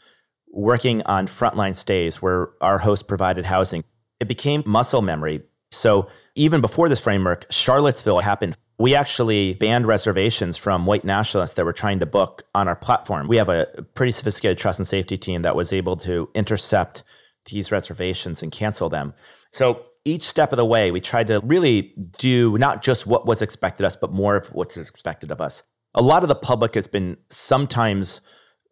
working 0.52 1.02
on 1.04 1.26
frontline 1.26 1.76
stays 1.76 2.22
where 2.22 2.50
our 2.62 2.78
host 2.78 3.08
provided 3.08 3.48
housing. 3.48 3.84
It 4.20 4.28
became 4.28 4.62
muscle 4.68 5.02
memory. 5.02 5.42
So 5.72 6.08
even 6.36 6.62
before 6.62 6.90
this 6.90 7.00
framework, 7.00 7.48
Charlottesville 7.50 8.20
happened. 8.20 8.56
We 8.78 8.94
actually 8.94 9.54
banned 9.54 9.88
reservations 9.88 10.58
from 10.58 10.86
white 10.86 11.06
nationalists 11.06 11.54
that 11.54 11.66
were 11.66 11.74
trying 11.74 12.00
to 12.00 12.06
book 12.06 12.44
on 12.54 12.68
our 12.68 12.76
platform. 12.76 13.28
We 13.28 13.38
have 13.38 13.50
a 13.50 13.66
pretty 13.96 14.12
sophisticated 14.12 14.58
trust 14.58 14.80
and 14.80 14.88
safety 14.88 15.18
team 15.18 15.42
that 15.44 15.56
was 15.56 15.74
able 15.74 15.98
to 15.98 16.30
intercept 16.36 17.04
these 17.46 17.72
reservations 17.72 18.44
and 18.44 18.52
cancel 18.52 18.90
them. 18.90 19.14
So 19.52 19.86
each 20.06 20.24
step 20.24 20.52
of 20.52 20.58
the 20.58 20.66
way, 20.66 20.92
we 20.92 21.00
tried 21.00 21.28
to 21.28 21.40
really 21.44 21.94
do 22.18 22.58
not 22.58 22.84
just 22.84 23.08
what 23.08 23.26
was 23.26 23.42
expected 23.42 23.84
of 23.84 23.88
us, 23.88 23.96
but 23.96 24.12
more 24.12 24.36
of 24.36 24.48
what's 24.54 24.76
expected 24.76 25.32
of 25.32 25.40
us. 25.40 25.64
A 25.96 26.02
lot 26.02 26.24
of 26.24 26.30
the 26.30 26.36
public 26.36 26.76
has 26.76 26.88
been 26.88 27.18
sometimes 27.30 28.22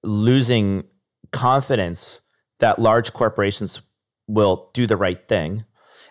losing 0.04 0.84
confidence 1.32 2.22
that 2.60 2.80
large 2.80 3.14
corporations 3.14 3.82
will 4.28 4.70
do 4.74 4.88
the 4.88 4.98
right 4.98 5.28
thing. 5.28 5.66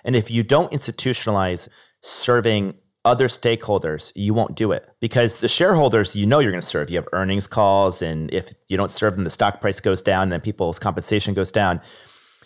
And 0.05 0.15
if 0.15 0.31
you 0.31 0.43
don't 0.43 0.71
institutionalize 0.73 1.69
serving 2.03 2.75
other 3.05 3.29
stakeholders, 3.29 4.13
you 4.15 4.35
won't 4.35 4.55
do 4.55 4.73
it 4.73 4.89
because 5.01 5.39
the 5.39 5.49
shareholders 5.49 6.15
you 6.15 6.27
know 6.27 6.39
you're 6.39 6.53
going 6.53 6.61
to 6.61 6.67
serve. 6.67 6.91
You 6.91 6.97
have 6.97 7.09
earnings 7.13 7.47
calls, 7.47 8.03
and 8.03 8.33
if 8.33 8.53
you 8.69 8.77
don't 8.77 8.91
serve 8.91 9.15
them, 9.15 9.25
the 9.25 9.31
stock 9.31 9.61
price 9.61 9.81
goes 9.81 10.03
down, 10.03 10.29
then 10.29 10.41
people's 10.41 10.79
compensation 10.79 11.35
goes 11.35 11.51
down. 11.51 11.81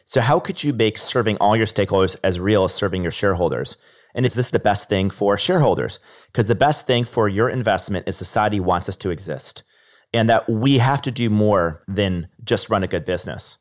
So, 0.05 0.21
how 0.21 0.39
could 0.39 0.63
you 0.63 0.73
make 0.73 0.99
serving 0.99 1.39
all 1.39 1.57
your 1.57 1.67
stakeholders 1.67 2.17
as 2.23 2.39
real 2.39 2.65
as 2.65 2.75
serving 2.75 3.03
your 3.03 3.11
shareholders? 3.11 3.77
And 4.15 4.25
is 4.25 4.35
this 4.35 4.51
the 4.51 4.59
best 4.59 4.89
thing 4.89 5.11
for 5.11 5.37
shareholders? 5.37 5.99
Because 6.27 6.47
the 6.47 6.55
best 6.55 6.87
thing 6.87 7.05
for 7.05 7.29
your 7.29 7.49
investment 7.49 8.09
is 8.09 8.17
society 8.17 8.61
wants 8.61 8.89
us 8.89 8.97
to 8.97 9.11
exist 9.11 9.63
and 10.13 10.29
that 10.29 10.49
we 10.49 10.79
have 10.79 11.03
to 11.03 11.11
do 11.11 11.29
more 11.29 11.83
than 11.89 12.29
just 12.45 12.71
run 12.71 12.85
a 12.85 12.89
good 12.89 13.05
business. 13.05 13.59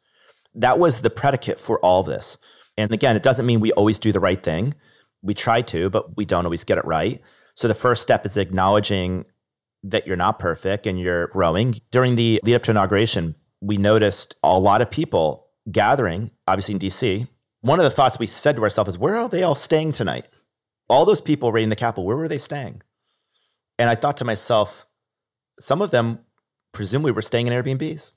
That 0.53 0.77
was 0.77 1.01
the 1.01 1.09
predicate 1.09 1.59
for 1.59 1.79
all 1.79 2.01
of 2.01 2.05
this. 2.05 2.37
And 2.77 2.91
again, 2.91 3.15
it 3.15 3.23
doesn't 3.23 3.45
mean 3.45 3.59
we 3.59 3.71
always 3.73 3.97
do 3.97 4.11
the 4.11 4.19
right 4.19 4.41
thing. 4.41 4.75
We 5.23 5.33
try 5.33 5.63
to, 5.63 5.89
but 5.89 6.15
we 6.15 6.25
don't 6.25 6.45
always 6.45 6.63
get 6.63 6.77
it 6.77 6.85
right. 6.85 7.21
So 7.55 7.67
the 7.67 7.73
first 7.73 8.01
step 8.01 8.25
is 8.25 8.37
acknowledging 8.37 9.25
that 9.83 10.05
you're 10.05 10.15
not 10.15 10.39
perfect 10.39 10.85
and 10.85 10.99
you're 10.99 11.27
growing. 11.27 11.81
During 11.91 12.15
the 12.15 12.39
lead 12.43 12.55
up 12.55 12.63
to 12.63 12.71
inauguration, 12.71 13.35
we 13.61 13.77
noticed 13.77 14.35
a 14.43 14.59
lot 14.59 14.81
of 14.81 14.91
people 14.91 15.47
gathering, 15.71 16.31
obviously 16.47 16.73
in 16.73 16.79
DC. 16.79 17.27
One 17.61 17.79
of 17.79 17.83
the 17.83 17.91
thoughts 17.91 18.19
we 18.19 18.25
said 18.25 18.55
to 18.57 18.63
ourselves 18.63 18.89
is, 18.89 18.97
where 18.97 19.15
are 19.15 19.29
they 19.29 19.43
all 19.43 19.55
staying 19.55 19.93
tonight? 19.93 20.25
All 20.93 21.06
those 21.06 21.21
people 21.21 21.51
raiding 21.51 21.69
the 21.69 21.75
Capitol, 21.75 22.06
where 22.06 22.15
were 22.15 22.27
they 22.27 22.38
staying? 22.38 22.84
And 23.79 23.89
I 23.89 23.95
thought 23.95 24.17
to 24.17 24.25
myself, 24.25 24.86
some 25.60 25.82
of 25.82 25.89
them 25.89 26.19
presumably 26.71 27.12
were 27.12 27.23
staying 27.23 27.47
in 27.47 27.53
Airbnbs. 27.53 28.13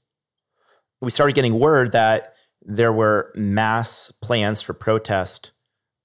We 1.00 1.10
started 1.10 1.34
getting 1.34 1.58
word 1.58 1.92
that 1.92 2.34
there 2.60 2.92
were 2.92 3.32
mass 3.34 4.10
plans 4.10 4.60
for 4.60 4.74
protest 4.74 5.52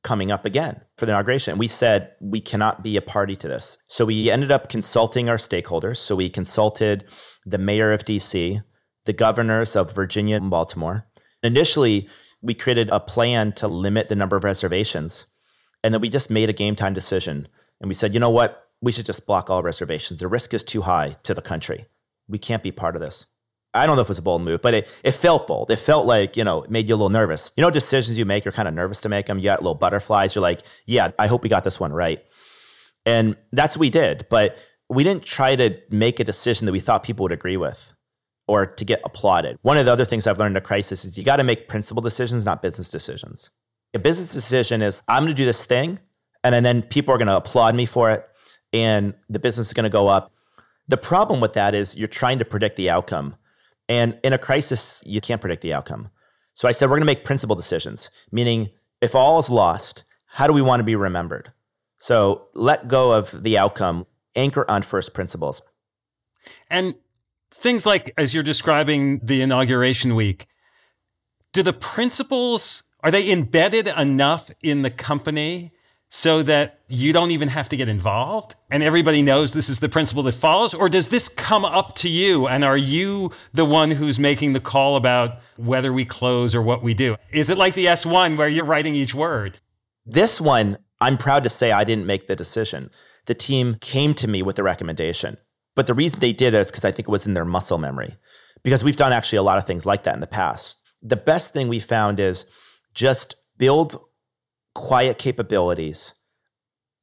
coming 0.02 0.32
up 0.32 0.46
again 0.46 0.80
for 0.98 1.06
the 1.06 1.12
inauguration. 1.12 1.58
We 1.58 1.68
said 1.68 2.14
we 2.22 2.40
cannot 2.40 2.84
be 2.84 2.96
a 2.96 3.02
party 3.02 3.36
to 3.36 3.50
this. 3.50 3.78
So 3.90 4.06
we 4.06 4.32
ended 4.32 4.50
up 4.50 4.70
consulting 4.70 5.28
our 5.28 5.36
stakeholders. 5.36 5.98
So 5.98 6.16
we 6.16 6.30
consulted 6.30 7.04
the 7.46 7.58
mayor 7.58 7.92
of 7.92 8.06
DC, 8.06 8.64
the 9.04 9.14
governors 9.14 9.76
of 9.76 9.94
Virginia 9.94 10.38
and 10.38 10.50
Baltimore. 10.50 11.06
Initially, 11.44 12.08
we 12.42 12.54
created 12.54 12.88
a 12.94 13.02
plan 13.02 13.52
to 13.54 13.68
limit 13.68 14.08
the 14.08 14.16
number 14.16 14.38
of 14.38 14.46
reservations. 14.46 15.26
And 15.84 15.94
then 15.94 16.02
we 16.02 16.10
just 16.10 16.30
made 16.30 16.50
a 16.50 16.54
game 16.54 16.76
time 16.76 16.94
decision. 16.94 17.48
And 17.80 17.88
we 17.88 17.96
said, 17.96 18.14
you 18.14 18.20
know 18.20 18.30
what? 18.30 18.68
We 18.82 18.92
should 18.92 19.06
just 19.06 19.26
block 19.26 19.50
all 19.50 19.64
reservations. 19.64 20.20
The 20.20 20.28
risk 20.28 20.54
is 20.54 20.64
too 20.64 20.82
high 20.82 21.18
to 21.24 21.34
the 21.34 21.42
country 21.42 21.86
we 22.32 22.40
can't 22.40 22.64
be 22.64 22.72
part 22.72 22.96
of 22.96 23.02
this. 23.02 23.28
I 23.74 23.86
don't 23.86 23.96
know 23.96 24.02
if 24.02 24.08
it 24.08 24.10
was 24.10 24.18
a 24.18 24.24
bold 24.24 24.42
move, 24.42 24.62
but 24.62 24.74
it, 24.74 24.88
it 25.04 25.12
felt 25.12 25.48
bold. 25.48 25.72
It 25.72 25.78
felt 25.78 26.06
like, 26.06 26.36
you 26.36 26.44
know, 26.44 26.64
it 26.64 26.72
made 26.72 26.90
you 26.90 26.96
a 26.96 26.98
little 26.98 27.10
nervous. 27.10 27.54
You 27.56 27.62
know, 27.62 27.70
decisions 27.70 28.18
you 28.18 28.26
make, 28.26 28.44
you're 28.44 28.52
kind 28.52 28.68
of 28.68 28.74
nervous 28.74 29.00
to 29.02 29.10
make 29.10 29.28
them. 29.28 29.38
You 29.38 29.46
got 29.46 29.62
little 29.62 29.76
butterflies. 29.76 30.36
You're 30.36 30.42
like, 30.42 30.62
yeah, 30.86 31.12
I 31.18 31.28
hope 31.28 31.44
we 31.44 31.50
got 31.50 31.64
this 31.64 31.80
one 31.80 31.94
right. 31.94 32.24
And 33.06 33.38
that's 33.54 33.78
what 33.78 33.82
we 33.82 33.90
did. 33.90 34.28
But 34.30 34.58
we 34.90 35.06
didn't 35.06 35.24
try 35.24 35.56
to 35.56 35.78
make 35.90 36.20
a 36.20 36.26
decision 36.26 36.66
that 36.66 36.74
we 36.74 36.82
thought 36.82 37.04
people 37.04 37.24
would 37.24 37.32
agree 37.32 37.56
with 37.56 37.94
or 38.46 38.66
to 38.66 38.84
get 38.84 39.02
applauded. 39.06 39.58
One 39.62 39.78
of 39.78 39.86
the 39.86 39.92
other 39.94 40.04
things 40.04 40.28
I've 40.28 40.38
learned 40.38 40.54
in 40.54 40.58
a 40.58 40.66
crisis 40.66 41.06
is 41.06 41.18
you 41.18 41.24
got 41.24 41.38
to 41.38 41.46
make 41.46 41.70
principled 41.70 42.04
decisions, 42.04 42.44
not 42.44 42.62
business 42.62 42.90
decisions. 42.90 43.52
A 43.94 44.00
business 44.00 44.34
decision 44.34 44.82
is 44.82 45.02
I'm 45.08 45.24
going 45.24 45.36
to 45.36 45.42
do 45.42 45.46
this 45.46 45.66
thing, 45.66 46.00
and 46.44 46.56
and 46.56 46.66
then 46.66 46.82
people 46.82 47.14
are 47.14 47.18
going 47.18 47.28
to 47.28 47.38
applaud 47.38 47.76
me 47.76 47.86
for 47.86 48.12
it, 48.12 48.26
and 48.74 49.14
the 49.30 49.40
business 49.40 49.68
is 49.68 49.74
going 49.74 49.84
to 49.84 49.90
go 49.90 50.08
up 50.08 50.32
the 50.92 50.98
problem 50.98 51.40
with 51.40 51.54
that 51.54 51.74
is 51.74 51.96
you're 51.96 52.10
trying 52.10 52.38
to 52.40 52.46
predict 52.46 52.76
the 52.76 52.90
outcome. 52.90 53.36
And 53.88 54.20
in 54.24 54.34
a 54.34 54.38
crisis, 54.38 55.02
you 55.06 55.22
can't 55.22 55.40
predict 55.40 55.62
the 55.62 55.74
outcome. 55.74 56.10
So 56.54 56.68
I 56.68 56.74
said, 56.74 56.88
we're 56.90 56.98
going 56.98 57.04
to 57.04 57.14
make 57.14 57.24
principal 57.24 57.56
decisions, 57.56 58.10
meaning 58.30 58.72
if 59.02 59.16
all 59.16 59.40
is 59.40 59.50
lost, 59.50 60.04
how 60.28 60.48
do 60.48 60.54
we 60.54 60.62
want 60.62 60.82
to 60.82 60.84
be 60.84 60.98
remembered? 60.98 61.54
So 61.98 62.48
let 62.54 62.90
go 62.90 63.14
of 63.14 63.44
the 63.44 63.58
outcome, 63.58 64.06
anchor 64.36 64.70
on 64.70 64.82
first 64.82 65.14
principles. 65.14 65.62
And 66.70 66.96
things 67.52 67.86
like, 67.86 68.14
as 68.18 68.34
you're 68.34 68.44
describing 68.44 69.20
the 69.24 69.42
inauguration 69.42 70.14
week, 70.16 70.48
do 71.54 71.64
the 71.64 71.74
principles, 71.74 72.84
are 73.04 73.12
they 73.12 73.32
embedded 73.32 73.88
enough 73.88 74.52
in 74.62 74.82
the 74.82 74.92
company 74.92 75.72
so 76.14 76.44
that 76.44 76.82
you 76.90 77.14
don't 77.14 77.32
even 77.32 77.48
have 77.48 77.70
to 77.70 77.78
get 77.78 77.88
involved 77.88 78.56
and 78.70 78.84
everybody 78.84 79.22
knows 79.22 79.54
this 79.54 79.70
is 79.70 79.80
the 79.80 79.88
principle 79.88 80.24
that 80.24 80.34
follows? 80.34 80.74
Or 80.74 80.90
does 80.90 81.08
this 81.08 81.30
come 81.30 81.64
up 81.64 81.96
to 81.96 82.10
you 82.10 82.48
and 82.48 82.66
are 82.66 82.78
you 82.78 83.32
the 83.54 83.66
one 83.66 83.92
who's 83.92 84.20
making 84.20 84.54
the 84.54 84.60
call 84.60 84.98
about 84.98 85.40
whether 85.56 85.94
we 85.94 86.04
close 86.04 86.54
or 86.54 86.62
what 86.62 86.84
we 86.84 86.94
do? 86.94 87.16
Is 87.32 87.50
it 87.50 87.58
like 87.58 87.76
the 87.76 87.86
S1 87.86 88.38
where 88.38 88.50
you're 88.50 88.66
writing 88.66 88.94
each 88.94 89.16
word? 89.16 89.60
This 90.06 90.42
one, 90.42 90.78
I'm 91.00 91.18
proud 91.18 91.44
to 91.46 91.50
say 91.50 91.72
I 91.72 91.86
didn't 91.86 92.06
make 92.06 92.28
the 92.28 92.36
decision. 92.36 92.90
The 93.28 93.34
team 93.34 93.78
came 93.80 94.14
to 94.16 94.28
me 94.28 94.42
with 94.42 94.58
the 94.58 94.64
recommendation. 94.64 95.38
But 95.76 95.88
the 95.88 95.94
reason 95.94 96.20
they 96.20 96.34
did 96.34 96.54
it 96.54 96.60
is 96.60 96.70
because 96.70 96.86
I 96.86 96.92
think 96.92 97.08
it 97.08 97.12
was 97.12 97.26
in 97.26 97.34
their 97.34 97.46
muscle 97.46 97.78
memory, 97.78 98.18
because 98.64 98.84
we've 98.84 98.98
done 98.98 99.14
actually 99.14 99.38
a 99.38 99.44
lot 99.44 99.58
of 99.58 99.66
things 99.66 99.86
like 99.86 100.04
that 100.04 100.16
in 100.16 100.22
the 100.22 100.28
past. 100.28 100.84
The 101.02 101.16
best 101.16 101.54
thing 101.54 101.68
we 101.70 101.80
found 101.80 102.20
is 102.20 102.46
just 102.94 103.36
build 103.58 104.00
quiet 104.74 105.18
capabilities 105.18 106.14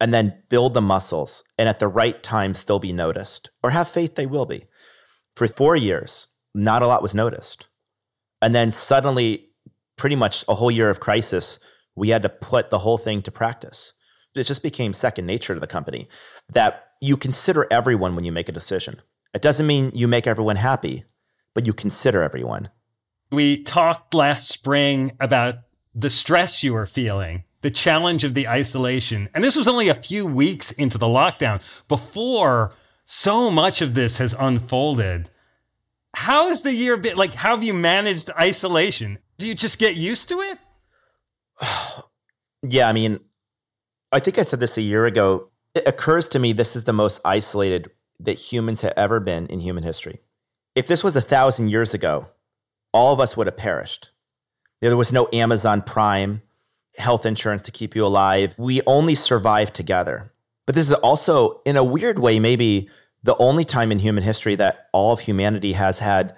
and 0.00 0.14
then 0.14 0.42
build 0.48 0.74
the 0.74 0.80
muscles 0.80 1.44
and 1.58 1.68
at 1.68 1.78
the 1.78 1.88
right 1.88 2.22
time 2.22 2.54
still 2.54 2.78
be 2.78 2.92
noticed 2.92 3.50
or 3.62 3.70
have 3.70 3.88
faith 3.88 4.14
they 4.14 4.26
will 4.26 4.46
be. 4.46 4.66
For 5.36 5.46
four 5.46 5.76
years, 5.76 6.28
not 6.54 6.82
a 6.82 6.86
lot 6.86 7.02
was 7.02 7.14
noticed. 7.14 7.66
And 8.40 8.54
then 8.54 8.70
suddenly, 8.70 9.50
pretty 9.96 10.16
much 10.16 10.44
a 10.48 10.54
whole 10.54 10.70
year 10.70 10.90
of 10.90 11.00
crisis, 11.00 11.58
we 11.96 12.10
had 12.10 12.22
to 12.22 12.28
put 12.28 12.70
the 12.70 12.78
whole 12.78 12.98
thing 12.98 13.22
to 13.22 13.30
practice. 13.30 13.92
It 14.34 14.44
just 14.44 14.62
became 14.62 14.92
second 14.92 15.26
nature 15.26 15.54
to 15.54 15.60
the 15.60 15.66
company 15.66 16.08
that 16.52 16.92
you 17.00 17.16
consider 17.16 17.66
everyone 17.70 18.14
when 18.14 18.24
you 18.24 18.32
make 18.32 18.48
a 18.48 18.52
decision. 18.52 19.02
It 19.34 19.42
doesn't 19.42 19.66
mean 19.66 19.90
you 19.94 20.06
make 20.06 20.26
everyone 20.26 20.56
happy, 20.56 21.04
but 21.54 21.66
you 21.66 21.72
consider 21.72 22.22
everyone. 22.22 22.70
We 23.30 23.62
talked 23.62 24.14
last 24.14 24.48
spring 24.48 25.12
about 25.20 25.56
the 25.98 26.10
stress 26.10 26.62
you 26.62 26.72
were 26.72 26.86
feeling 26.86 27.44
the 27.60 27.70
challenge 27.70 28.22
of 28.22 28.34
the 28.34 28.46
isolation. 28.46 29.28
And 29.34 29.42
this 29.42 29.56
was 29.56 29.66
only 29.66 29.88
a 29.88 29.94
few 29.94 30.24
weeks 30.24 30.70
into 30.72 30.96
the 30.96 31.06
lockdown 31.06 31.60
before 31.88 32.72
so 33.04 33.50
much 33.50 33.82
of 33.82 33.94
this 33.94 34.18
has 34.18 34.34
unfolded. 34.38 35.28
How 36.14 36.48
has 36.48 36.62
the 36.62 36.72
year 36.72 36.96
been? 36.96 37.16
Like, 37.16 37.34
how 37.34 37.56
have 37.56 37.64
you 37.64 37.74
managed 37.74 38.30
isolation? 38.38 39.18
Do 39.38 39.46
you 39.48 39.56
just 39.56 39.78
get 39.78 39.96
used 39.96 40.28
to 40.28 40.40
it? 40.40 40.58
yeah, 42.62 42.88
I 42.88 42.92
mean, 42.92 43.18
I 44.12 44.20
think 44.20 44.38
I 44.38 44.42
said 44.42 44.60
this 44.60 44.78
a 44.78 44.82
year 44.82 45.04
ago. 45.04 45.48
It 45.74 45.86
occurs 45.86 46.28
to 46.28 46.38
me 46.38 46.52
this 46.52 46.76
is 46.76 46.84
the 46.84 46.92
most 46.92 47.20
isolated 47.24 47.90
that 48.20 48.38
humans 48.38 48.82
have 48.82 48.94
ever 48.96 49.20
been 49.20 49.46
in 49.48 49.60
human 49.60 49.82
history. 49.82 50.20
If 50.74 50.86
this 50.86 51.02
was 51.02 51.16
a 51.16 51.20
thousand 51.20 51.70
years 51.70 51.92
ago, 51.92 52.28
all 52.92 53.12
of 53.12 53.20
us 53.20 53.36
would 53.36 53.48
have 53.48 53.56
perished. 53.56 54.10
There 54.80 54.96
was 54.96 55.12
no 55.12 55.28
Amazon 55.32 55.82
Prime, 55.82 56.42
health 56.96 57.26
insurance 57.26 57.62
to 57.62 57.72
keep 57.72 57.96
you 57.96 58.04
alive. 58.04 58.54
We 58.58 58.80
only 58.86 59.14
survived 59.14 59.74
together. 59.74 60.32
But 60.66 60.74
this 60.74 60.88
is 60.88 60.94
also, 60.94 61.60
in 61.64 61.76
a 61.76 61.84
weird 61.84 62.18
way, 62.18 62.38
maybe 62.38 62.88
the 63.22 63.36
only 63.38 63.64
time 63.64 63.90
in 63.90 63.98
human 63.98 64.22
history 64.22 64.54
that 64.56 64.88
all 64.92 65.12
of 65.12 65.20
humanity 65.20 65.72
has 65.72 65.98
had 65.98 66.36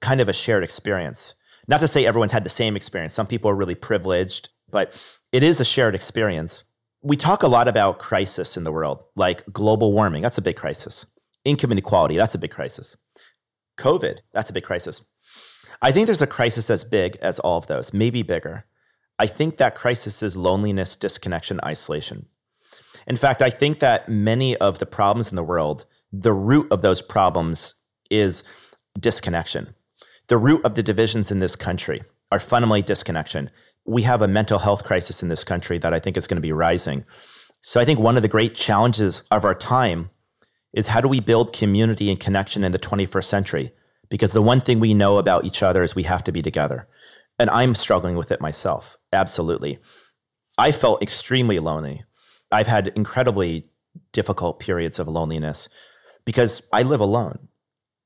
kind 0.00 0.20
of 0.20 0.28
a 0.28 0.32
shared 0.32 0.64
experience. 0.64 1.34
Not 1.68 1.80
to 1.80 1.88
say 1.88 2.06
everyone's 2.06 2.32
had 2.32 2.44
the 2.44 2.50
same 2.50 2.76
experience. 2.76 3.14
Some 3.14 3.26
people 3.26 3.50
are 3.50 3.54
really 3.54 3.74
privileged, 3.74 4.48
but 4.70 4.92
it 5.32 5.42
is 5.42 5.60
a 5.60 5.64
shared 5.64 5.94
experience. 5.94 6.64
We 7.02 7.16
talk 7.16 7.42
a 7.42 7.48
lot 7.48 7.68
about 7.68 7.98
crisis 7.98 8.56
in 8.56 8.64
the 8.64 8.72
world, 8.72 9.04
like 9.14 9.44
global 9.52 9.92
warming, 9.92 10.22
that's 10.22 10.38
a 10.38 10.42
big 10.42 10.56
crisis. 10.56 11.06
Income 11.44 11.72
inequality, 11.72 12.16
that's 12.16 12.34
a 12.34 12.38
big 12.38 12.50
crisis. 12.50 12.96
COVID, 13.78 14.18
that's 14.32 14.50
a 14.50 14.52
big 14.52 14.64
crisis. 14.64 15.02
I 15.82 15.92
think 15.92 16.06
there's 16.06 16.22
a 16.22 16.26
crisis 16.26 16.70
as 16.70 16.84
big 16.84 17.16
as 17.16 17.38
all 17.38 17.58
of 17.58 17.66
those, 17.66 17.92
maybe 17.92 18.22
bigger. 18.22 18.64
I 19.18 19.26
think 19.26 19.56
that 19.56 19.74
crisis 19.74 20.22
is 20.22 20.36
loneliness, 20.36 20.96
disconnection, 20.96 21.60
isolation. 21.64 22.26
In 23.06 23.16
fact, 23.16 23.42
I 23.42 23.50
think 23.50 23.80
that 23.80 24.08
many 24.08 24.56
of 24.56 24.78
the 24.78 24.86
problems 24.86 25.30
in 25.30 25.36
the 25.36 25.42
world, 25.42 25.86
the 26.12 26.32
root 26.32 26.70
of 26.70 26.82
those 26.82 27.02
problems 27.02 27.74
is 28.10 28.42
disconnection. 28.98 29.74
The 30.28 30.38
root 30.38 30.64
of 30.64 30.74
the 30.74 30.82
divisions 30.82 31.30
in 31.30 31.40
this 31.40 31.56
country 31.56 32.02
are 32.32 32.40
fundamentally 32.40 32.82
disconnection. 32.82 33.50
We 33.84 34.02
have 34.02 34.22
a 34.22 34.28
mental 34.28 34.58
health 34.58 34.84
crisis 34.84 35.22
in 35.22 35.28
this 35.28 35.44
country 35.44 35.78
that 35.78 35.94
I 35.94 36.00
think 36.00 36.16
is 36.16 36.26
going 36.26 36.36
to 36.36 36.42
be 36.42 36.52
rising. 36.52 37.04
So 37.60 37.80
I 37.80 37.84
think 37.84 38.00
one 38.00 38.16
of 38.16 38.22
the 38.22 38.28
great 38.28 38.54
challenges 38.54 39.22
of 39.30 39.44
our 39.44 39.54
time 39.54 40.10
is 40.72 40.88
how 40.88 41.00
do 41.00 41.08
we 41.08 41.20
build 41.20 41.52
community 41.52 42.10
and 42.10 42.18
connection 42.18 42.64
in 42.64 42.72
the 42.72 42.78
21st 42.78 43.24
century? 43.24 43.72
Because 44.08 44.32
the 44.32 44.42
one 44.42 44.60
thing 44.60 44.80
we 44.80 44.94
know 44.94 45.18
about 45.18 45.44
each 45.44 45.62
other 45.62 45.82
is 45.82 45.94
we 45.94 46.04
have 46.04 46.24
to 46.24 46.32
be 46.32 46.42
together. 46.42 46.86
And 47.38 47.50
I'm 47.50 47.74
struggling 47.74 48.16
with 48.16 48.30
it 48.32 48.40
myself. 48.40 48.96
Absolutely. 49.12 49.78
I 50.58 50.72
felt 50.72 51.02
extremely 51.02 51.58
lonely. 51.58 52.04
I've 52.50 52.66
had 52.66 52.88
incredibly 52.88 53.68
difficult 54.12 54.60
periods 54.60 54.98
of 54.98 55.08
loneliness 55.08 55.68
because 56.24 56.66
I 56.72 56.82
live 56.82 57.00
alone 57.00 57.48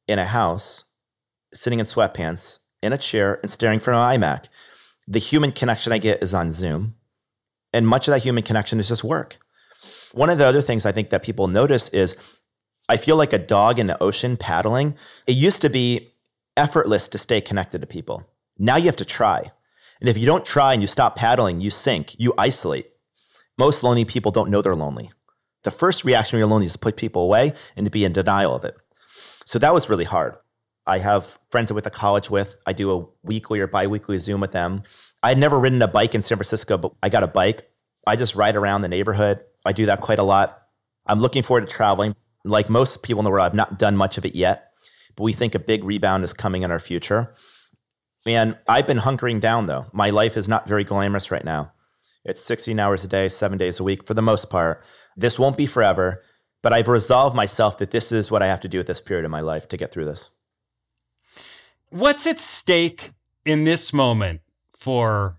in 0.08 0.18
a 0.18 0.24
house, 0.24 0.84
sitting 1.52 1.78
in 1.78 1.86
sweatpants, 1.86 2.60
in 2.82 2.92
a 2.92 2.98
chair, 2.98 3.38
and 3.42 3.50
staring 3.50 3.80
from 3.80 3.94
an 3.94 4.20
iMac. 4.20 4.46
The 5.06 5.18
human 5.18 5.52
connection 5.52 5.92
I 5.92 5.98
get 5.98 6.22
is 6.22 6.34
on 6.34 6.50
Zoom. 6.50 6.94
And 7.72 7.86
much 7.86 8.08
of 8.08 8.12
that 8.12 8.22
human 8.22 8.42
connection 8.42 8.80
is 8.80 8.88
just 8.88 9.04
work. 9.04 9.38
One 10.12 10.30
of 10.30 10.38
the 10.38 10.46
other 10.46 10.60
things 10.60 10.84
I 10.84 10.92
think 10.92 11.10
that 11.10 11.22
people 11.22 11.46
notice 11.46 11.88
is 11.90 12.16
I 12.90 12.96
feel 12.96 13.14
like 13.14 13.32
a 13.32 13.38
dog 13.38 13.78
in 13.78 13.86
the 13.86 14.02
ocean 14.02 14.36
paddling. 14.36 14.96
It 15.28 15.36
used 15.36 15.60
to 15.60 15.70
be 15.70 16.12
effortless 16.56 17.06
to 17.06 17.18
stay 17.18 17.40
connected 17.40 17.80
to 17.82 17.86
people. 17.86 18.28
Now 18.58 18.78
you 18.78 18.86
have 18.86 18.96
to 18.96 19.04
try. 19.04 19.52
And 20.00 20.08
if 20.08 20.18
you 20.18 20.26
don't 20.26 20.44
try 20.44 20.72
and 20.72 20.82
you 20.82 20.88
stop 20.88 21.14
paddling, 21.14 21.60
you 21.60 21.70
sink, 21.70 22.18
you 22.18 22.34
isolate. 22.36 22.90
Most 23.56 23.84
lonely 23.84 24.04
people 24.04 24.32
don't 24.32 24.50
know 24.50 24.60
they're 24.60 24.74
lonely. 24.74 25.12
The 25.62 25.70
first 25.70 26.04
reaction 26.04 26.36
when 26.36 26.40
you're 26.40 26.50
lonely 26.50 26.66
is 26.66 26.72
to 26.72 26.80
put 26.80 26.96
people 26.96 27.22
away 27.22 27.52
and 27.76 27.86
to 27.86 27.90
be 27.90 28.04
in 28.04 28.12
denial 28.12 28.56
of 28.56 28.64
it. 28.64 28.76
So 29.44 29.60
that 29.60 29.72
was 29.72 29.88
really 29.88 30.04
hard. 30.04 30.34
I 30.84 30.98
have 30.98 31.38
friends 31.48 31.70
I 31.70 31.74
went 31.74 31.84
to 31.84 31.90
college 31.90 32.28
with. 32.28 32.56
I 32.66 32.72
do 32.72 32.90
a 32.90 33.06
weekly 33.22 33.60
or 33.60 33.68
biweekly 33.68 34.18
Zoom 34.18 34.40
with 34.40 34.50
them. 34.50 34.82
I 35.22 35.28
had 35.28 35.38
never 35.38 35.60
ridden 35.60 35.80
a 35.80 35.86
bike 35.86 36.16
in 36.16 36.22
San 36.22 36.38
Francisco, 36.38 36.76
but 36.76 36.92
I 37.04 37.08
got 37.08 37.22
a 37.22 37.28
bike. 37.28 37.70
I 38.04 38.16
just 38.16 38.34
ride 38.34 38.56
around 38.56 38.82
the 38.82 38.88
neighborhood. 38.88 39.44
I 39.64 39.70
do 39.70 39.86
that 39.86 40.00
quite 40.00 40.18
a 40.18 40.24
lot. 40.24 40.60
I'm 41.06 41.20
looking 41.20 41.44
forward 41.44 41.68
to 41.68 41.72
traveling. 41.72 42.16
Like 42.44 42.70
most 42.70 43.02
people 43.02 43.20
in 43.20 43.24
the 43.24 43.30
world, 43.30 43.44
I've 43.44 43.54
not 43.54 43.78
done 43.78 43.96
much 43.96 44.18
of 44.18 44.24
it 44.24 44.34
yet, 44.34 44.72
but 45.16 45.24
we 45.24 45.32
think 45.32 45.54
a 45.54 45.58
big 45.58 45.84
rebound 45.84 46.24
is 46.24 46.32
coming 46.32 46.62
in 46.62 46.70
our 46.70 46.78
future. 46.78 47.34
And 48.26 48.56
I've 48.68 48.86
been 48.86 48.98
hunkering 48.98 49.40
down 49.40 49.66
though. 49.66 49.86
My 49.92 50.10
life 50.10 50.36
is 50.36 50.48
not 50.48 50.68
very 50.68 50.84
glamorous 50.84 51.30
right 51.30 51.44
now. 51.44 51.72
It's 52.24 52.42
16 52.42 52.78
hours 52.78 53.04
a 53.04 53.08
day, 53.08 53.28
seven 53.28 53.58
days 53.58 53.80
a 53.80 53.84
week 53.84 54.06
for 54.06 54.14
the 54.14 54.22
most 54.22 54.50
part. 54.50 54.84
This 55.16 55.38
won't 55.38 55.56
be 55.56 55.66
forever, 55.66 56.22
but 56.62 56.72
I've 56.72 56.88
resolved 56.88 57.34
myself 57.34 57.78
that 57.78 57.90
this 57.90 58.12
is 58.12 58.30
what 58.30 58.42
I 58.42 58.46
have 58.46 58.60
to 58.60 58.68
do 58.68 58.78
at 58.78 58.86
this 58.86 59.00
period 59.00 59.24
of 59.24 59.30
my 59.30 59.40
life 59.40 59.68
to 59.68 59.76
get 59.76 59.90
through 59.90 60.04
this. 60.04 60.30
What's 61.88 62.26
at 62.26 62.38
stake 62.38 63.12
in 63.44 63.64
this 63.64 63.92
moment 63.92 64.42
for 64.76 65.38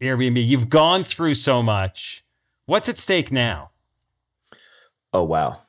Airbnb? 0.00 0.46
You've 0.46 0.70
gone 0.70 1.04
through 1.04 1.34
so 1.34 1.62
much. 1.62 2.24
What's 2.66 2.88
at 2.88 2.98
stake 2.98 3.32
now? 3.32 3.70
Oh, 5.12 5.24
wow. 5.24 5.62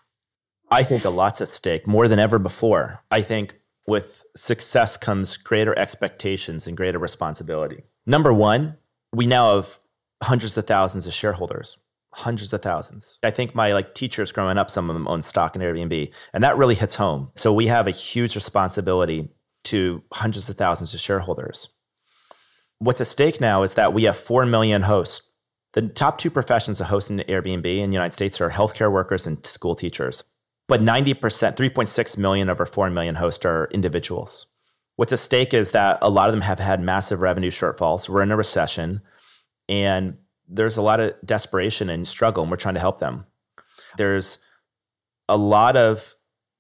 I 0.72 0.84
think 0.84 1.04
a 1.04 1.10
lot's 1.10 1.42
at 1.42 1.50
stake 1.50 1.86
more 1.86 2.08
than 2.08 2.18
ever 2.18 2.40
before. 2.40 3.04
I 3.12 3.22
think 3.22 3.56
with 3.86 4.26
success 4.38 4.96
comes 4.96 5.36
greater 5.36 5.78
expectations 5.78 6.66
and 6.66 6.78
greater 6.78 6.98
responsibility. 6.98 7.84
Number 8.06 8.32
one, 8.32 8.78
we 9.12 9.26
now 9.26 9.58
have 9.58 9.80
hundreds 10.24 10.58
of 10.58 10.66
thousands 10.66 11.08
of 11.08 11.14
shareholders, 11.14 11.78
hundreds 12.14 12.54
of 12.54 12.62
thousands. 12.62 13.20
I 13.22 13.32
think 13.32 13.54
my 13.54 13.74
like 13.74 13.94
teachers 13.96 14.32
growing 14.32 14.58
up, 14.58 14.72
some 14.72 14.90
of 14.90 14.94
them 14.94 15.10
own 15.10 15.22
stock 15.24 15.58
in 15.58 15.62
Airbnb, 15.62 16.10
and 16.34 16.44
that 16.44 16.58
really 16.58 16.76
hits 16.76 16.96
home. 16.96 17.32
So 17.36 17.52
we 17.52 17.68
have 17.68 17.88
a 17.88 17.92
huge 17.92 18.36
responsibility 18.36 19.30
to 19.66 20.02
hundreds 20.14 20.50
of 20.50 20.58
thousands 20.58 20.94
of 20.94 21.02
shareholders. 21.02 21.68
What's 22.80 23.02
at 23.02 23.08
stake 23.08 23.42
now 23.42 23.64
is 23.64 23.74
that 23.74 23.94
we 23.94 24.04
have 24.04 24.18
4 24.18 24.46
million 24.46 24.84
hosts. 24.84 25.28
The 25.74 25.88
top 25.90 26.18
two 26.18 26.32
professions 26.32 26.80
of 26.80 26.88
hosting 26.88 27.20
Airbnb 27.20 27.66
in 27.66 27.90
the 27.90 27.94
United 27.94 28.14
States 28.14 28.40
are 28.42 28.50
healthcare 28.50 28.92
workers 28.92 29.28
and 29.28 29.46
school 29.46 29.76
teachers. 29.76 30.24
But 30.72 30.82
90%, 30.82 31.20
3.6 31.58 32.18
million 32.18 32.48
of 32.48 32.62
our 32.62 32.66
4 32.66 32.90
million 32.92 33.16
hosts 33.16 33.44
are 33.44 33.68
individuals. 33.74 34.46
What's 34.96 35.12
at 35.12 35.20
stake 35.20 35.54
is 35.54 35.72
that 35.72 35.98
a 36.02 36.10
lot 36.10 36.30
of 36.30 36.34
them 36.34 36.44
have 36.44 36.60
had 36.60 36.82
massive 36.82 37.20
revenue 37.20 37.50
shortfalls. 37.50 38.08
We're 38.08 38.22
in 38.22 38.32
a 38.32 38.38
recession 38.38 39.02
and 39.68 40.16
there's 40.48 40.78
a 40.78 40.82
lot 40.82 41.02
of 41.02 41.14
desperation 41.26 41.90
and 41.90 42.08
struggle, 42.08 42.44
and 42.44 42.50
we're 42.50 42.56
trying 42.56 42.76
to 42.76 42.80
help 42.80 43.00
them. 43.00 43.26
There's 43.98 44.38
a 45.28 45.36
lot 45.36 45.76
of 45.76 46.16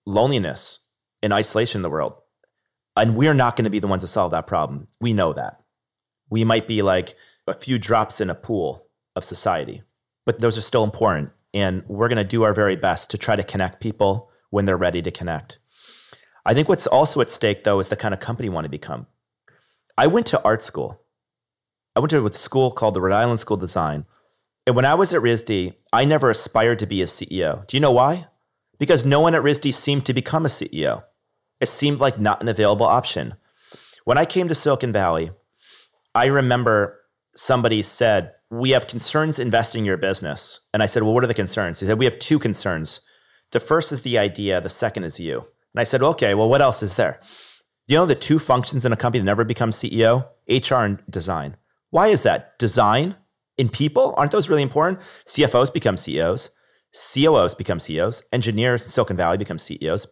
loneliness 0.05 0.79
and 1.23 1.31
isolation 1.31 1.79
in 1.79 1.83
the 1.83 1.89
world. 1.89 2.15
And 2.97 3.15
we're 3.15 3.33
not 3.33 3.55
going 3.55 3.63
to 3.63 3.71
be 3.71 3.79
the 3.79 3.87
ones 3.87 4.03
to 4.03 4.07
solve 4.07 4.31
that 4.31 4.45
problem. 4.45 4.89
We 4.99 5.13
know 5.13 5.31
that. 5.31 5.61
We 6.29 6.43
might 6.43 6.67
be 6.67 6.81
like 6.81 7.15
a 7.47 7.53
few 7.53 7.79
drops 7.79 8.19
in 8.19 8.29
a 8.29 8.35
pool 8.35 8.87
of 9.15 9.23
society, 9.23 9.83
but 10.25 10.41
those 10.41 10.57
are 10.57 10.61
still 10.61 10.83
important. 10.83 11.31
And 11.53 11.83
we're 11.87 12.07
going 12.07 12.17
to 12.17 12.23
do 12.23 12.43
our 12.43 12.53
very 12.53 12.75
best 12.75 13.11
to 13.11 13.17
try 13.17 13.35
to 13.35 13.43
connect 13.43 13.81
people 13.81 14.29
when 14.49 14.65
they're 14.65 14.77
ready 14.77 15.01
to 15.01 15.11
connect. 15.11 15.57
I 16.45 16.53
think 16.53 16.69
what's 16.69 16.87
also 16.87 17.21
at 17.21 17.29
stake, 17.29 17.63
though, 17.63 17.79
is 17.79 17.89
the 17.89 17.95
kind 17.95 18.13
of 18.13 18.19
company 18.19 18.47
you 18.47 18.51
want 18.51 18.65
to 18.65 18.69
become. 18.69 19.07
I 19.97 20.07
went 20.07 20.25
to 20.27 20.41
art 20.43 20.61
school. 20.61 21.01
I 21.95 21.99
went 21.99 22.09
to 22.11 22.25
a 22.25 22.33
school 22.33 22.71
called 22.71 22.93
the 22.93 23.01
Rhode 23.01 23.13
Island 23.13 23.39
School 23.39 23.55
of 23.55 23.61
Design. 23.61 24.05
And 24.65 24.75
when 24.75 24.85
I 24.85 24.93
was 24.93 25.13
at 25.13 25.21
RISD, 25.21 25.75
I 25.91 26.05
never 26.05 26.29
aspired 26.29 26.79
to 26.79 26.87
be 26.87 27.01
a 27.01 27.05
CEO. 27.05 27.67
Do 27.67 27.75
you 27.75 27.81
know 27.81 27.91
why? 27.91 28.27
Because 28.79 29.05
no 29.05 29.19
one 29.19 29.35
at 29.35 29.43
RISD 29.43 29.73
seemed 29.73 30.05
to 30.05 30.13
become 30.13 30.45
a 30.45 30.49
CEO. 30.49 31.03
It 31.59 31.67
seemed 31.67 31.99
like 31.99 32.19
not 32.19 32.41
an 32.41 32.47
available 32.47 32.85
option. 32.85 33.35
When 34.05 34.17
I 34.17 34.25
came 34.25 34.47
to 34.47 34.55
Silicon 34.55 34.91
Valley, 34.91 35.31
I 36.15 36.25
remember 36.25 36.99
somebody 37.35 37.83
said, 37.83 38.33
We 38.51 38.71
have 38.71 38.85
concerns 38.85 39.39
investing 39.39 39.79
in 39.79 39.85
your 39.85 39.97
business. 39.97 40.67
And 40.73 40.83
I 40.83 40.85
said, 40.85 41.03
Well, 41.03 41.13
what 41.13 41.23
are 41.23 41.27
the 41.27 41.33
concerns? 41.33 41.79
He 41.79 41.87
said, 41.87 41.97
We 41.97 42.05
have 42.05 42.19
two 42.19 42.37
concerns. 42.37 42.99
The 43.51 43.59
first 43.59 43.91
is 43.91 44.01
the 44.01 44.17
idea, 44.17 44.61
the 44.61 44.69
second 44.69 45.05
is 45.05 45.19
you. 45.19 45.39
And 45.73 45.79
I 45.79 45.85
said, 45.85 46.03
Okay, 46.03 46.33
well, 46.33 46.49
what 46.49 46.61
else 46.61 46.83
is 46.83 46.95
there? 46.95 47.21
You 47.87 47.97
know 47.97 48.05
the 48.05 48.13
two 48.13 48.39
functions 48.39 48.85
in 48.85 48.91
a 48.91 48.97
company 48.97 49.21
that 49.21 49.25
never 49.25 49.45
becomes 49.45 49.77
CEO? 49.77 50.27
HR 50.49 50.83
and 50.83 51.01
design. 51.09 51.55
Why 51.89 52.07
is 52.07 52.23
that? 52.23 52.59
Design 52.59 53.15
in 53.57 53.69
people? 53.69 54.13
Aren't 54.17 54.31
those 54.31 54.49
really 54.49 54.61
important? 54.61 54.99
CFOs 55.25 55.73
become 55.73 55.97
CEOs, 55.97 56.49
COOs 56.93 57.55
become 57.55 57.79
CEOs, 57.79 58.23
engineers 58.33 58.83
in 58.83 58.89
Silicon 58.89 59.17
Valley 59.17 59.37
become 59.37 59.59
CEOs, 59.59 60.07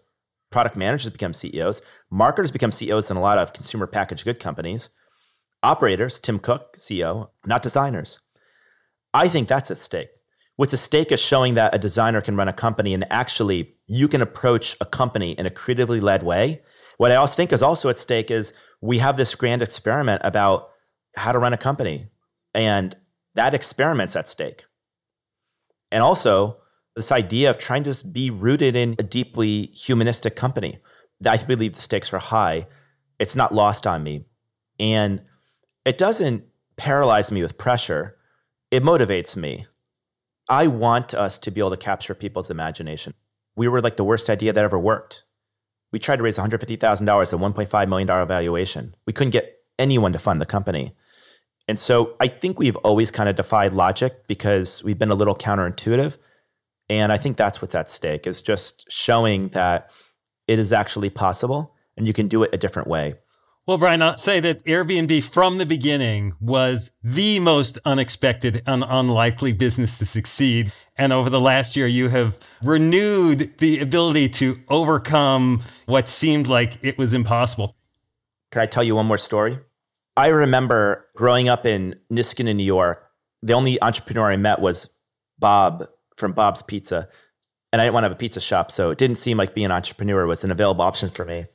product 0.50 0.78
managers 0.78 1.12
become 1.12 1.34
CEOs, 1.34 1.82
marketers 2.10 2.52
become 2.52 2.72
CEOs 2.72 3.12
in 3.12 3.18
a 3.18 3.22
lot 3.22 3.38
of 3.38 3.54
consumer 3.54 3.88
packaged 3.88 4.24
good 4.24 4.40
companies, 4.40 4.90
operators, 5.62 6.20
Tim 6.20 6.40
Cook, 6.40 6.76
CEO, 6.76 7.30
not 7.46 7.62
designers. 7.62 8.20
I 9.14 9.28
think 9.28 9.48
that's 9.48 9.72
at 9.72 9.78
stake. 9.78 10.10
What's 10.56 10.74
at 10.74 10.80
stake 10.80 11.12
is 11.12 11.20
showing 11.20 11.54
that 11.54 11.74
a 11.74 11.80
designer 11.80 12.22
can 12.22 12.36
run 12.36 12.48
a 12.48 12.54
company 12.54 12.94
and 12.94 13.06
actually 13.12 13.76
you 13.88 14.08
can 14.08 14.22
approach 14.22 14.76
a 14.82 14.86
company 14.86 15.32
in 15.32 15.46
a 15.46 15.50
creatively 15.50 16.00
led 16.00 16.24
way. 16.24 16.62
What 16.98 17.12
I 17.12 17.16
also 17.16 17.36
think 17.36 17.54
is 17.54 17.64
also 17.64 17.90
at 17.90 17.98
stake 17.98 18.30
is 18.30 18.54
we 18.82 18.98
have 19.00 19.18
this 19.18 19.36
grand 19.36 19.62
experiment 19.62 20.22
about 20.26 20.70
how 21.16 21.32
to 21.32 21.40
run 21.40 21.54
a 21.54 21.58
company, 21.58 22.08
and 22.54 22.96
that 23.36 23.54
experiment's 23.54 24.16
at 24.16 24.30
stake. 24.30 24.66
And 25.92 26.04
also, 26.04 26.58
this 26.96 27.12
idea 27.12 27.50
of 27.50 27.58
trying 27.58 27.84
to 27.86 28.08
be 28.08 28.30
rooted 28.30 28.76
in 28.76 28.96
a 29.00 29.04
deeply 29.04 29.68
humanistic 29.68 30.36
company. 30.36 30.80
I 31.26 31.38
believe 31.38 31.76
the 31.76 31.82
stakes 31.82 32.14
are 32.14 32.20
high. 32.20 32.68
It's 33.18 33.36
not 33.36 33.54
lost 33.54 33.88
on 33.88 34.04
me. 34.04 34.26
And 34.80 35.22
it 35.86 35.98
doesn't 35.98 36.44
paralyze 36.78 37.32
me 37.32 37.42
with 37.42 37.58
pressure, 37.58 38.18
it 38.72 38.84
motivates 38.84 39.36
me. 39.36 39.68
I 40.48 40.68
want 40.68 41.14
us 41.14 41.38
to 41.40 41.52
be 41.52 41.62
able 41.62 41.72
to 41.72 41.78
capture 41.78 42.16
people's 42.16 42.50
imagination. 42.50 43.14
We 43.56 43.68
were 43.68 43.82
like 43.82 43.98
the 43.98 44.04
worst 44.04 44.30
idea 44.30 44.54
that 44.54 44.64
ever 44.64 44.80
worked. 44.80 45.24
We 45.92 46.00
tried 46.00 46.18
to 46.18 46.24
raise 46.24 46.38
$150,000 46.38 46.80
at 46.80 46.88
$1.5 46.88 47.90
million 47.90 48.08
valuation. 48.28 48.96
We 49.06 49.14
couldn't 49.14 49.32
get 49.32 49.58
anyone 49.78 50.14
to 50.14 50.20
fund 50.20 50.42
the 50.42 50.46
company. 50.46 50.96
And 51.68 51.80
so 51.80 52.16
I 52.20 52.28
think 52.28 52.58
we've 52.58 52.76
always 52.78 53.12
kind 53.12 53.30
of 53.30 53.36
defied 53.36 53.74
logic 53.74 54.28
because 54.28 54.84
we've 54.84 54.98
been 54.98 55.12
a 55.12 55.16
little 55.16 55.36
counterintuitive. 55.36 56.18
And 56.90 57.12
I 57.12 57.18
think 57.18 57.38
that's 57.38 57.62
what's 57.62 57.76
at 57.76 57.92
stake 57.92 58.26
is 58.26 58.42
just 58.42 58.92
showing 58.92 59.50
that 59.50 59.90
it 60.48 60.58
is 60.58 60.74
actually 60.74 61.12
possible 61.12 61.76
and 61.96 62.08
you 62.08 62.14
can 62.14 62.28
do 62.28 62.42
it 62.42 62.50
a 62.54 62.58
different 62.58 62.88
way. 62.88 63.16
Well, 63.68 63.78
Brian, 63.78 64.02
I'll 64.02 64.18
say 64.18 64.40
that 64.40 64.66
Airbnb 64.66 65.24
from 65.24 65.60
the 65.60 65.66
beginning 65.66 66.34
was 66.40 66.90
the 67.04 67.40
most 67.40 67.78
unexpected 67.86 68.64
and 68.66 68.84
unlikely 68.88 69.54
business 69.54 69.98
to 70.00 70.08
succeed. 70.08 70.72
And 70.98 71.14
over 71.14 71.30
the 71.30 71.40
last 71.40 71.76
year, 71.76 71.86
you 71.86 72.10
have 72.10 72.40
renewed 72.64 73.60
the 73.60 73.80
ability 73.80 74.30
to 74.30 74.60
overcome 74.70 75.62
what 75.86 76.10
seemed 76.10 76.48
like 76.48 76.80
it 76.82 76.98
was 76.98 77.14
impossible. 77.14 77.76
Can 78.52 78.64
I 78.64 78.66
tell 78.66 78.84
you 78.84 78.96
one 78.96 79.06
more 79.06 79.20
story? 79.20 79.60
I 80.18 80.28
remember 80.28 81.06
growing 81.16 81.48
up 81.48 81.66
in 81.66 81.96
Niskayuna, 82.12 82.56
New 82.56 82.64
York. 82.64 83.06
The 83.44 83.54
only 83.54 83.82
entrepreneur 83.82 84.32
I 84.32 84.38
met 84.38 84.60
was 84.60 84.94
Bob 85.38 85.86
from 86.18 86.34
Bob's 86.34 86.64
Pizza. 86.64 87.08
And 87.72 87.80
I 87.80 87.86
didn't 87.86 87.94
want 87.94 88.04
to 88.04 88.10
have 88.10 88.18
a 88.18 88.20
pizza 88.20 88.42
shop, 88.42 88.72
so 88.72 88.90
it 88.90 88.98
didn't 88.98 89.18
seem 89.18 89.38
like 89.38 89.54
being 89.54 89.66
an 89.66 89.72
entrepreneur 89.72 90.26
was 90.26 90.44
an 90.44 90.50
available 90.50 90.82
option 90.82 91.10
for 91.10 91.24
me. 91.24 91.46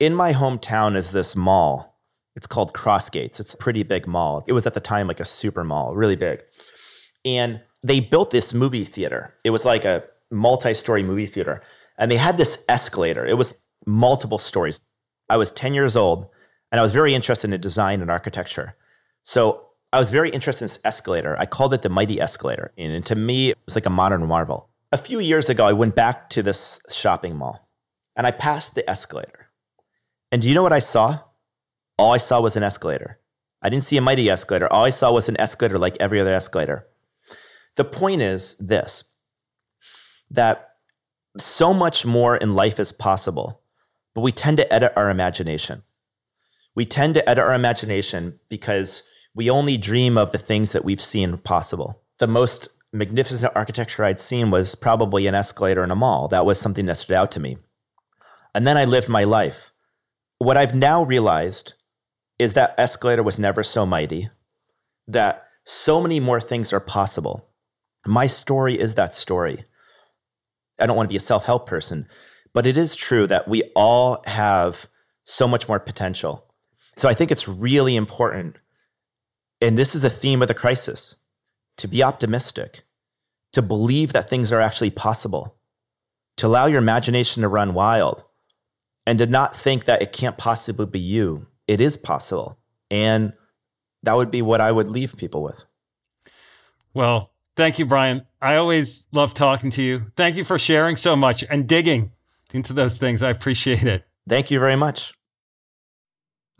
In 0.00 0.14
my 0.14 0.32
hometown 0.32 0.96
is 0.96 1.10
this 1.10 1.34
mall. 1.34 1.98
It's 2.36 2.46
called 2.46 2.72
Crossgates. 2.72 3.40
It's 3.40 3.52
a 3.52 3.56
pretty 3.56 3.82
big 3.82 4.06
mall. 4.06 4.44
It 4.46 4.52
was 4.52 4.64
at 4.64 4.74
the 4.74 4.80
time 4.80 5.08
like 5.08 5.18
a 5.18 5.24
super 5.24 5.64
mall, 5.64 5.96
really 5.96 6.14
big. 6.14 6.40
And 7.24 7.60
they 7.82 7.98
built 7.98 8.30
this 8.30 8.54
movie 8.54 8.84
theater. 8.84 9.34
It 9.42 9.50
was 9.50 9.64
like 9.64 9.84
a 9.84 10.04
multi 10.30 10.72
story 10.74 11.02
movie 11.02 11.26
theater. 11.26 11.62
And 11.98 12.12
they 12.12 12.16
had 12.16 12.36
this 12.36 12.64
escalator. 12.68 13.26
It 13.26 13.36
was 13.36 13.54
multiple 13.86 14.38
stories. 14.38 14.80
I 15.28 15.36
was 15.36 15.50
10 15.50 15.74
years 15.74 15.96
old 15.96 16.28
and 16.70 16.78
I 16.78 16.82
was 16.82 16.92
very 16.92 17.12
interested 17.12 17.52
in 17.52 17.60
design 17.60 18.00
and 18.00 18.10
architecture. 18.10 18.76
So 19.24 19.66
I 19.92 19.98
was 19.98 20.12
very 20.12 20.30
interested 20.30 20.64
in 20.64 20.66
this 20.66 20.78
escalator. 20.84 21.36
I 21.40 21.46
called 21.46 21.74
it 21.74 21.82
the 21.82 21.88
Mighty 21.88 22.20
Escalator. 22.20 22.72
And 22.78 23.04
to 23.06 23.16
me, 23.16 23.50
it 23.50 23.58
was 23.66 23.74
like 23.74 23.86
a 23.86 23.90
modern 23.90 24.24
marvel. 24.26 24.68
A 24.92 24.98
few 24.98 25.18
years 25.18 25.48
ago, 25.48 25.66
I 25.66 25.72
went 25.72 25.96
back 25.96 26.30
to 26.30 26.42
this 26.42 26.78
shopping 26.90 27.36
mall 27.36 27.68
and 28.14 28.28
I 28.28 28.30
passed 28.30 28.76
the 28.76 28.88
escalator. 28.88 29.47
And 30.30 30.42
do 30.42 30.48
you 30.48 30.54
know 30.54 30.62
what 30.62 30.72
I 30.72 30.78
saw? 30.78 31.20
All 31.96 32.12
I 32.12 32.18
saw 32.18 32.40
was 32.40 32.56
an 32.56 32.62
escalator. 32.62 33.18
I 33.62 33.68
didn't 33.68 33.84
see 33.84 33.96
a 33.96 34.02
mighty 34.02 34.30
escalator. 34.30 34.72
All 34.72 34.84
I 34.84 34.90
saw 34.90 35.12
was 35.12 35.28
an 35.28 35.40
escalator 35.40 35.78
like 35.78 35.96
every 35.98 36.20
other 36.20 36.32
escalator. 36.32 36.86
The 37.76 37.84
point 37.84 38.22
is 38.22 38.56
this 38.56 39.04
that 40.30 40.74
so 41.38 41.72
much 41.72 42.04
more 42.04 42.36
in 42.36 42.52
life 42.52 42.78
is 42.78 42.92
possible, 42.92 43.62
but 44.14 44.20
we 44.20 44.32
tend 44.32 44.58
to 44.58 44.72
edit 44.72 44.92
our 44.96 45.10
imagination. 45.10 45.82
We 46.74 46.84
tend 46.84 47.14
to 47.14 47.28
edit 47.28 47.42
our 47.42 47.54
imagination 47.54 48.38
because 48.48 49.02
we 49.34 49.48
only 49.48 49.76
dream 49.76 50.18
of 50.18 50.32
the 50.32 50.38
things 50.38 50.72
that 50.72 50.84
we've 50.84 51.00
seen 51.00 51.38
possible. 51.38 52.02
The 52.18 52.26
most 52.26 52.68
magnificent 52.92 53.52
architecture 53.54 54.04
I'd 54.04 54.20
seen 54.20 54.50
was 54.50 54.74
probably 54.74 55.26
an 55.26 55.34
escalator 55.34 55.84
in 55.84 55.90
a 55.90 55.96
mall. 55.96 56.28
That 56.28 56.46
was 56.46 56.60
something 56.60 56.86
that 56.86 56.98
stood 56.98 57.14
out 57.14 57.32
to 57.32 57.40
me. 57.40 57.58
And 58.54 58.66
then 58.66 58.76
I 58.76 58.84
lived 58.84 59.08
my 59.08 59.24
life. 59.24 59.72
What 60.38 60.56
I've 60.56 60.74
now 60.74 61.02
realized 61.02 61.74
is 62.38 62.52
that 62.52 62.74
escalator 62.78 63.22
was 63.22 63.38
never 63.38 63.62
so 63.62 63.84
mighty, 63.84 64.30
that 65.08 65.44
so 65.64 66.00
many 66.00 66.20
more 66.20 66.40
things 66.40 66.72
are 66.72 66.80
possible. 66.80 67.48
My 68.06 68.26
story 68.26 68.78
is 68.78 68.94
that 68.94 69.14
story. 69.14 69.64
I 70.78 70.86
don't 70.86 70.96
want 70.96 71.08
to 71.08 71.12
be 71.12 71.16
a 71.16 71.20
self 71.20 71.44
help 71.44 71.66
person, 71.66 72.06
but 72.54 72.66
it 72.66 72.76
is 72.76 72.94
true 72.94 73.26
that 73.26 73.48
we 73.48 73.64
all 73.74 74.22
have 74.26 74.88
so 75.24 75.48
much 75.48 75.68
more 75.68 75.80
potential. 75.80 76.44
So 76.96 77.08
I 77.08 77.14
think 77.14 77.30
it's 77.30 77.48
really 77.48 77.96
important. 77.96 78.56
And 79.60 79.76
this 79.76 79.94
is 79.94 80.04
a 80.04 80.10
theme 80.10 80.40
of 80.40 80.48
the 80.48 80.54
crisis 80.54 81.16
to 81.78 81.88
be 81.88 82.02
optimistic, 82.02 82.82
to 83.52 83.62
believe 83.62 84.12
that 84.12 84.30
things 84.30 84.52
are 84.52 84.60
actually 84.60 84.90
possible, 84.90 85.56
to 86.36 86.46
allow 86.46 86.66
your 86.66 86.78
imagination 86.80 87.42
to 87.42 87.48
run 87.48 87.74
wild, 87.74 88.24
and 89.08 89.18
to 89.18 89.26
not 89.26 89.56
think 89.56 89.86
that 89.86 90.02
it 90.02 90.12
can't 90.12 90.36
possibly 90.36 90.84
be 90.84 91.00
you. 91.00 91.46
It 91.66 91.80
is 91.80 91.96
possible. 91.96 92.58
And 92.90 93.32
that 94.02 94.18
would 94.18 94.30
be 94.30 94.42
what 94.42 94.60
I 94.60 94.70
would 94.70 94.90
leave 94.90 95.16
people 95.16 95.42
with. 95.42 95.64
Well, 96.92 97.30
thank 97.56 97.78
you, 97.78 97.86
Brian. 97.86 98.26
I 98.42 98.56
always 98.56 99.06
love 99.10 99.32
talking 99.32 99.70
to 99.70 99.82
you. 99.82 100.12
Thank 100.14 100.36
you 100.36 100.44
for 100.44 100.58
sharing 100.58 100.96
so 100.96 101.16
much 101.16 101.42
and 101.48 101.66
digging 101.66 102.12
into 102.52 102.74
those 102.74 102.98
things. 102.98 103.22
I 103.22 103.30
appreciate 103.30 103.84
it. 103.84 104.04
Thank 104.28 104.50
you 104.50 104.60
very 104.60 104.76
much. 104.76 105.14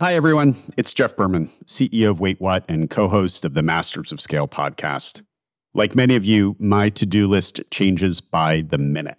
Hi, 0.00 0.14
everyone. 0.14 0.54
It's 0.78 0.94
Jeff 0.94 1.16
Berman, 1.16 1.50
CEO 1.66 2.12
of 2.12 2.18
Wait 2.18 2.40
What 2.40 2.64
and 2.66 2.88
co 2.88 3.08
host 3.08 3.44
of 3.44 3.52
the 3.52 3.62
Masters 3.62 4.10
of 4.10 4.22
Scale 4.22 4.48
podcast. 4.48 5.22
Like 5.74 5.94
many 5.94 6.16
of 6.16 6.24
you, 6.24 6.56
my 6.58 6.88
to 6.88 7.04
do 7.04 7.28
list 7.28 7.60
changes 7.70 8.22
by 8.22 8.62
the 8.62 8.78
minute. 8.78 9.18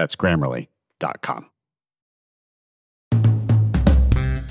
That's 0.00 0.16
grammarly.com. 0.16 1.50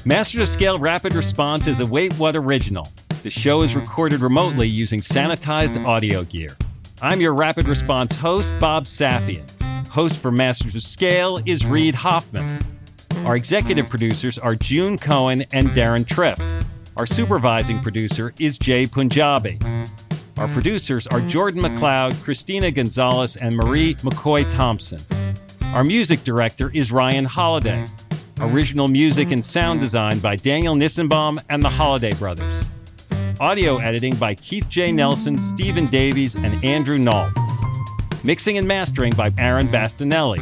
Masters 0.06 0.42
of 0.42 0.48
Scale 0.48 0.78
Rapid 0.78 1.16
Response 1.16 1.66
is 1.66 1.80
a 1.80 1.88
Wait 1.88 2.14
What 2.20 2.36
original. 2.36 2.88
The 3.24 3.32
show 3.32 3.64
is 3.64 3.76
recorded 3.76 4.20
remotely 4.20 4.68
using 4.68 5.00
sanitized 5.00 5.84
audio 5.88 6.24
gear. 6.24 6.56
I'm 7.02 7.20
your 7.20 7.34
Rapid 7.34 7.68
Response 7.68 8.14
host, 8.14 8.54
Bob 8.60 8.86
Safian. 8.86 9.44
Host 9.88 10.20
for 10.20 10.30
Masters 10.30 10.76
of 10.76 10.84
Scale 10.84 11.40
is 11.48 11.66
Reid 11.66 11.96
Hoffman. 11.96 12.64
Our 13.26 13.36
executive 13.36 13.90
producers 13.90 14.38
are 14.38 14.54
June 14.54 15.00
Cohen 15.00 15.46
and 15.52 15.70
Deron 15.70 16.06
Triff. 16.06 16.40
Our 16.96 17.08
supervising 17.08 17.82
producer 17.82 18.36
is 18.38 18.60
Jay 18.60 18.86
Punjabi. 18.86 19.58
Our 20.40 20.48
producers 20.48 21.06
are 21.06 21.20
Jordan 21.20 21.62
McLeod, 21.62 22.24
Christina 22.24 22.72
Gonzalez, 22.72 23.36
and 23.36 23.58
Marie 23.58 23.96
McCoy 23.96 24.50
Thompson. 24.50 25.02
Our 25.74 25.84
music 25.84 26.24
director 26.24 26.72
is 26.74 26.92
Ryan 26.92 27.28
Holladay. 27.28 27.88
Mm-hmm. 27.88 28.56
Original 28.56 28.88
music 28.88 29.32
and 29.32 29.44
mm-hmm. 29.44 29.44
sound 29.44 29.78
mm-hmm. 29.78 29.86
design 29.86 30.18
by 30.18 30.36
Daniel 30.36 30.74
Nissenbaum 30.74 31.40
and 31.48 31.62
the 31.62 31.70
Holladay 31.70 32.18
Brothers. 32.18 32.52
Audio 33.40 33.78
editing 33.78 34.16
by 34.16 34.34
Keith 34.34 34.68
J. 34.68 34.92
Nelson, 34.92 35.38
Stephen 35.38 35.86
Davies, 35.86 36.36
and 36.36 36.52
Andrew 36.66 36.98
Knoll. 36.98 37.30
Mixing 38.24 38.58
and 38.58 38.68
mastering 38.68 39.14
by 39.14 39.32
Aaron 39.38 39.68
Bastinelli. 39.68 40.40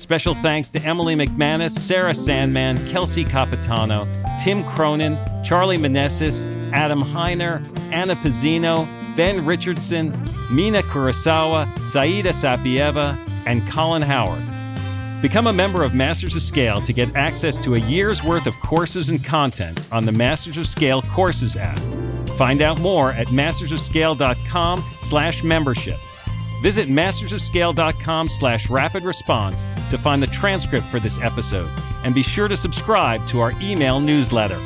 Special 0.00 0.34
thanks 0.34 0.68
to 0.70 0.82
Emily 0.82 1.14
McManus, 1.14 1.70
Sarah 1.70 2.12
Sandman, 2.12 2.84
Kelsey 2.88 3.22
Capitano, 3.22 4.02
Tim 4.42 4.64
Cronin, 4.64 5.16
Charlie 5.44 5.78
Manessis, 5.78 6.48
Adam 6.72 7.02
Heiner, 7.02 7.64
Anna 7.92 8.16
Pizzino, 8.16 8.84
Ben 9.14 9.46
Richardson, 9.46 10.10
Mina 10.50 10.82
Kurosawa, 10.82 11.68
Saida 11.88 12.30
Sapieva, 12.30 13.16
and 13.46 13.66
Colin 13.68 14.02
Howard. 14.02 14.42
Become 15.22 15.46
a 15.46 15.52
member 15.52 15.82
of 15.82 15.94
Masters 15.94 16.36
of 16.36 16.42
Scale 16.42 16.82
to 16.82 16.92
get 16.92 17.16
access 17.16 17.56
to 17.58 17.74
a 17.74 17.78
year's 17.78 18.22
worth 18.22 18.46
of 18.46 18.54
courses 18.60 19.08
and 19.08 19.24
content 19.24 19.80
on 19.90 20.04
the 20.04 20.12
Masters 20.12 20.58
of 20.58 20.66
Scale 20.66 21.00
Courses 21.02 21.56
app. 21.56 21.78
Find 22.36 22.60
out 22.60 22.80
more 22.80 23.12
at 23.12 23.28
mastersofscale.com 23.28 24.84
slash 25.02 25.42
membership. 25.42 25.98
Visit 26.62 26.88
mastersofscale.com 26.88 28.28
slash 28.28 28.68
rapid 28.68 29.04
response 29.04 29.66
to 29.90 29.98
find 29.98 30.22
the 30.22 30.26
transcript 30.26 30.86
for 30.88 31.00
this 31.00 31.18
episode 31.20 31.70
and 32.04 32.14
be 32.14 32.22
sure 32.22 32.48
to 32.48 32.56
subscribe 32.56 33.26
to 33.28 33.40
our 33.40 33.52
email 33.62 34.00
newsletter. 34.00 34.60